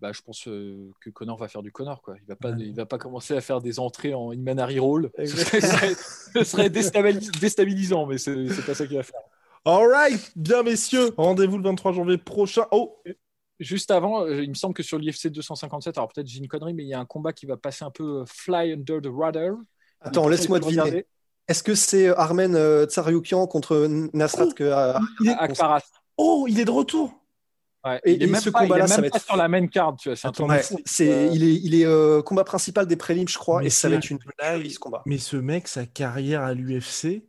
bah, 0.00 0.12
je 0.12 0.22
pense 0.22 0.48
euh, 0.48 0.90
que 1.00 1.10
Connor 1.10 1.36
va 1.36 1.48
faire 1.48 1.62
du 1.62 1.72
Connor. 1.72 2.00
Quoi. 2.02 2.16
Il 2.22 2.26
va 2.26 2.36
pas, 2.36 2.50
il 2.50 2.74
va 2.74 2.86
pas 2.86 2.98
commencer 2.98 3.36
à 3.36 3.40
faire 3.40 3.60
des 3.60 3.78
entrées 3.78 4.14
en 4.14 4.32
Inmanari 4.32 4.78
Roll. 4.78 5.10
Ce 5.18 6.44
serait, 6.44 6.70
déstabilisant, 6.70 8.06
mais 8.06 8.18
c'est 8.18 8.66
pas 8.66 8.74
ça 8.74 8.86
qu'il 8.86 8.96
va 8.96 9.02
faire. 9.02 9.20
Alright, 9.64 10.32
bien 10.36 10.62
messieurs, 10.62 11.12
rendez-vous 11.16 11.56
le 11.56 11.64
23 11.64 11.92
janvier 11.92 12.18
prochain. 12.18 12.66
Oh 12.70 12.98
Juste 13.60 13.90
avant, 13.90 14.24
euh, 14.24 14.42
il 14.42 14.50
me 14.50 14.54
semble 14.54 14.74
que 14.74 14.82
sur 14.82 14.98
l'IFC 14.98 15.28
257, 15.28 15.96
alors 15.96 16.12
peut-être 16.12 16.26
j'ai 16.26 16.38
une 16.38 16.48
connerie, 16.48 16.74
mais 16.74 16.82
il 16.82 16.88
y 16.88 16.94
a 16.94 16.98
un 17.00 17.06
combat 17.06 17.32
qui 17.32 17.46
va 17.46 17.56
passer 17.56 17.84
un 17.84 17.90
peu 17.90 18.20
euh, 18.20 18.24
fly 18.26 18.72
under 18.72 19.00
the 19.00 19.08
radar. 19.10 19.54
Attends, 20.00 20.28
laisse-moi 20.28 20.58
deviner. 20.60 21.06
Est-ce 21.46 21.62
que 21.62 21.74
c'est 21.74 22.08
euh, 22.08 22.18
Armen 22.18 22.86
Tsaryukian 22.86 23.46
contre 23.46 23.86
Nasrat 24.12 24.46
oh, 24.50 24.54
que, 24.54 24.94
il 25.20 25.30
est... 25.30 25.36
Oh, 26.16 26.46
il 26.48 26.60
est 26.60 26.64
de 26.64 26.70
retour 26.70 27.14
Ouais, 27.84 28.00
Et- 28.04 28.14
il 28.14 28.22
est 28.22 28.26
et 28.26 28.30
même 28.30 28.40
ce 28.40 28.50
pas, 28.50 28.60
il 28.60 28.64
est 28.64 28.68
combat-là, 28.68 28.86
ça 28.86 28.96
même 28.96 29.04
va 29.04 29.10
pas 29.10 29.16
être- 29.18 29.26
sur 29.26 29.36
la 29.36 29.48
main 29.48 29.66
card, 29.66 29.96
tu 29.96 30.08
vois. 30.08 30.16
C'est 30.16 30.26
Attends, 30.28 30.48
Euh, 30.50 31.30
il 31.32 31.44
est, 31.44 31.54
il 31.54 31.74
est 31.74 31.84
euh, 31.84 32.22
combat 32.22 32.44
principal 32.44 32.86
des 32.86 32.96
prélims, 32.96 33.28
je 33.28 33.36
crois, 33.36 33.60
Mais 33.60 33.66
et 33.66 33.70
ça 33.70 33.88
va 33.88 33.96
être 33.96 34.10
une 34.10 34.18
blague. 34.38 34.66
ce 34.68 34.78
combat. 34.78 35.02
Mais 35.04 35.18
ce 35.18 35.36
mec, 35.36 35.68
sa 35.68 35.84
carrière 35.84 36.42
à 36.42 36.54
l'UFC, 36.54 37.24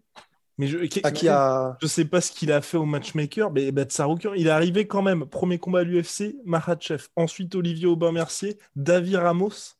mais 0.57 0.67
je, 0.67 0.77
Ah, 1.03 1.11
qui 1.11 1.27
a... 1.27 1.77
je 1.81 1.87
sais 1.87 2.05
pas 2.05 2.21
ce 2.21 2.31
qu'il 2.31 2.51
a 2.51 2.61
fait 2.61 2.77
au 2.77 2.85
matchmaker, 2.85 3.51
mais 3.51 3.71
bah, 3.71 3.83
Tsaroukian, 3.83 4.33
il 4.33 4.47
est 4.47 4.51
arrivé 4.51 4.87
quand 4.87 5.01
même. 5.01 5.25
Premier 5.25 5.57
combat 5.59 5.79
à 5.79 5.83
l'UFC, 5.83 6.35
Makhachev. 6.45 7.07
Ensuite, 7.15 7.55
Olivier 7.55 7.87
Aubin-Mercier, 7.87 8.57
David 8.75 9.15
Ramos. 9.15 9.75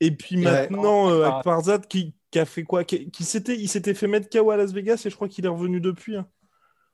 Et 0.00 0.10
puis 0.12 0.36
Ouais. 0.36 0.44
maintenant, 0.68 1.10
euh, 1.10 1.24
Ah. 1.24 1.38
Akbarzad 1.38 1.86
qui, 1.88 2.14
qui 2.30 2.38
a 2.38 2.44
fait 2.44 2.62
quoi? 2.62 2.84
Qui, 2.84 3.10
qui 3.10 3.24
s'était, 3.24 3.56
Il 3.56 3.68
s'était 3.68 3.94
fait 3.94 4.06
mettre 4.06 4.28
KO 4.30 4.50
à 4.50 4.56
Las 4.56 4.72
Vegas 4.72 5.02
et 5.04 5.10
je 5.10 5.14
crois 5.16 5.28
qu'il 5.28 5.44
est 5.44 5.48
revenu 5.48 5.80
depuis. 5.80 6.16
hein. 6.16 6.26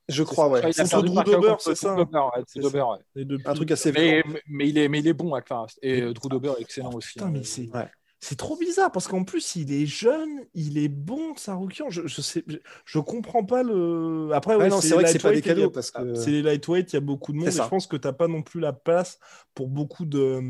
Je 0.09 0.23
crois, 0.23 0.49
ouais. 0.49 0.61
il 0.61 0.81
a 0.81 0.85
Contre 0.85 1.03
Drew 1.03 1.25
Dober, 1.25 1.55
c'est 1.61 1.75
ça, 1.75 1.95
Drew 1.95 2.05
Dober, 2.05 2.19
ouais, 2.37 2.43
C'est. 2.47 2.61
Dober, 2.61 2.85
ouais. 3.17 3.27
Un 3.47 3.55
truc 3.55 3.71
assez. 3.71 3.91
Mais, 3.93 4.23
mais 4.47 4.69
il 4.69 4.77
est, 4.77 4.89
mais 4.89 4.99
il 5.01 5.09
est 5.09 5.15
bon, 5.15 5.33
Akbar. 5.35 5.67
Et 5.81 6.03
Drew 6.13 6.29
Dober 6.29 6.53
est 6.59 6.63
excellent 6.63 6.93
aussi. 6.93 7.15
Putain, 7.15 7.27
hein. 7.27 7.31
mais 7.33 7.43
c'est 7.43 7.71
Ouais. 7.75 7.89
C'est 8.27 8.37
trop 8.37 8.57
bizarre 8.57 8.91
parce 8.91 9.07
qu'en 9.07 9.23
plus, 9.25 9.57
il 9.57 9.71
est 9.73 9.85
jeune, 9.85 10.31
il 10.55 10.79
est 10.79 10.89
bon, 10.89 11.35
Tsaroukian. 11.37 11.91
Je, 11.91 12.07
je 12.07 12.21
sais, 12.23 12.43
je, 12.47 12.57
je 12.87 12.99
comprends 12.99 13.45
pas 13.45 13.63
le. 13.63 14.31
Après, 14.33 14.55
Ouais, 14.57 14.63
ouais, 14.65 14.69
non, 14.71 14.81
c'est 14.81 14.95
vrai 14.95 15.05
que 15.05 15.11
c'est 15.11 15.19
pas 15.19 15.31
des 15.33 15.39
a- 15.39 15.41
cadeaux 15.43 15.71
parce 15.71 15.91
que. 15.91 16.15
C'est 16.15 16.31
les 16.31 16.43
lightweight, 16.43 16.93
il 16.93 16.97
y 16.97 16.97
a 16.97 17.01
beaucoup 17.01 17.33
de 17.33 17.37
monde. 17.39 17.49
Et 17.49 17.51
je 17.51 17.63
pense 17.63 17.87
que 17.87 17.97
tu 17.97 18.07
n'as 18.09 18.15
pas 18.15 18.27
non 18.29 18.43
plus 18.43 18.61
la 18.61 18.73
place 18.73 19.19
pour 19.55 19.69
beaucoup 19.69 20.07
de, 20.07 20.41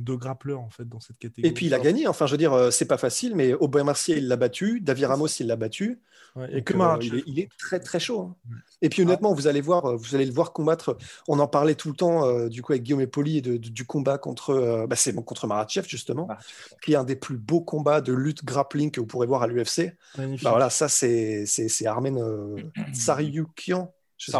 de 0.00 0.14
grappleurs 0.14 0.60
en 0.60 0.70
fait 0.70 0.88
dans 0.88 1.00
cette 1.00 1.18
catégorie. 1.18 1.50
Et 1.50 1.52
puis 1.52 1.66
il 1.66 1.74
a 1.74 1.78
gagné, 1.80 2.06
enfin 2.06 2.26
je 2.26 2.32
veux 2.32 2.38
dire, 2.38 2.52
euh, 2.52 2.70
c'est 2.70 2.86
pas 2.86 2.98
facile, 2.98 3.34
mais 3.34 3.54
Aubin 3.54 3.82
Mercier 3.84 4.18
il 4.18 4.28
l'a 4.28 4.36
battu, 4.36 4.80
David 4.80 5.06
Ramos 5.06 5.26
il 5.40 5.46
l'a 5.48 5.56
battu. 5.56 6.00
Ouais, 6.36 6.48
et 6.58 6.62
que 6.62 6.74
euh, 6.74 6.76
Makhachev. 6.76 7.06
il, 7.06 7.18
est, 7.18 7.22
il 7.26 7.40
est 7.40 7.48
très 7.58 7.80
très 7.80 7.98
chaud. 7.98 8.20
hein. 8.20 8.36
Et 8.82 8.88
puis 8.90 9.02
honnêtement, 9.02 9.32
vous 9.32 9.46
allez 9.46 9.60
voir, 9.62 9.86
euh, 9.86 9.96
vous 9.96 10.14
allez 10.14 10.26
le 10.26 10.32
voir 10.32 10.52
combattre. 10.52 10.98
On 11.28 11.38
en 11.38 11.46
parlait 11.48 11.74
tout 11.74 11.88
le 11.88 11.96
temps 11.96 12.26
euh, 12.26 12.48
du 12.48 12.62
coup 12.62 12.72
avec 12.72 12.82
Guillaume 12.82 13.00
et 13.00 13.06
Poli 13.06 13.40
de- 13.40 13.52
de- 13.56 13.68
du 13.70 13.86
combat 13.86 14.18
contre, 14.18 14.50
euh, 14.50 14.86
bah, 14.86 14.96
c'est 14.96 15.12
bon, 15.12 15.22
contre 15.22 15.46
Maratchev 15.46 15.86
justement, 15.88 16.26
Ah, 16.30 16.38
qui 16.82 16.92
est 16.92 16.96
un 16.96 17.04
des 17.04 17.16
plus 17.16 17.38
beaux 17.38 17.62
combats 17.62 18.00
de 18.02 18.12
lutte 18.12 18.44
grappling 18.44 18.90
que 18.90 19.00
vous 19.00 19.06
pourrez 19.06 19.26
voir 19.26 19.42
à 19.42 19.46
l'UFC. 19.46 19.92
Magnifique. 20.18 20.44
Bah 20.44 20.50
voilà, 20.50 20.68
ça 20.70 20.88
c'est 20.88 21.46
c'est 21.46 21.86
Armen 21.86 22.18
euh, 22.18 22.56
Tsarukyan. 22.92 23.92
je 24.18 24.30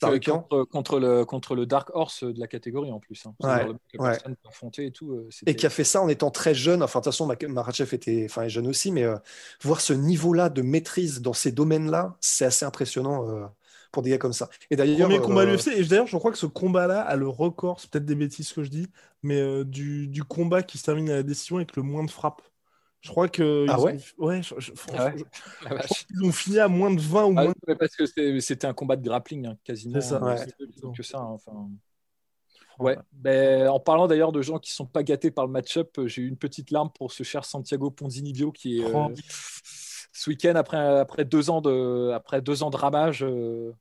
Contre, 0.00 0.64
contre 0.64 0.98
le, 1.00 1.24
contre 1.24 1.54
le 1.54 1.66
Dark 1.66 1.90
Horse 1.94 2.24
de 2.24 2.38
la 2.38 2.46
catégorie 2.46 2.90
en 2.92 3.00
plus. 3.00 3.24
Hein. 3.26 3.34
Ouais, 3.42 3.66
le 3.66 4.00
ouais. 4.00 4.18
et 4.78 4.90
tout. 4.90 5.12
euh, 5.12 5.28
Et 5.46 5.56
qui 5.56 5.66
a 5.66 5.70
fait 5.70 5.84
ça 5.84 6.02
en 6.02 6.08
étant 6.08 6.30
très 6.30 6.54
jeune. 6.54 6.82
Enfin, 6.82 7.00
de 7.00 7.04
toute 7.04 7.12
façon, 7.12 7.26
Makhachev 7.26 7.94
était, 7.94 8.26
enfin, 8.28 8.42
est 8.42 8.48
jeune 8.50 8.66
aussi, 8.66 8.92
mais 8.92 9.04
euh, 9.04 9.16
voir 9.62 9.80
ce 9.80 9.92
niveau-là 9.92 10.48
de 10.48 10.62
maîtrise 10.62 11.22
dans 11.22 11.32
ces 11.32 11.52
domaines-là, 11.52 12.16
c'est 12.20 12.44
assez 12.44 12.64
impressionnant 12.64 13.28
euh, 13.28 13.46
pour 13.92 14.02
des 14.02 14.10
gars 14.10 14.18
comme 14.18 14.32
ça. 14.32 14.50
Et 14.70 14.76
d'ailleurs, 14.76 15.08
Premier 15.08 15.20
combat 15.20 15.42
euh. 15.42 15.56
Et 15.76 15.82
d'ailleurs, 15.84 16.06
je 16.06 16.16
crois 16.16 16.30
que 16.32 16.38
ce 16.38 16.46
combat-là 16.46 17.00
a 17.00 17.16
le 17.16 17.28
record, 17.28 17.80
c'est 17.80 17.90
peut-être 17.90 18.04
des 18.04 18.14
bêtises 18.14 18.52
que 18.52 18.62
je 18.62 18.70
dis, 18.70 18.88
mais 19.22 19.40
euh, 19.40 19.64
du, 19.64 20.08
du 20.08 20.24
combat 20.24 20.62
qui 20.62 20.78
se 20.78 20.84
termine 20.84 21.08
à 21.10 21.16
la 21.16 21.22
décision 21.22 21.56
avec 21.56 21.76
le 21.76 21.82
moins 21.82 22.04
de 22.04 22.10
frappes. 22.10 22.42
Je 23.02 23.10
crois 23.10 23.28
que. 23.28 23.66
Ah 23.68 23.76
ils 23.78 23.82
ouais 23.84 23.96
ont- 24.18 24.26
ouais, 24.26 24.42
je- 24.42 24.54
je- 24.58 24.72
franchement, 24.74 24.98
Ah 24.98 25.14
ouais 25.14 25.24
je- 25.60 25.64
crois 25.66 25.78
qu'ils 25.78 26.24
ont 26.24 26.32
fini 26.32 26.58
à 26.58 26.66
moins 26.68 26.90
de 26.92 27.00
20 27.00 27.24
ou 27.26 27.34
Ah, 27.36 27.42
moins 27.44 27.54
ouais, 27.68 27.76
parce 27.76 27.94
que 27.94 28.04
c'était 28.40 28.66
un 28.66 28.74
combat 28.74 28.96
de 28.96 29.02
grappling, 29.02 29.46
hein, 29.46 29.56
quasiment. 29.64 30.00
C'est 30.00 30.08
ça, 30.08 30.16
hein, 30.22 30.36
ouais. 30.36 30.92
que 30.96 31.02
ça. 31.02 31.18
hein, 31.18 31.28
enfin. 31.30 31.68
Ouais, 32.78 32.98
ben, 33.12 33.68
en 33.68 33.80
parlant 33.80 34.06
d'ailleurs 34.06 34.32
de 34.32 34.42
gens 34.42 34.58
qui 34.58 34.70
sont 34.72 34.84
pas 34.84 35.02
gâtés 35.02 35.30
par 35.30 35.46
le 35.46 35.52
match-up, 35.52 35.96
euh, 35.98 36.08
j'ai 36.08 36.20
eu 36.22 36.28
une 36.28 36.36
petite 36.36 36.70
larme 36.70 36.90
pour 36.92 37.10
ce 37.10 37.22
cher 37.22 37.44
Santiago 37.46 37.90
Ponzinibbio 37.90 38.52
qui 38.52 38.80
est 38.80 38.84
euh, 38.84 38.90
Oh. 38.94 39.12
ce 40.12 40.28
week-end 40.30 40.54
après, 40.56 40.76
après 40.98 41.24
deux 41.24 41.48
ans 41.48 41.62
de 41.62 42.10
après 42.14 42.42
deux 42.42 42.62
ans 42.62 42.68
de 42.68 42.76
ramage, 42.76 43.22
euh, 43.24 43.72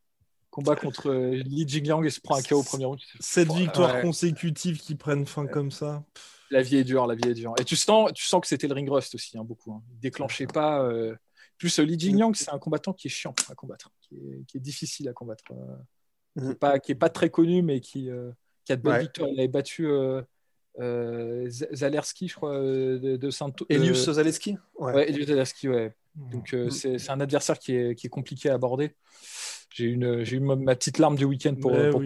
combat 0.49 0.77
contre 0.77 1.09
euh, 1.09 1.31
Li 1.31 1.67
Jingliang 1.67 2.05
et 2.05 2.09
se 2.09 2.21
prend 2.21 2.37
un 2.37 2.41
KO 2.41 2.59
au 2.59 2.63
premier 2.63 2.85
round. 2.85 2.99
Cette 3.19 3.51
victoire 3.51 3.95
ouais. 3.95 4.01
consécutive 4.01 4.77
qui 4.79 4.95
prennent 4.95 5.25
fin 5.25 5.45
comme 5.45 5.71
ça. 5.71 6.01
La 6.51 6.61
vie 6.61 6.77
est 6.77 6.83
dure, 6.83 7.07
la 7.07 7.15
vie 7.15 7.29
est 7.29 7.33
dure. 7.33 7.53
Et 7.59 7.63
tu 7.65 7.75
sens, 7.75 8.11
tu 8.13 8.23
sens 8.25 8.39
que 8.41 8.47
c'était 8.47 8.67
le 8.67 8.73
ring 8.75 8.89
rust 8.89 9.15
aussi, 9.15 9.37
hein, 9.37 9.43
beaucoup. 9.43 9.71
Hein. 9.73 9.81
Il 9.93 9.99
déclenchait 9.99 10.47
pas. 10.47 10.81
euh, 10.83 11.15
Plus 11.57 11.79
euh, 11.79 11.83
Li 11.83 11.97
Jingliang, 11.99 12.33
c'est 12.35 12.51
un 12.51 12.59
combattant 12.59 12.91
qui 12.93 13.07
est 13.07 13.09
chiant 13.09 13.33
à 13.49 13.55
combattre, 13.55 13.89
qui 14.01 14.15
est, 14.15 14.45
qui 14.45 14.57
est 14.57 14.59
difficile 14.59 15.07
à 15.07 15.13
combattre, 15.13 15.43
euh, 15.51 15.75
qui 16.37 16.43
Mhm. 16.45 16.51
est 16.51 16.55
pas, 16.55 16.79
qui 16.79 16.91
est 16.91 16.95
pas 16.95 17.09
très 17.09 17.29
connu, 17.29 17.61
mais 17.61 17.79
qui, 17.79 18.09
euh, 18.09 18.29
qui 18.65 18.73
a 18.73 18.75
de 18.75 18.81
belles 18.81 18.93
Ouais. 18.93 18.99
victoires. 19.03 19.29
Il 19.31 19.39
avait 19.39 19.47
battu 19.47 19.87
Z- 20.77 21.67
Zaleski, 21.73 22.27
je 22.27 22.35
crois, 22.35 22.59
de, 22.59 23.17
de 23.17 23.29
Saint. 23.29 23.51
Elius 23.69 24.09
Zaleski 24.11 24.57
Ouais. 24.77 24.93
Ouais, 24.93 25.09
Elius 25.09 25.27
Zaleski, 25.27 25.69
ouais. 25.69 25.95
Donc 26.15 26.53
euh, 26.53 26.69
c'est 26.69 26.97
c'est 26.97 27.11
un 27.11 27.19
adversaire 27.19 27.59
qui 27.59 27.73
est, 27.75 27.95
qui 27.95 28.07
est 28.07 28.09
compliqué 28.09 28.49
à 28.49 28.53
aborder. 28.53 28.95
J'ai 29.73 29.85
eu, 29.85 29.93
une- 29.93 30.23
j'ai 30.23 30.37
eu 30.37 30.39
ma, 30.39 30.75
petite 30.75 30.97
larme 30.99 31.15
du 31.17 31.25
week-end 31.25 31.55
pour, 31.55 31.73
Ouais, 31.73 31.89
pour 31.89 31.99
oui. 32.01 32.05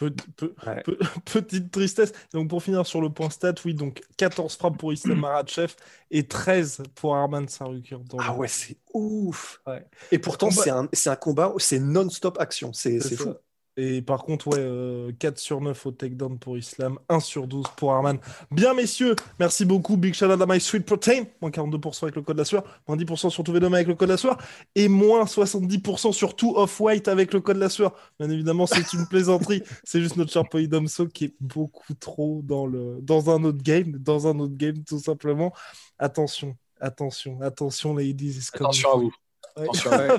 Pe- 0.00 0.10
pe- 0.36 0.54
Ouais. 0.66 0.82
pe- 0.82 0.96
petite 1.26 1.70
tristesse. 1.70 2.12
Donc 2.32 2.48
pour 2.48 2.62
finir 2.62 2.86
sur 2.86 3.02
le 3.02 3.10
point 3.10 3.28
stat, 3.28 3.54
oui, 3.66 3.74
donc 3.74 4.00
14 4.16 4.56
frappes 4.56 4.78
pour 4.78 4.92
Islam 4.94 5.18
Makhachev 5.20 5.74
et 6.10 6.26
13 6.26 6.82
pour 6.94 7.14
Arman 7.14 7.46
Sarukian. 7.48 8.02
Ah 8.18 8.34
ouais, 8.34 8.48
c'est 8.48 8.78
ouf. 8.94 9.60
Ouais. 9.66 9.84
Et 10.10 10.18
pourtant, 10.18 10.50
c'est 10.50 10.70
un, 10.70 10.88
un 11.06 11.16
combat, 11.16 11.52
c'est 11.58 11.78
non-stop 11.80 12.38
action. 12.40 12.72
C'est 12.72 12.98
fou. 13.00 13.34
Et 13.82 14.02
par 14.02 14.24
contre, 14.24 14.48
ouais, 14.48 14.58
euh, 14.58 15.10
4 15.18 15.38
sur 15.38 15.58
9 15.62 15.86
au 15.86 15.90
takedown 15.90 16.38
pour 16.38 16.58
Islam, 16.58 16.98
1 17.08 17.20
sur 17.20 17.46
12 17.46 17.64
pour 17.78 17.94
Arman. 17.94 18.18
Bien, 18.50 18.74
messieurs, 18.74 19.16
merci 19.38 19.64
beaucoup. 19.64 19.96
Big 19.96 20.12
shout 20.12 20.26
out 20.26 20.38
à 20.38 20.44
My 20.46 20.60
Sweet 20.60 20.84
Protein. 20.84 21.24
Moins 21.40 21.50
42% 21.50 22.02
avec 22.02 22.16
le 22.16 22.20
code 22.20 22.36
de 22.36 22.42
la 22.42 22.44
sueur, 22.44 22.62
moins 22.86 22.98
10% 22.98 23.30
sur 23.30 23.42
tout 23.42 23.52
Venom 23.54 23.72
avec 23.72 23.88
le 23.88 23.94
code 23.94 24.08
de 24.08 24.12
la 24.12 24.18
sueur, 24.18 24.36
et 24.74 24.88
moins 24.88 25.24
70% 25.24 26.12
sur 26.12 26.36
tout 26.36 26.52
Off-White 26.56 27.08
avec 27.08 27.32
le 27.32 27.40
code 27.40 27.56
de 27.56 27.62
la 27.62 27.70
sueur. 27.70 27.94
Bien 28.18 28.28
évidemment, 28.28 28.66
c'est 28.66 28.92
une 28.92 29.06
plaisanterie. 29.10 29.62
c'est 29.82 30.02
juste 30.02 30.18
notre 30.18 30.30
cher 30.30 30.46
Polydomso 30.46 31.06
qui 31.06 31.24
est 31.26 31.34
beaucoup 31.40 31.94
trop 31.94 32.42
dans, 32.44 32.66
le, 32.66 32.98
dans 33.00 33.30
un 33.30 33.42
autre 33.44 33.62
game, 33.62 33.92
dans 33.92 34.26
un 34.26 34.38
autre 34.40 34.56
game, 34.56 34.84
tout 34.84 34.98
simplement. 34.98 35.54
Attention, 35.98 36.54
attention, 36.82 37.40
attention, 37.40 37.96
ladies. 37.96 38.40
Attention 38.52 38.92
à 38.92 38.96
vous. 38.96 39.12
Ouais. 39.56 39.62
Attention 39.62 39.90
à 39.90 40.18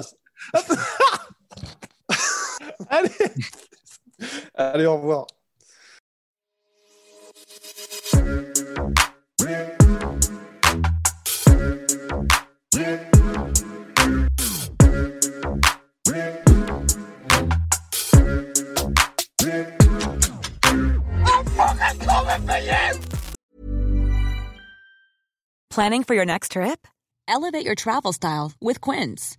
vous. 0.00 0.02
Allez, 2.90 3.10
Allez, 4.54 4.86
au 4.86 4.96
revoir. 4.96 5.26
Planning 25.70 26.04
for 26.04 26.14
your 26.14 26.26
next 26.26 26.52
trip? 26.52 26.86
Elevate 27.26 27.64
your 27.64 27.74
travel 27.74 28.12
style 28.12 28.52
with 28.60 28.82
Quince. 28.82 29.38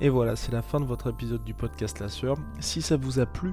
Et 0.00 0.10
voilà, 0.10 0.36
c'est 0.36 0.52
la 0.52 0.62
fin 0.62 0.78
de 0.78 0.84
votre 0.84 1.10
épisode 1.10 1.42
du 1.42 1.54
podcast 1.54 1.98
La 1.98 2.08
Sœur. 2.08 2.36
Si 2.60 2.82
ça 2.82 2.96
vous 2.96 3.18
a 3.18 3.26
plu, 3.26 3.52